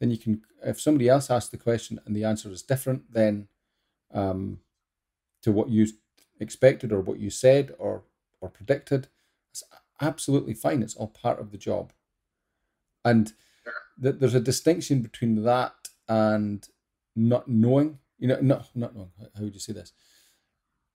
Then 0.00 0.10
you 0.10 0.18
can, 0.18 0.42
if 0.62 0.80
somebody 0.80 1.08
else 1.08 1.30
asks 1.30 1.50
the 1.50 1.56
question 1.56 2.00
and 2.04 2.14
the 2.14 2.24
answer 2.24 2.50
is 2.50 2.62
different, 2.62 3.12
then 3.12 3.48
um, 4.12 4.58
to 5.42 5.52
what 5.52 5.70
you 5.70 5.86
expected 6.40 6.92
or 6.92 7.00
what 7.00 7.20
you 7.20 7.30
said 7.30 7.74
or 7.78 8.02
or 8.40 8.48
predicted. 8.50 9.08
It's 9.50 9.64
absolutely 10.00 10.54
fine. 10.54 10.82
It's 10.82 10.94
all 10.94 11.08
part 11.08 11.40
of 11.40 11.50
the 11.50 11.58
job. 11.58 11.92
And 13.04 13.32
th- 14.02 14.16
there's 14.18 14.34
a 14.34 14.40
distinction 14.40 15.00
between 15.00 15.42
that 15.44 15.74
and 16.08 16.66
not 17.16 17.48
knowing. 17.48 17.98
You 18.18 18.28
know, 18.28 18.38
not 18.40 18.68
not 18.74 18.94
knowing. 18.94 19.10
How 19.36 19.42
would 19.42 19.54
you 19.54 19.60
say 19.60 19.72
this? 19.72 19.92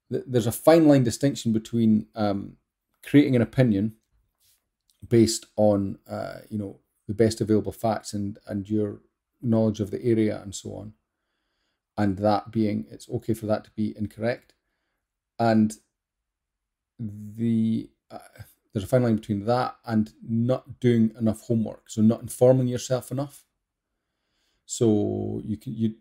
There's 0.10 0.48
a 0.48 0.52
fine 0.52 0.88
line 0.88 1.04
distinction 1.04 1.54
between 1.54 2.08
um, 2.16 2.58
creating 3.06 3.36
an 3.36 3.42
opinion 3.42 3.96
based 5.08 5.46
on 5.56 6.00
uh, 6.10 6.40
you 6.50 6.58
know 6.58 6.80
the 7.08 7.14
best 7.14 7.42
available 7.42 7.72
facts 7.72 8.14
and 8.14 8.40
and 8.48 8.70
your 8.70 9.02
knowledge 9.42 9.80
of 9.80 9.92
the 9.92 10.04
area 10.04 10.42
and 10.42 10.54
so 10.56 10.76
on, 10.76 10.94
and 11.98 12.18
that 12.18 12.52
being 12.52 12.86
it's 12.90 13.10
okay 13.10 13.34
for 13.34 13.46
that 13.46 13.64
to 13.66 13.72
be 13.72 13.96
incorrect, 13.98 14.54
and 15.38 15.78
the 17.00 17.90
uh, 18.12 18.20
there's 18.74 18.84
a 18.84 18.88
fine 18.88 19.04
line 19.04 19.16
between 19.16 19.46
that 19.46 19.76
and 19.86 20.14
not 20.28 20.80
doing 20.80 21.12
enough 21.20 21.42
homework, 21.42 21.90
so 21.90 22.02
not 22.02 22.22
informing 22.22 22.68
yourself 22.68 23.12
enough. 23.12 23.46
So 24.66 25.42
you 25.44 25.58
can 25.58 25.74
you 25.74 25.96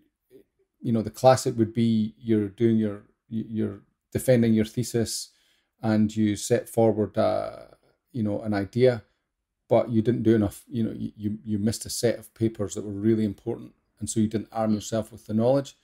you 0.81 0.93
know 0.93 1.03
the 1.03 1.11
classic 1.11 1.57
would 1.57 1.73
be 1.73 2.15
you're 2.19 2.49
doing 2.49 2.77
your 2.77 3.03
you're 3.29 3.81
defending 4.13 4.55
your 4.55 4.65
thesis 4.65 5.31
and 5.83 6.15
you 6.17 6.35
set 6.37 6.69
forward 6.69 7.17
uh, 7.19 7.65
you 8.13 8.23
know 8.23 8.41
an 8.43 8.55
idea 8.55 9.03
but 9.69 9.91
you 9.91 10.01
didn't 10.01 10.23
do 10.23 10.35
enough 10.35 10.65
you 10.69 10.83
know 10.83 10.95
you 10.97 11.39
you 11.45 11.59
missed 11.59 11.87
a 11.87 11.91
set 11.91 12.19
of 12.19 12.33
papers 12.35 12.75
that 12.75 12.85
were 12.85 12.93
really 12.93 13.25
important 13.25 13.73
and 14.01 14.09
so 14.09 14.21
you 14.21 14.29
didn't 14.29 14.49
arm 14.53 14.73
yourself 14.73 15.13
with 15.13 15.27
the 15.27 15.35
knowledge 15.35 15.77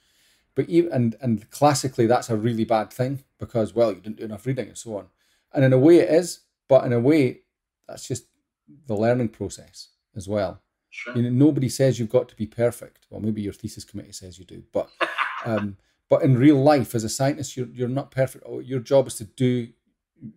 but 0.55 0.69
even 0.69 0.93
and 0.93 1.17
and 1.21 1.51
classically, 1.51 2.07
that's 2.07 2.31
a 2.31 2.37
really 2.37 2.65
bad 2.65 2.93
thing 2.93 3.25
because 3.39 3.75
well, 3.75 3.93
you 3.93 4.01
didn't 4.01 4.19
do 4.19 4.25
enough 4.25 4.47
reading 4.47 4.69
and 4.69 4.79
so 4.79 4.99
on. 4.99 5.07
And 5.53 5.65
in 5.65 5.73
a 5.73 5.79
way, 5.79 5.99
it 5.99 6.11
is, 6.11 6.41
but 6.69 6.85
in 6.85 6.93
a 6.93 7.01
way, 7.01 7.41
that's 7.89 8.07
just 8.07 8.27
the 8.87 8.95
learning 8.95 9.29
process 9.29 9.89
as 10.17 10.29
well. 10.29 10.61
Sure. 10.95 11.17
You 11.17 11.23
know, 11.23 11.31
nobody 11.31 11.69
says 11.69 11.99
you've 11.99 12.09
got 12.09 12.29
to 12.29 12.37
be 12.37 12.47
perfect. 12.47 13.07
Well, 13.11 13.21
maybe 13.21 13.43
your 13.43 13.53
thesis 13.53 13.85
committee 13.85 14.13
says 14.13 14.39
you 14.39 14.45
do, 14.45 14.63
but 14.73 14.89
um, 15.45 15.77
but 16.09 16.23
in 16.23 16.39
real 16.39 16.63
life, 16.63 16.95
as 16.95 17.05
a 17.05 17.09
scientist, 17.09 17.57
you're 17.57 17.67
you're 17.67 17.89
not 17.89 18.11
perfect. 18.11 18.45
Oh, 18.47 18.61
your 18.61 18.81
job 18.81 19.09
is 19.09 19.17
to 19.17 19.25
do 19.25 19.69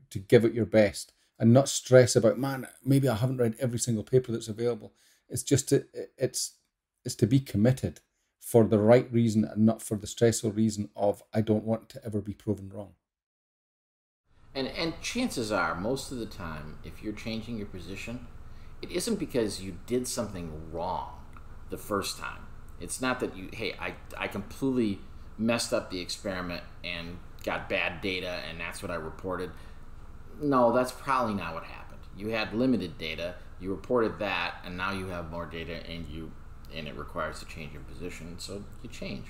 to 0.10 0.20
give 0.20 0.46
it 0.46 0.54
your 0.54 0.66
best, 0.66 1.14
and 1.40 1.54
not 1.54 1.70
stress 1.70 2.16
about 2.16 2.38
man 2.38 2.68
maybe 2.84 3.08
i 3.08 3.16
haven't 3.16 3.38
read 3.38 3.56
every 3.60 3.80
single 3.80 4.04
paper 4.04 4.32
that's 4.32 4.48
available 4.48 4.94
it's 5.30 5.44
just 5.44 5.70
to, 5.70 5.86
it's 6.18 6.54
it's 7.06 7.16
to 7.16 7.28
be 7.28 7.40
committed 7.40 8.00
for 8.40 8.66
the 8.66 8.80
right 8.80 9.12
reason 9.12 9.44
and 9.44 9.66
not 9.66 9.82
for 9.82 9.98
the 9.98 10.08
stressful 10.08 10.52
reason 10.52 10.90
of 10.96 11.22
i 11.34 11.42
don't 11.42 11.66
want 11.66 11.90
to 11.90 12.04
ever 12.06 12.22
be 12.22 12.34
proven 12.34 12.70
wrong 12.70 12.94
and 14.56 14.68
and 14.70 15.00
chances 15.02 15.52
are 15.52 15.76
most 15.76 16.12
of 16.12 16.18
the 16.18 16.26
time 16.26 16.78
if 16.84 17.04
you're 17.04 17.14
changing 17.14 17.58
your 17.58 17.68
position 17.68 18.26
it 18.82 18.92
isn't 18.92 19.16
because 19.18 19.62
you 19.62 19.78
did 19.86 20.08
something 20.08 20.52
wrong 20.72 21.10
the 21.70 21.78
first 21.78 22.18
time 22.18 22.46
it's 22.80 23.02
not 23.02 23.20
that 23.20 23.36
you 23.36 23.50
hey 23.54 23.74
i 23.80 23.94
i 24.18 24.28
completely 24.28 25.00
messed 25.38 25.74
up 25.74 25.92
the 25.92 26.00
experiment 26.00 26.64
and 26.84 27.18
got 27.44 27.70
bad 27.70 28.02
data 28.02 28.42
and 28.50 28.60
that's 28.60 28.82
what 28.82 28.92
i 28.92 28.96
reported 28.96 29.52
no, 30.42 30.72
that's 30.72 30.92
probably 30.92 31.34
not 31.34 31.54
what 31.54 31.64
happened. 31.64 32.00
You 32.16 32.30
had 32.30 32.54
limited 32.54 32.98
data, 32.98 33.36
you 33.60 33.72
reported 33.72 34.20
that, 34.20 34.56
and 34.64 34.78
now 34.78 34.92
you 34.92 35.08
have 35.08 35.32
more 35.32 35.46
data, 35.46 35.86
and 35.88 36.08
you 36.08 36.32
and 36.76 36.88
it 36.88 36.96
requires 36.96 37.42
a 37.42 37.46
change 37.46 37.74
in 37.76 37.84
position, 37.86 38.36
so 38.40 38.64
you 38.84 38.90
change. 38.90 39.28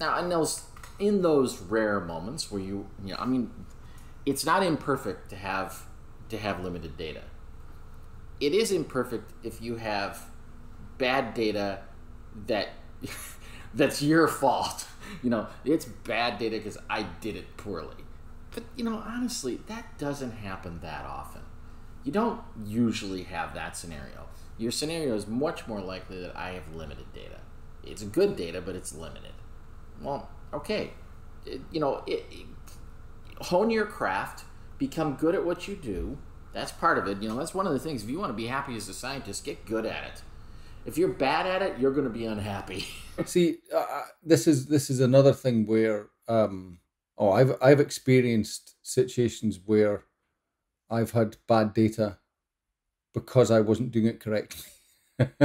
Now, 0.00 0.18
in 0.18 0.28
those 0.28 0.64
in 0.98 1.22
those 1.22 1.60
rare 1.60 2.00
moments 2.00 2.50
where 2.50 2.60
you 2.60 2.88
you 3.04 3.12
know, 3.12 3.16
I 3.18 3.26
mean, 3.26 3.50
it's 4.26 4.44
not 4.44 4.62
imperfect 4.62 5.30
to 5.30 5.36
have 5.36 5.86
to 6.30 6.38
have 6.38 6.62
limited 6.62 6.96
data. 6.96 7.22
It 8.40 8.54
is 8.54 8.70
imperfect 8.70 9.32
if 9.42 9.60
you 9.60 9.76
have 9.76 10.30
bad 10.96 11.34
data 11.34 11.80
that 12.46 12.68
that's 13.74 14.02
your 14.02 14.28
fault. 14.28 14.86
You 15.22 15.30
know, 15.30 15.46
it's 15.64 15.86
bad 15.86 16.38
data 16.38 16.58
because 16.58 16.76
I 16.90 17.06
did 17.22 17.34
it 17.34 17.56
poorly 17.56 18.04
but, 18.58 18.64
you 18.76 18.84
know, 18.84 19.02
honestly, 19.06 19.60
that 19.66 19.98
doesn't 19.98 20.32
happen 20.32 20.80
that 20.80 21.04
often. 21.04 21.42
You 22.02 22.12
don't 22.12 22.40
usually 22.64 23.22
have 23.22 23.54
that 23.54 23.76
scenario. 23.76 24.26
Your 24.56 24.72
scenario 24.72 25.14
is 25.14 25.28
much 25.28 25.68
more 25.68 25.80
likely 25.80 26.20
that 26.22 26.36
I 26.36 26.50
have 26.50 26.74
limited 26.74 27.12
data. 27.12 27.38
It's 27.84 28.02
good 28.02 28.34
data, 28.34 28.60
but 28.60 28.74
it's 28.74 28.92
limited. 28.92 29.32
Well, 30.00 30.28
okay. 30.52 30.92
It, 31.46 31.60
you 31.70 31.78
know, 31.78 32.02
it, 32.06 32.26
it, 32.30 32.46
hone 33.42 33.70
your 33.70 33.86
craft, 33.86 34.44
become 34.78 35.14
good 35.14 35.36
at 35.36 35.44
what 35.44 35.68
you 35.68 35.76
do. 35.76 36.18
That's 36.52 36.72
part 36.72 36.98
of 36.98 37.06
it. 37.06 37.22
You 37.22 37.28
know, 37.28 37.36
that's 37.36 37.54
one 37.54 37.66
of 37.66 37.72
the 37.72 37.78
things. 37.78 38.02
If 38.02 38.10
you 38.10 38.18
want 38.18 38.30
to 38.30 38.36
be 38.36 38.46
happy 38.46 38.76
as 38.76 38.88
a 38.88 38.94
scientist, 38.94 39.44
get 39.44 39.66
good 39.66 39.86
at 39.86 40.04
it. 40.04 40.22
If 40.86 40.96
you're 40.96 41.08
bad 41.08 41.46
at 41.46 41.62
it, 41.62 41.78
you're 41.78 41.92
going 41.92 42.06
to 42.06 42.12
be 42.12 42.24
unhappy. 42.24 42.86
See, 43.26 43.58
uh, 43.72 43.78
uh, 43.78 44.02
this 44.22 44.46
is 44.46 44.66
this 44.66 44.90
is 44.90 45.00
another 45.00 45.32
thing 45.32 45.66
where 45.66 46.06
um, 46.28 46.78
oh, 47.18 47.32
I've 47.32 47.56
I've 47.60 47.80
experienced 47.80 48.74
situations 48.82 49.60
where 49.64 50.04
I've 50.90 51.10
had 51.10 51.36
bad 51.46 51.74
data 51.74 52.18
because 53.12 53.50
I 53.50 53.60
wasn't 53.60 53.90
doing 53.90 54.06
it 54.06 54.20
correctly. 54.20 54.64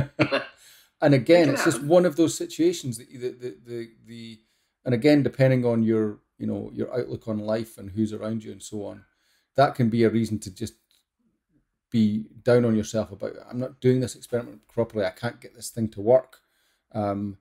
and 1.02 1.14
again, 1.14 1.50
it's 1.50 1.66
just 1.66 1.84
one 1.84 2.06
of 2.06 2.16
those 2.16 2.38
situations 2.38 2.98
that 2.98 3.10
the, 3.12 3.30
the 3.30 3.58
the 3.66 3.90
the 4.06 4.40
and 4.86 4.94
again, 4.94 5.24
depending 5.24 5.66
on 5.66 5.84
your 5.84 6.20
you 6.38 6.48
know 6.48 6.72
your 6.74 6.94
outlook 6.98 7.28
on 7.28 7.40
life 7.40 7.78
and 7.78 7.92
who's 7.92 8.14
around 8.14 8.44
you 8.44 8.52
and 8.52 8.62
so 8.62 8.86
on, 8.86 9.04
that 9.56 9.76
can 9.76 9.90
be 9.90 10.04
a 10.04 10.10
reason 10.10 10.40
to 10.40 10.54
just 10.54 10.76
be 11.94 12.26
down 12.42 12.66
on 12.66 12.76
yourself 12.76 13.12
about 13.12 13.34
I'm 13.50 13.60
not 13.60 13.80
doing 13.80 14.02
this 14.02 14.16
experiment 14.16 14.68
properly. 14.68 15.06
I 15.06 15.12
can't 15.12 15.40
get 15.40 15.56
this 15.56 15.70
thing 15.70 15.90
to 15.90 16.02
work. 16.02 16.40
Um, 16.92 17.38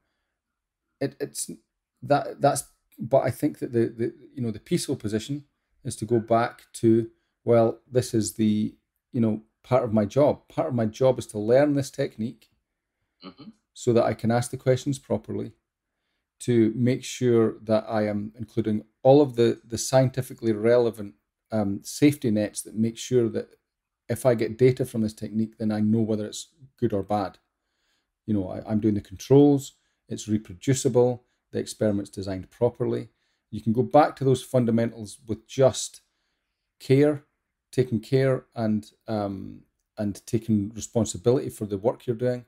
it, 1.01 1.17
it's 1.19 1.51
that 2.03 2.41
that's 2.41 2.65
but 2.99 3.23
I 3.25 3.31
think 3.31 3.59
that 3.61 3.73
the, 3.73 3.87
the 3.87 4.15
you 4.35 4.43
know 4.43 4.51
the 4.51 4.61
peaceful 4.61 4.95
position 4.95 5.45
is 5.85 5.97
to 5.97 6.05
go 6.05 6.21
back 6.21 6.65
to 6.75 7.09
well, 7.45 7.81
this 7.91 8.13
is 8.13 8.35
the 8.35 8.75
you 9.11 9.21
know 9.23 9.43
part 9.65 9.85
of 9.85 9.93
my 9.93 10.05
job. 10.05 10.47
Part 10.49 10.69
of 10.69 10.75
my 10.75 10.85
job 10.85 11.19
is 11.19 11.27
to 11.29 11.39
learn 11.39 11.75
this 11.75 11.91
technique 11.91 12.51
mm-hmm. 13.25 13.51
so 13.73 13.95
that 13.95 14.05
I 14.05 14.13
can 14.13 14.31
ask 14.31 14.51
the 14.51 14.59
questions 14.59 14.99
properly, 14.99 15.53
to 16.41 16.75
make 16.77 17.05
sure 17.05 17.57
that 17.63 17.87
I 17.89 18.07
am 18.07 18.33
including 18.39 18.85
all 19.03 19.23
of 19.23 19.35
the 19.37 19.63
the 19.65 19.79
scientifically 19.79 20.53
relevant 20.53 21.15
um, 21.51 21.81
safety 21.83 22.31
nets 22.31 22.61
that 22.63 22.77
make 22.77 22.99
sure 22.99 23.31
that 23.31 23.49
if 24.13 24.25
I 24.27 24.35
get 24.35 24.59
data 24.59 24.85
from 24.85 25.01
this 25.03 25.15
technique, 25.15 25.59
then 25.59 25.73
I 25.73 25.81
know 25.81 26.01
whether 26.01 26.27
it's 26.27 26.49
good 26.79 26.93
or 26.93 27.03
bad. 27.03 27.39
You 28.27 28.35
know, 28.35 28.49
I, 28.51 28.71
I'm 28.71 28.81
doing 28.81 28.95
the 28.95 29.01
controls. 29.01 29.73
It's 30.09 30.29
reproducible 30.29 31.25
the 31.53 31.59
experiment's 31.59 32.11
designed 32.11 32.51
properly. 32.51 33.09
You 33.51 33.61
can 33.61 33.73
go 33.73 33.83
back 33.83 34.17
to 34.17 34.25
those 34.25 34.43
fundamentals 34.43 35.19
with 35.27 35.47
just 35.47 36.01
care, 36.81 37.25
taking 37.71 38.01
care 38.01 38.47
and 38.55 38.91
um, 39.07 39.63
and 39.99 40.27
taking 40.27 40.73
responsibility 40.75 41.51
for 41.51 41.67
the 41.67 41.77
work 41.77 42.07
you're 42.07 42.17
doing, 42.17 42.47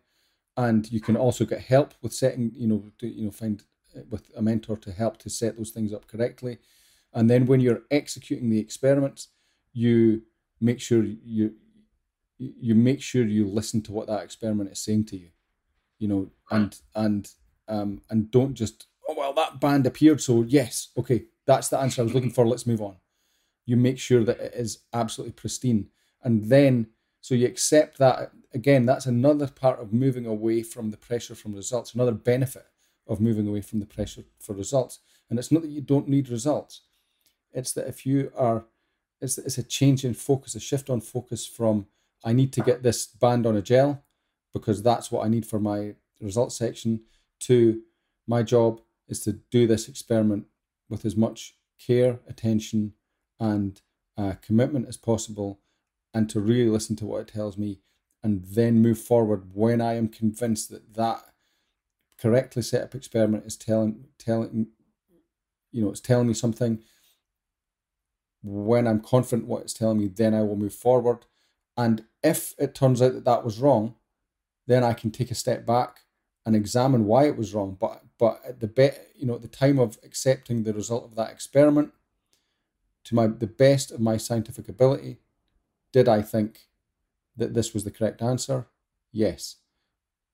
and 0.57 0.91
you 0.91 1.01
can 1.01 1.17
also 1.17 1.45
get 1.45 1.61
help 1.61 1.95
with 2.03 2.15
setting. 2.15 2.51
You 2.55 2.67
know, 2.67 2.85
to, 2.99 3.07
you 3.07 3.27
know, 3.27 3.31
find 3.31 3.63
uh, 3.95 4.01
with 4.11 4.31
a 4.35 4.43
mentor 4.43 4.79
to 4.79 4.93
help 4.93 5.19
to 5.19 5.31
set 5.31 5.57
those 5.57 5.71
things 5.71 5.93
up 5.93 6.07
correctly, 6.09 6.59
and 7.13 7.29
then 7.29 7.47
when 7.47 7.61
you're 7.61 7.83
executing 7.91 8.49
the 8.49 8.59
experiments, 8.59 9.29
you 9.75 10.23
make 10.65 10.81
sure 10.81 11.05
you 11.05 11.55
you 12.39 12.75
make 12.75 13.01
sure 13.01 13.25
you 13.25 13.47
listen 13.47 13.81
to 13.83 13.93
what 13.93 14.09
that 14.09 14.23
experiment 14.23 14.71
is 14.71 14.81
saying 14.81 15.05
to 15.05 15.17
you, 15.17 15.29
you 15.99 16.09
know, 16.09 16.31
and 16.51 16.81
and 16.95 17.31
um, 17.69 18.03
and 18.11 18.31
don't 18.31 18.55
just 18.55 18.87
oh 19.09 19.15
well 19.17 19.33
that 19.35 19.61
band 19.61 19.87
appeared 19.87 20.21
so 20.21 20.43
yes 20.43 20.89
okay 20.97 21.25
that's 21.47 21.69
the 21.69 21.79
answer 21.79 22.03
i 22.03 22.05
was 22.05 22.15
looking 22.15 22.31
for 22.31 22.47
let's 22.47 22.67
move 22.67 22.83
on. 22.83 22.97
You 23.67 23.77
make 23.77 23.99
sure 23.99 24.25
that 24.25 24.41
it 24.41 24.55
is 24.55 24.81
absolutely 24.93 25.33
pristine 25.33 25.89
and 26.23 26.51
then 26.51 26.89
so 27.21 27.35
you 27.35 27.47
accept 27.47 27.99
that 27.99 28.33
again 28.53 28.85
that's 28.85 29.07
another 29.07 29.47
part 29.49 29.81
of 29.81 29.93
moving 29.93 30.27
away 30.27 30.63
from 30.63 30.91
the 30.91 30.97
pressure 30.99 31.35
from 31.35 31.55
results 31.55 31.95
another 31.95 32.13
benefit 32.13 32.67
of 33.07 33.21
moving 33.21 33.47
away 33.49 33.63
from 33.63 33.81
the 33.81 33.87
pressure 33.87 34.25
for 34.39 34.55
results 34.55 35.01
and 35.31 35.39
it's 35.39 35.53
not 35.53 35.63
that 35.63 35.71
you 35.71 35.81
don't 35.81 36.09
need 36.09 36.29
results 36.29 36.83
it's 37.53 37.73
that 37.73 37.89
if 37.89 38.05
you 38.05 38.31
are 38.37 38.67
it's, 39.25 39.39
it's 39.39 39.59
a 39.59 39.63
change 39.63 40.05
in 40.05 40.15
focus 40.15 40.55
a 40.55 40.61
shift 40.61 40.89
on 40.89 41.01
focus 41.01 41.47
from 41.47 41.87
i 42.25 42.33
need 42.33 42.53
to 42.53 42.61
get 42.61 42.83
this 42.83 43.07
band 43.07 43.47
on 43.47 43.57
a 43.57 43.63
gel 43.63 44.03
because 44.53 44.83
that's 44.83 45.11
what 45.11 45.25
i 45.25 45.29
need 45.29 45.47
for 45.47 45.59
my 45.59 45.95
results 46.21 46.57
section 46.57 47.01
to 47.41 47.83
my 48.27 48.43
job 48.43 48.81
is 49.09 49.21
to 49.21 49.33
do 49.33 49.67
this 49.67 49.89
experiment 49.89 50.47
with 50.89 51.05
as 51.05 51.17
much 51.17 51.55
care, 51.79 52.21
attention, 52.27 52.95
and 53.41 53.81
uh, 54.17 54.35
commitment 54.41 54.89
as 54.89 54.97
possible, 54.97 55.61
and 56.13 56.31
to 56.31 56.41
really 56.41 56.71
listen 56.71 56.97
to 56.97 57.07
what 57.07 57.23
it 57.23 57.29
tells 57.29 57.59
me, 57.59 57.81
and 58.23 58.45
then 58.45 58.81
move 58.81 58.99
forward 58.99 59.51
when 59.53 59.81
I 59.81 59.95
am 59.95 60.09
convinced 60.09 60.71
that 60.71 60.95
that 60.95 61.25
correctly 62.19 62.63
set 62.63 62.83
up 62.83 62.95
experiment 62.95 63.45
is 63.45 63.57
telling 63.57 64.07
telling 64.19 64.69
you 65.73 65.83
know 65.83 65.91
it's 65.91 66.01
telling 66.01 66.29
me 66.29 66.35
something. 66.35 66.83
When 68.47 68.87
I'm 68.87 69.01
confident 69.01 69.49
what 69.49 69.63
it's 69.63 69.73
telling 69.73 69.99
me, 69.99 70.07
then 70.07 70.35
I 70.35 70.43
will 70.43 70.57
move 70.57 70.75
forward. 70.75 71.25
And 71.79 72.05
if 72.23 72.55
it 72.59 72.75
turns 72.75 73.01
out 73.01 73.15
that 73.15 73.25
that 73.25 73.45
was 73.45 73.59
wrong, 73.59 73.95
then 74.67 74.85
I 74.85 74.93
can 74.93 75.11
take 75.11 75.31
a 75.31 75.35
step 75.35 75.67
back 75.67 76.01
and 76.47 76.55
examine 76.55 77.07
why 77.07 77.27
it 77.27 77.37
was 77.37 77.55
wrong. 77.55 77.77
But 77.81 78.03
but 78.19 78.41
at 78.47 78.61
the 78.61 78.69
be, 78.69 78.91
you 79.17 79.27
know, 79.27 79.35
at 79.35 79.43
the 79.43 79.49
time 79.49 79.79
of 79.79 79.99
accepting 80.05 80.63
the 80.63 80.75
result 80.75 81.05
of 81.05 81.15
that 81.17 81.31
experiment, 81.31 81.93
to 83.05 83.15
my 83.15 83.27
the 83.27 83.47
best 83.47 83.91
of 83.91 84.01
my 84.01 84.19
scientific 84.19 84.69
ability, 84.69 85.19
did 85.93 86.09
I 86.09 86.23
think 86.23 86.69
that 87.37 87.55
this 87.55 87.73
was 87.73 87.85
the 87.85 87.91
correct 87.91 88.23
answer? 88.23 88.67
Yes. 89.11 89.57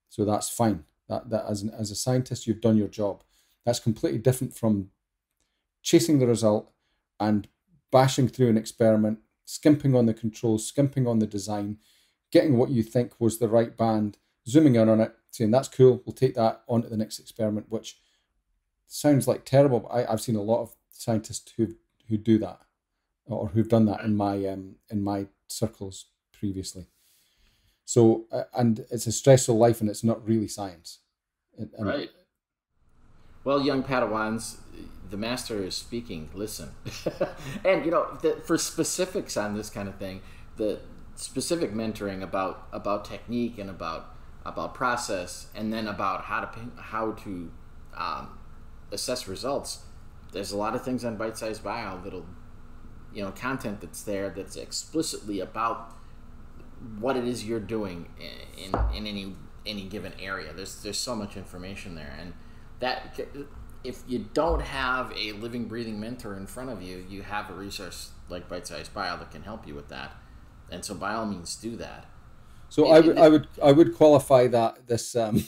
So 0.09 0.25
that's 0.25 0.49
fine. 0.49 0.85
That 1.09 1.31
that 1.31 1.45
as 1.49 1.63
an, 1.63 1.71
as 1.71 1.91
a 1.91 1.97
scientist, 1.97 2.47
you've 2.47 2.61
done 2.61 2.77
your 2.77 2.89
job. 2.89 3.23
That's 3.65 3.81
completely 3.81 4.19
different 4.19 4.57
from 4.57 4.91
chasing 5.83 6.19
the 6.19 6.27
result 6.27 6.73
and 7.19 7.47
bashing 7.91 8.29
through 8.29 8.49
an 8.49 8.57
experiment, 8.57 9.19
skimping 9.45 9.95
on 9.95 10.07
the 10.07 10.15
controls, 10.15 10.67
skimping 10.67 11.07
on 11.07 11.19
the 11.19 11.27
design, 11.27 11.79
getting 12.31 12.57
what 12.57 12.71
you 12.71 12.83
think 12.83 13.13
was 13.19 13.39
the 13.39 13.49
right 13.49 13.77
band, 13.77 14.19
zooming 14.49 14.77
in 14.77 14.89
on 14.89 15.01
it, 15.01 15.15
saying 15.31 15.51
that's 15.51 15.69
cool, 15.69 16.03
we'll 16.05 16.15
take 16.15 16.35
that 16.35 16.63
on 16.69 16.83
to 16.83 16.89
the 16.89 16.97
next 16.97 17.19
experiment, 17.19 17.67
which 17.69 17.99
sounds 18.87 19.27
like 19.29 19.45
terrible. 19.45 19.81
But 19.81 19.89
I, 19.89 20.13
I've 20.13 20.21
seen 20.21 20.37
a 20.37 20.43
lot 20.43 20.63
of 20.63 20.75
scientists 20.91 21.53
who 21.57 21.75
who 22.09 22.17
do 22.17 22.39
that 22.39 22.61
or 23.27 23.49
who've 23.49 23.69
done 23.69 23.87
that 23.87 24.01
in 24.03 24.17
my 24.17 24.45
um, 24.47 24.77
in 24.91 25.03
my 25.03 25.27
circles 25.49 26.07
previously. 26.33 26.87
So 27.85 28.27
uh, 28.31 28.45
and 28.55 28.85
it's 28.91 29.07
a 29.07 29.13
stressful 29.13 29.57
life, 29.57 29.81
and 29.81 29.91
it's 29.91 30.05
not 30.05 30.27
really 30.27 30.49
science. 30.49 30.99
And, 31.59 31.71
right. 31.79 32.11
Well, 33.43 33.63
young 33.63 33.83
Padawans, 33.83 34.59
the 35.11 35.17
master 35.17 35.63
is 35.63 35.75
speaking. 35.75 36.31
Listen, 36.35 36.71
and 37.65 37.85
you 37.85 37.91
know, 37.91 38.07
the, 38.23 38.41
for 38.45 38.57
specifics 38.57 39.37
on 39.37 39.55
this 39.55 39.71
kind 39.71 39.89
of 39.89 39.97
thing, 39.97 40.21
the 40.57 40.81
specific 41.17 41.73
mentoring 41.73 42.23
about 42.23 42.69
about 42.73 43.05
technique 43.05 43.59
and 43.59 43.69
about 43.69 44.15
about 44.45 44.75
process, 44.75 45.49
and 45.55 45.73
then 45.73 45.87
about 45.87 46.23
how 46.25 46.41
to 46.41 46.59
how 46.77 47.13
to 47.13 47.51
um, 47.97 48.39
assess 48.93 49.29
results. 49.29 49.81
There's 50.33 50.53
a 50.53 50.57
lot 50.57 50.75
of 50.75 50.85
things 50.85 51.05
on 51.05 51.17
Bite 51.17 51.37
Size 51.37 51.59
Bio 51.59 52.01
that'll 52.03 52.27
you 53.13 53.25
know 53.25 53.33
content 53.33 53.81
that's 53.81 54.03
there 54.03 54.31
that's 54.31 54.57
explicitly 54.57 55.41
about 55.41 55.97
what 56.99 57.17
it 57.17 57.25
is 57.25 57.45
you're 57.45 57.61
doing 57.61 58.09
in, 58.19 58.65
in, 58.65 58.97
in 58.97 59.07
any 59.07 59.35
any 59.67 59.85
given 59.85 60.13
area. 60.21 60.53
There's 60.53 60.83
there's 60.83 60.99
so 60.99 61.15
much 61.15 61.37
information 61.37 61.95
there, 61.95 62.15
and 62.19 62.33
that 62.81 63.19
if 63.83 64.03
you 64.07 64.27
don't 64.35 64.61
have 64.61 65.13
a 65.17 65.33
living, 65.33 65.67
breathing 65.67 65.99
mentor 66.01 66.37
in 66.37 66.47
front 66.47 66.71
of 66.71 66.83
you, 66.83 67.05
you 67.09 67.23
have 67.23 67.51
a 67.51 67.55
resource 67.55 68.11
like 68.29 68.49
Bite 68.49 68.67
Size 68.67 68.89
Bio 68.89 69.17
that 69.17 69.31
can 69.31 69.43
help 69.43 69.67
you 69.67 69.75
with 69.75 69.89
that. 69.89 70.13
And 70.71 70.85
so, 70.85 70.95
by 70.95 71.15
all 71.15 71.27
means, 71.27 71.57
do 71.57 71.77
that. 71.77 72.07
So 72.69 72.89
I 72.89 73.01
would, 73.01 73.19
I 73.19 73.29
would, 73.29 73.49
I 73.63 73.73
would 73.73 73.97
qualify 73.97 74.47
that 74.47 74.87
this 74.87 75.17
um, 75.17 75.45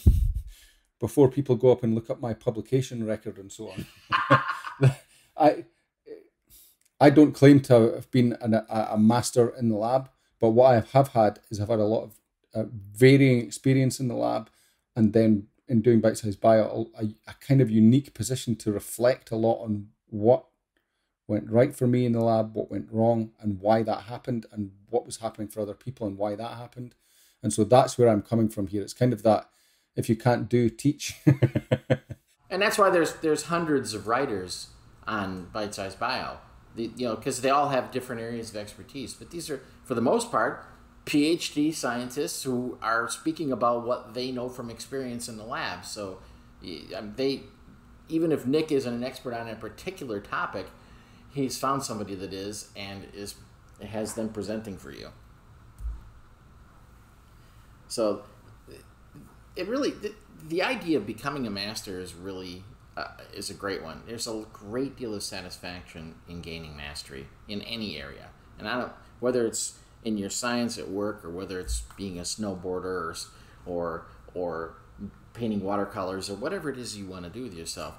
before 0.99 1.29
people 1.29 1.55
go 1.55 1.71
up 1.71 1.85
and 1.85 1.95
look 1.95 2.11
up 2.11 2.21
my 2.21 2.35
publication 2.35 3.07
record 3.07 3.39
and 3.39 3.53
so 3.53 3.71
on. 3.71 4.93
I, 5.37 5.65
I 7.01 7.11
don't 7.11 7.33
claim 7.33 7.61
to 7.63 7.93
have 7.95 8.11
been 8.11 8.37
an, 8.41 8.55
a, 8.55 8.89
a, 8.93 8.99
master 8.99 9.49
in 9.49 9.69
the 9.69 9.77
lab, 9.77 10.09
but 10.41 10.51
what 10.51 10.73
I 10.73 10.85
have 10.93 11.09
had 11.09 11.41
is 11.51 11.61
I've 11.61 11.69
had 11.69 11.79
a 11.79 11.85
lot 11.85 12.05
of 12.05 12.21
uh, 12.55 12.65
varying 12.93 13.41
experience 13.41 14.01
in 14.01 14.09
the 14.09 14.15
lab, 14.15 14.51
and 14.95 15.13
then 15.13 15.49
in 15.73 15.81
doing 15.81 16.01
bite 16.01 16.19
size 16.19 16.37
bio, 16.37 16.91
a, 17.01 17.07
a 17.27 17.35
kind 17.41 17.63
of 17.63 17.71
unique 17.71 18.13
position 18.13 18.55
to 18.55 18.71
reflect 18.71 19.31
a 19.31 19.37
lot 19.37 19.65
on 19.65 19.89
what 20.11 20.45
went 21.27 21.51
right 21.51 21.75
for 21.75 21.87
me 21.87 22.05
in 22.05 22.13
the 22.13 22.21
lab, 22.21 22.55
what 22.55 22.71
went 22.71 22.93
wrong, 22.93 23.31
and 23.41 23.59
why 23.59 23.83
that 23.83 24.03
happened, 24.03 24.45
and 24.53 24.73
what 24.91 25.07
was 25.07 25.17
happening 25.17 25.49
for 25.49 25.61
other 25.61 25.73
people, 25.73 26.07
and 26.07 26.19
why 26.19 26.35
that 26.35 26.59
happened. 26.59 26.95
And 27.43 27.55
so 27.55 27.65
that's 27.65 27.97
where 27.97 28.09
I'm 28.09 28.21
coming 28.21 28.51
from 28.51 28.67
here. 28.67 28.83
It's 28.83 28.93
kind 28.93 29.15
of 29.15 29.23
that 29.23 29.49
if 29.97 30.11
you 30.11 30.15
can't 30.15 30.47
do, 30.47 30.69
teach. 30.69 31.17
and 32.51 32.61
that's 32.61 32.77
why 32.77 32.91
there's 32.91 33.15
there's 33.17 33.45
hundreds 33.45 33.95
of 33.95 34.07
writers 34.07 34.69
on 35.07 35.49
Bite 35.55 35.75
Size 35.75 35.95
Bio. 35.95 36.37
The, 36.77 36.91
you 36.97 37.09
know, 37.09 37.17
because 37.17 37.41
they 37.41 37.51
all 37.51 37.71
have 37.71 37.91
different 37.91 38.21
areas 38.21 38.51
of 38.51 38.57
expertise. 38.57 39.15
But 39.15 39.31
these 39.31 39.49
are, 39.49 39.63
for 39.85 39.95
the 39.95 40.01
most 40.03 40.31
part, 40.31 40.67
PhD 41.07 41.75
scientists 41.75 42.45
who 42.45 42.79
are 42.81 43.09
speaking 43.09 43.51
about 43.51 43.85
what 43.85 44.15
they 44.15 44.31
know 44.31 44.49
from 44.49 44.71
experience 44.71 45.29
in 45.29 45.37
the 45.37 45.45
lab. 45.45 45.85
So 45.85 46.19
um, 46.97 47.15
they, 47.17 47.43
even 48.09 48.31
if 48.31 48.47
Nick 48.47 48.71
isn't 48.71 48.93
an 48.93 49.03
expert 49.03 49.35
on 49.35 49.49
a 49.49 49.57
particular 49.57 50.21
topic, 50.21 50.67
he's 51.35 51.59
found 51.59 51.83
somebody 51.83 52.15
that 52.15 52.33
is 52.33 52.69
and 52.77 53.07
is 53.13 53.35
has 53.83 54.15
them 54.15 54.29
presenting 54.29 54.77
for 54.77 54.93
you. 54.93 55.09
So 57.89 58.23
it 59.57 59.67
really 59.69 59.91
the, 59.91 60.15
the 60.47 60.63
idea 60.63 60.99
of 60.99 61.07
becoming 61.07 61.47
a 61.47 61.51
master 61.51 62.01
is 62.01 62.15
really 62.15 62.65
uh, 62.97 63.09
is 63.35 63.51
a 63.51 63.55
great 63.55 63.83
one. 63.83 64.03
There's 64.07 64.27
a 64.27 64.45
great 64.53 64.97
deal 64.97 65.15
of 65.15 65.23
satisfaction 65.23 66.15
in 66.29 66.43
gaining 66.43 66.77
mastery 66.77 67.27
in 67.49 67.61
any 67.63 67.99
area, 67.99 68.29
and 68.59 68.69
I 68.69 68.79
don't 68.79 68.93
whether 69.21 69.47
it's 69.47 69.79
in 70.05 70.19
your 70.19 70.31
science 70.31 70.79
at 70.79 70.89
work 70.89 71.25
or 71.25 71.31
whether 71.31 71.61
it's 71.61 71.83
being 71.97 72.19
a 72.19 72.23
snowboarder 72.23 72.85
or 72.85 73.17
or, 73.65 74.07
or 74.35 74.75
painting 75.35 75.63
watercolors 75.63 76.29
or 76.29 76.35
whatever 76.35 76.71
it 76.71 76.79
is 76.79 76.97
you 76.97 77.07
want 77.07 77.25
to 77.25 77.31
do 77.31 77.43
with 77.43 77.55
yourself. 77.55 77.95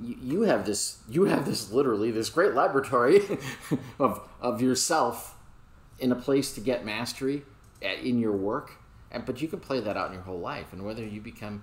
You, 0.00 0.16
you 0.20 0.40
have 0.42 0.66
this 0.66 0.98
you 1.08 1.24
have 1.24 1.44
this 1.44 1.70
literally 1.70 2.10
this 2.10 2.28
great 2.28 2.54
laboratory 2.54 3.20
of 3.98 4.28
of 4.40 4.60
yourself 4.60 5.36
in 5.98 6.10
a 6.10 6.16
place 6.16 6.52
to 6.54 6.60
get 6.60 6.84
mastery 6.84 7.42
at, 7.82 7.98
in 7.98 8.18
your 8.18 8.32
work 8.32 8.72
and 9.12 9.24
but 9.24 9.40
you 9.40 9.46
can 9.46 9.60
play 9.60 9.78
that 9.80 9.96
out 9.96 10.08
in 10.08 10.14
your 10.14 10.22
whole 10.22 10.40
life 10.40 10.72
and 10.72 10.84
whether 10.84 11.04
you 11.04 11.20
become 11.20 11.62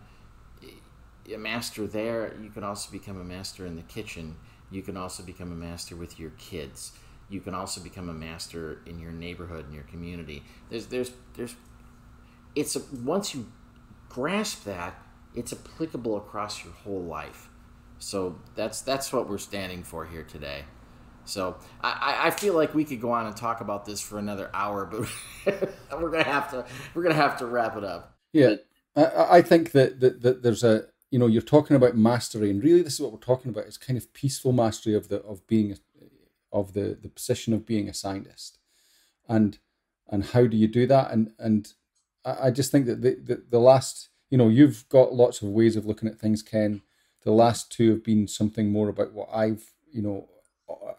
eh, 0.64 1.36
a 1.36 1.38
master 1.38 1.86
there 1.86 2.34
you 2.42 2.50
can 2.50 2.64
also 2.64 2.90
become 2.90 3.20
a 3.20 3.24
master 3.24 3.66
in 3.66 3.76
the 3.76 3.82
kitchen 3.82 4.38
you 4.72 4.82
can 4.82 4.96
also 4.96 5.22
become 5.24 5.52
a 5.52 5.56
master 5.56 5.98
with 5.98 6.18
your 6.18 6.32
kids 6.32 6.94
you 7.32 7.40
can 7.40 7.56
also 7.56 7.82
become 7.82 8.10
a 8.10 8.14
master 8.14 8.82
in 8.86 9.00
your 9.00 9.12
neighborhood 9.12 9.66
in 9.68 9.74
your 9.74 9.84
community 9.84 10.44
there's 10.70 10.88
there's 10.88 11.12
there's 11.36 11.56
it's 12.56 12.76
a, 12.76 12.82
once 13.04 13.34
you 13.34 13.50
grasp 14.10 14.66
that 14.66 14.96
it's 15.34 15.54
applicable 15.54 16.18
across 16.18 16.64
your 16.64 16.74
whole 16.74 17.02
life 17.02 17.50
so 18.00 18.38
that's 18.56 18.82
that's 18.82 19.14
what 19.14 19.30
we're 19.30 19.38
standing 19.38 19.84
for 19.84 20.06
here 20.06 20.24
today 20.24 20.64
so 21.26 21.58
I, 21.82 22.28
I 22.28 22.32
feel 22.32 22.54
like 22.54 22.74
we 22.74 22.84
could 22.84 23.02
go 23.02 23.12
on 23.12 23.26
and 23.26 23.36
talk 23.36 23.62
about 23.62 23.86
this 23.86 24.02
for 24.02 24.18
another 24.18 24.50
hour, 24.54 24.86
but 24.86 25.08
we're 26.02 26.10
gonna 26.10 26.24
have 26.24 26.50
to 26.52 26.66
we're 26.94 27.04
gonna 27.04 27.16
have 27.16 27.38
to 27.38 27.46
wrap 27.46 27.78
it 27.78 27.84
up. 27.84 28.18
Yeah, 28.34 28.56
I, 28.96 29.38
I 29.38 29.42
think 29.42 29.72
that, 29.72 30.00
that 30.00 30.22
that 30.22 30.44
there's 30.44 30.64
a 30.64 30.86
you 31.10 31.20
know 31.20 31.28
you're 31.28 31.42
talking 31.42 31.76
about 31.76 31.96
mastery, 31.96 32.50
and 32.50 32.64
really 32.64 32.82
this 32.82 32.96
is 32.96 33.02
what 33.02 33.12
we're 33.12 33.20
talking 33.20 33.50
about. 33.52 33.66
It's 33.66 33.78
kind 33.78 33.98
of 33.98 34.12
peaceful 34.14 34.52
mastery 34.52 34.94
of 34.94 35.10
the 35.10 35.22
of 35.22 35.46
being 35.48 35.78
of 36.52 36.74
the 36.74 36.98
the 37.02 37.10
position 37.10 37.54
of 37.54 37.66
being 37.66 37.88
a 37.90 37.94
scientist, 37.94 38.58
and 39.28 39.60
and 40.10 40.26
how 40.26 40.48
do 40.48 40.58
you 40.58 40.68
do 40.68 40.86
that? 40.88 41.12
And 41.12 41.32
and 41.40 41.72
I, 42.26 42.52
just 42.52 42.72
think 42.72 42.86
that 42.86 43.02
the, 43.02 43.16
the 43.16 43.44
the 43.50 43.60
last 43.60 44.10
you 44.30 44.38
know 44.38 44.50
you've 44.50 44.88
got 44.90 45.14
lots 45.14 45.42
of 45.42 45.50
ways 45.50 45.76
of 45.76 45.86
looking 45.86 46.10
at 46.10 46.20
things, 46.20 46.42
Ken. 46.44 46.82
The 47.24 47.32
last 47.32 47.72
two 47.72 47.92
have 47.92 48.04
been 48.04 48.28
something 48.28 48.72
more 48.72 48.90
about 48.90 49.14
what 49.14 49.30
I've 49.34 49.72
you 49.92 50.02
know 50.02 50.28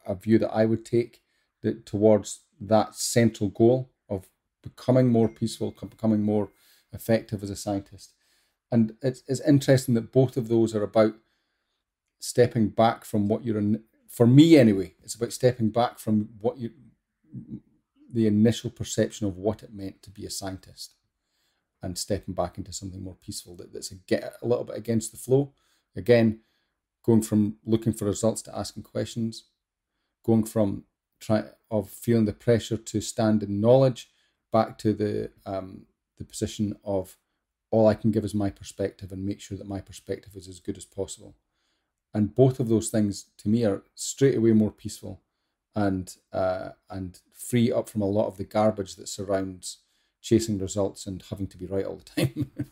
a 0.07 0.15
view 0.15 0.39
that 0.39 0.53
I 0.53 0.65
would 0.65 0.85
take 0.85 1.21
that 1.63 1.87
towards 1.87 2.41
that 2.61 2.95
central 2.95 3.51
goal 3.51 3.91
of 4.09 4.29
becoming 4.63 5.09
more 5.09 5.29
peaceful, 5.29 5.75
becoming 5.89 6.23
more 6.23 6.51
effective 6.93 7.43
as 7.43 7.51
a 7.51 7.57
scientist. 7.57 8.13
And 8.71 8.95
it's, 9.03 9.23
it's 9.27 9.41
interesting 9.41 9.95
that 9.95 10.13
both 10.13 10.37
of 10.37 10.49
those 10.49 10.75
are 10.75 10.83
about 10.83 11.15
stepping 12.21 12.69
back 12.69 13.05
from 13.05 13.29
what 13.29 13.45
you're 13.45 13.59
in, 13.59 13.83
for 14.13 14.27
me 14.27 14.59
anyway, 14.59 14.95
it's 15.03 15.15
about 15.15 15.33
stepping 15.33 15.71
back 15.71 15.99
from 15.99 16.29
what 16.39 16.59
you, 16.59 16.71
the 18.13 18.27
initial 18.27 18.69
perception 18.69 19.27
of 19.27 19.39
what 19.39 19.63
it 19.63 19.73
meant 19.73 20.03
to 20.03 20.11
be 20.11 20.27
a 20.27 20.31
scientist 20.31 20.95
and 21.83 21.97
stepping 21.97 22.35
back 22.35 22.59
into 22.59 22.75
something 22.75 23.03
more 23.03 23.17
peaceful 23.25 23.57
that, 23.57 23.73
that's 23.73 23.91
a, 23.91 23.95
get 23.95 24.35
a 24.43 24.47
little 24.47 24.65
bit 24.65 24.77
against 24.77 25.13
the 25.13 25.17
flow. 25.17 25.55
Again, 25.97 26.41
going 27.03 27.23
from 27.23 27.57
looking 27.65 27.95
for 27.95 28.05
results 28.05 28.43
to 28.43 28.57
asking 28.57 28.83
questions, 28.83 29.45
going 30.25 30.45
from 30.45 30.85
try 31.19 31.45
of 31.71 31.89
feeling 31.89 32.27
the 32.27 32.35
pressure 32.35 32.77
to 32.77 33.01
stand 33.01 33.43
in 33.43 33.63
knowledge 33.63 34.11
back 34.53 34.77
to 34.77 34.93
the 34.93 35.31
um, 35.47 35.87
the 36.19 36.25
position 36.25 36.77
of 36.85 37.17
all 37.71 37.87
I 37.87 37.95
can 37.95 38.11
give 38.11 38.25
is 38.25 38.35
my 38.35 38.51
perspective 38.51 39.11
and 39.11 39.25
make 39.25 39.41
sure 39.41 39.57
that 39.57 39.67
my 39.67 39.81
perspective 39.81 40.37
is 40.37 40.47
as 40.47 40.61
good 40.61 40.77
as 40.77 40.85
possible. 40.85 41.35
And 42.15 42.35
both 42.35 42.61
of 42.61 42.69
those 42.69 42.89
things 42.89 43.27
to 43.39 43.49
me 43.49 43.65
are 43.65 43.83
straight 43.95 44.37
away 44.37 44.53
more 44.53 44.71
peaceful 44.71 45.21
and 45.75 46.15
uh, 46.33 46.71
and 46.91 47.21
free 47.33 47.73
up 47.73 47.89
from 47.89 48.03
a 48.03 48.07
lot 48.07 48.27
of 48.27 48.37
the 48.37 48.45
garbage 48.45 48.97
that 48.97 49.09
surrounds 49.09 49.79
chasing 50.21 50.59
results 50.59 51.07
and 51.07 51.23
having 51.31 51.47
to 51.49 51.57
be 51.57 51.67
right 51.67 51.85
all 51.85 51.97
the 51.97 52.27
time. 52.27 52.51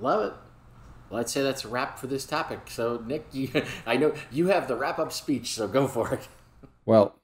Love 0.00 0.24
it. 0.24 0.32
Well, 1.08 1.20
I'd 1.20 1.28
say 1.28 1.42
that's 1.42 1.64
a 1.64 1.68
wrap 1.68 1.98
for 1.98 2.06
this 2.06 2.26
topic. 2.26 2.60
So, 2.68 3.02
Nick, 3.06 3.26
you, 3.32 3.48
I 3.86 3.96
know 3.96 4.14
you 4.30 4.48
have 4.48 4.68
the 4.68 4.76
wrap 4.76 4.98
up 4.98 5.12
speech, 5.12 5.54
so 5.54 5.68
go 5.68 5.86
for 5.86 6.12
it. 6.14 6.28
Well, 6.84 7.20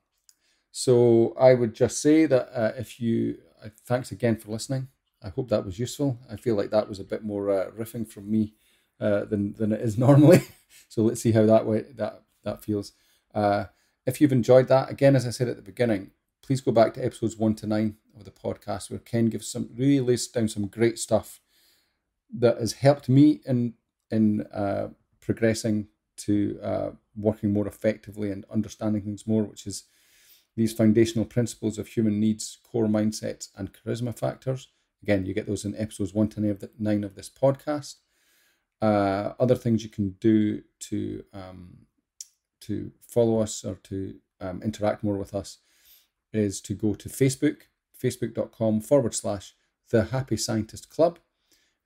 so 0.71 1.35
I 1.39 1.55
would 1.55 1.75
just 1.75 2.01
say 2.01 2.27
that 2.27 2.51
uh, 2.55 2.73
if 2.79 3.01
you, 3.01 3.39
uh, 3.63 3.69
thanks 3.87 4.13
again 4.13 4.37
for 4.37 4.51
listening. 4.51 4.89
I 5.23 5.29
hope 5.29 5.51
that 5.51 5.67
was 5.67 5.79
useful. 5.79 6.19
I 6.31 6.37
feel 6.37 6.55
like 6.55 6.71
that 6.71 6.89
was 6.89 6.99
a 6.99 7.05
bit 7.05 7.23
more 7.23 7.51
uh, 7.51 7.71
riffing 7.73 8.09
from 8.09 8.31
me 8.31 8.55
uh, 9.01 9.25
than 9.25 9.55
than 9.55 9.73
it 9.73 9.81
is 9.81 9.99
normally. 10.07 10.43
so 10.89 11.03
let's 11.03 11.23
see 11.23 11.33
how 11.33 11.47
that 11.47 11.67
way 11.67 11.83
that 11.97 12.23
that 12.45 12.63
feels. 12.63 12.93
Uh, 13.35 13.65
if 14.07 14.21
you've 14.21 14.33
enjoyed 14.33 14.69
that, 14.69 14.91
again, 14.91 15.15
as 15.15 15.27
I 15.27 15.31
said 15.31 15.49
at 15.49 15.57
the 15.57 15.63
beginning, 15.63 16.11
please 16.43 16.61
go 16.61 16.73
back 16.73 16.95
to 16.95 17.05
episodes 17.05 17.37
one 17.37 17.55
to 17.57 17.67
nine 17.67 17.97
of 18.17 18.25
the 18.25 18.31
podcast 18.31 18.91
where 18.91 18.99
Ken 18.99 19.29
gives 19.29 19.49
some 19.49 19.71
really 19.75 20.01
lays 20.01 20.27
down 20.27 20.49
some 20.49 20.67
great 20.67 20.99
stuff 20.99 21.41
that 22.33 22.59
has 22.59 22.75
helped 22.75 23.09
me 23.09 23.41
in 23.47 23.75
in 24.11 24.43
uh, 24.53 24.89
progressing 25.21 25.89
to 26.17 26.59
uh, 26.63 26.91
working 27.17 27.53
more 27.53 27.67
effectively 27.67 28.31
and 28.31 28.45
understanding 28.53 29.03
things 29.03 29.27
more, 29.27 29.45
which 29.45 29.67
is 29.67 29.85
these 30.57 30.73
foundational 30.73 31.25
principles 31.25 31.79
of 31.79 31.89
human 31.89 32.21
needs, 32.21 32.59
core 32.71 32.87
mindsets, 32.87 33.49
and 33.57 33.73
charisma 33.73 34.17
factors. 34.17 34.69
Again, 35.03 35.25
you 35.25 35.33
get 35.33 35.47
those 35.47 35.65
in 35.65 35.77
episodes 35.77 36.13
one 36.13 36.29
to 36.29 36.69
nine 36.79 37.05
of 37.05 37.15
this 37.15 37.31
podcast. 37.31 37.97
Uh, 38.83 39.35
other 39.39 39.55
things 39.55 39.83
you 39.83 39.91
can 39.91 40.11
do 40.21 40.63
to 40.79 41.23
um, 41.35 41.87
to 42.61 42.93
follow 43.07 43.41
us 43.41 43.65
or 43.65 43.75
to 43.77 44.15
um, 44.41 44.63
interact 44.63 45.03
more 45.03 45.17
with 45.17 45.35
us 45.35 45.59
is 46.33 46.61
to 46.61 46.75
go 46.75 46.95
to 46.95 47.09
Facebook, 47.09 47.63
facebook.com 48.03 48.81
forward 48.81 49.15
slash 49.15 49.55
the 49.91 50.05
Happy 50.05 50.37
Scientist 50.37 50.89
Club. 50.89 51.19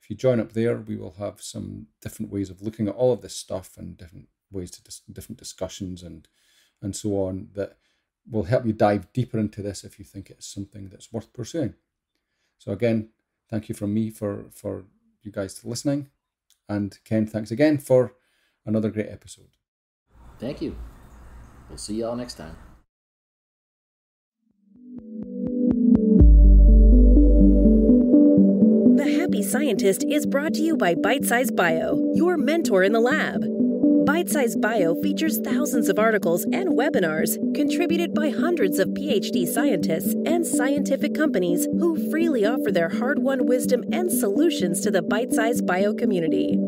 If 0.01 0.11
you 0.11 0.17
join 0.17 0.39
up 0.39 0.53
there, 0.53 0.77
we 0.77 0.97
will 0.97 1.15
have 1.19 1.41
some 1.41 1.87
different 2.03 2.31
ways 2.31 2.51
of 2.51 2.61
looking 2.61 2.89
at 2.89 2.95
all 2.95 3.13
of 3.13 3.23
this 3.23 3.37
stuff 3.37 3.71
and 3.79 3.97
different 3.97 4.29
ways 4.51 4.71
to 4.73 4.83
dis- 4.83 5.03
different 5.11 5.39
discussions 5.39 6.03
and 6.03 6.29
and 6.83 6.95
so 6.95 7.11
on 7.13 7.49
that 7.55 7.79
will 8.31 8.45
help 8.45 8.67
you 8.67 8.73
dive 8.73 9.13
deeper 9.13 9.39
into 9.39 9.63
this 9.63 9.85
if 9.85 9.99
you 9.99 10.05
think 10.05 10.29
it's 10.29 10.47
something 10.47 10.89
that's 10.89 11.13
worth 11.13 11.33
pursuing. 11.33 11.75
So 12.59 12.73
again, 12.73 13.11
thank 13.51 13.69
you 13.69 13.75
from 13.75 13.95
me 13.95 14.11
for 14.11 14.47
for 14.53 14.85
you 15.23 15.33
guys 15.33 15.65
listening, 15.65 16.11
and 16.69 16.99
Ken, 17.05 17.27
thanks 17.27 17.51
again 17.51 17.79
for 17.79 18.15
another 18.65 18.91
great 18.91 19.09
episode. 19.09 19.51
Thank 20.39 20.61
you. 20.63 20.77
We'll 21.69 21.79
see 21.79 21.95
y'all 21.95 22.17
next 22.17 22.35
time. 22.35 22.57
The 28.97 29.19
Happy 29.21 29.43
Scientist 29.43 30.05
is 30.09 30.27
brought 30.27 30.55
to 30.55 30.63
you 30.63 30.77
by 30.77 30.95
Bite 30.95 31.25
Size 31.25 31.51
Bio, 31.51 32.13
your 32.15 32.37
mentor 32.37 32.83
in 32.83 32.93
the 32.93 33.01
lab. 33.01 33.54
Bite 34.05 34.29
Size 34.29 34.55
Bio 34.57 34.95
features 34.97 35.39
thousands 35.39 35.89
of 35.89 35.99
articles 35.99 36.45
and 36.45 36.77
webinars 36.77 37.37
contributed 37.55 38.13
by 38.13 38.29
hundreds 38.29 38.79
of 38.79 38.89
PhD 38.89 39.47
scientists 39.47 40.13
and 40.27 40.47
scientific 40.47 41.15
companies 41.15 41.65
who 41.65 42.11
freely 42.11 42.45
offer 42.45 42.71
their 42.71 42.91
hard 42.91 43.21
won 43.21 43.47
wisdom 43.47 43.83
and 43.93 44.13
solutions 44.13 44.83
to 44.83 44.91
the 44.91 45.01
Bite 45.01 45.33
Size 45.33 45.63
Bio 45.63 45.95
community. 45.95 46.59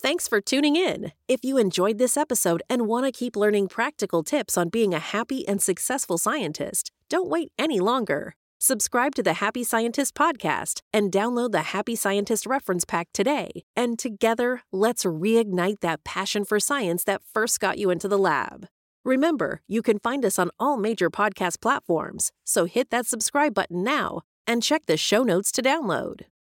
Thanks 0.00 0.26
for 0.26 0.40
tuning 0.40 0.76
in. 0.76 1.12
If 1.28 1.44
you 1.44 1.58
enjoyed 1.58 1.98
this 1.98 2.16
episode 2.16 2.62
and 2.70 2.86
want 2.86 3.04
to 3.04 3.12
keep 3.12 3.36
learning 3.36 3.68
practical 3.68 4.22
tips 4.22 4.56
on 4.56 4.70
being 4.70 4.94
a 4.94 5.00
happy 5.00 5.46
and 5.46 5.60
successful 5.60 6.16
scientist, 6.16 6.92
don't 7.10 7.28
wait 7.28 7.52
any 7.58 7.78
longer. 7.78 8.34
Subscribe 8.60 9.14
to 9.14 9.22
the 9.22 9.34
Happy 9.34 9.62
Scientist 9.62 10.16
podcast 10.16 10.80
and 10.92 11.12
download 11.12 11.52
the 11.52 11.70
Happy 11.70 11.94
Scientist 11.94 12.44
reference 12.44 12.84
pack 12.84 13.06
today. 13.14 13.62
And 13.76 13.96
together, 13.96 14.62
let's 14.72 15.04
reignite 15.04 15.78
that 15.80 16.02
passion 16.02 16.44
for 16.44 16.58
science 16.58 17.04
that 17.04 17.22
first 17.32 17.60
got 17.60 17.78
you 17.78 17.88
into 17.90 18.08
the 18.08 18.18
lab. 18.18 18.66
Remember, 19.04 19.62
you 19.68 19.80
can 19.80 20.00
find 20.00 20.24
us 20.24 20.40
on 20.40 20.50
all 20.58 20.76
major 20.76 21.08
podcast 21.08 21.60
platforms, 21.60 22.32
so 22.44 22.64
hit 22.64 22.90
that 22.90 23.06
subscribe 23.06 23.54
button 23.54 23.84
now 23.84 24.22
and 24.44 24.60
check 24.60 24.86
the 24.86 24.96
show 24.96 25.22
notes 25.22 25.52
to 25.52 25.62
download. 25.62 26.22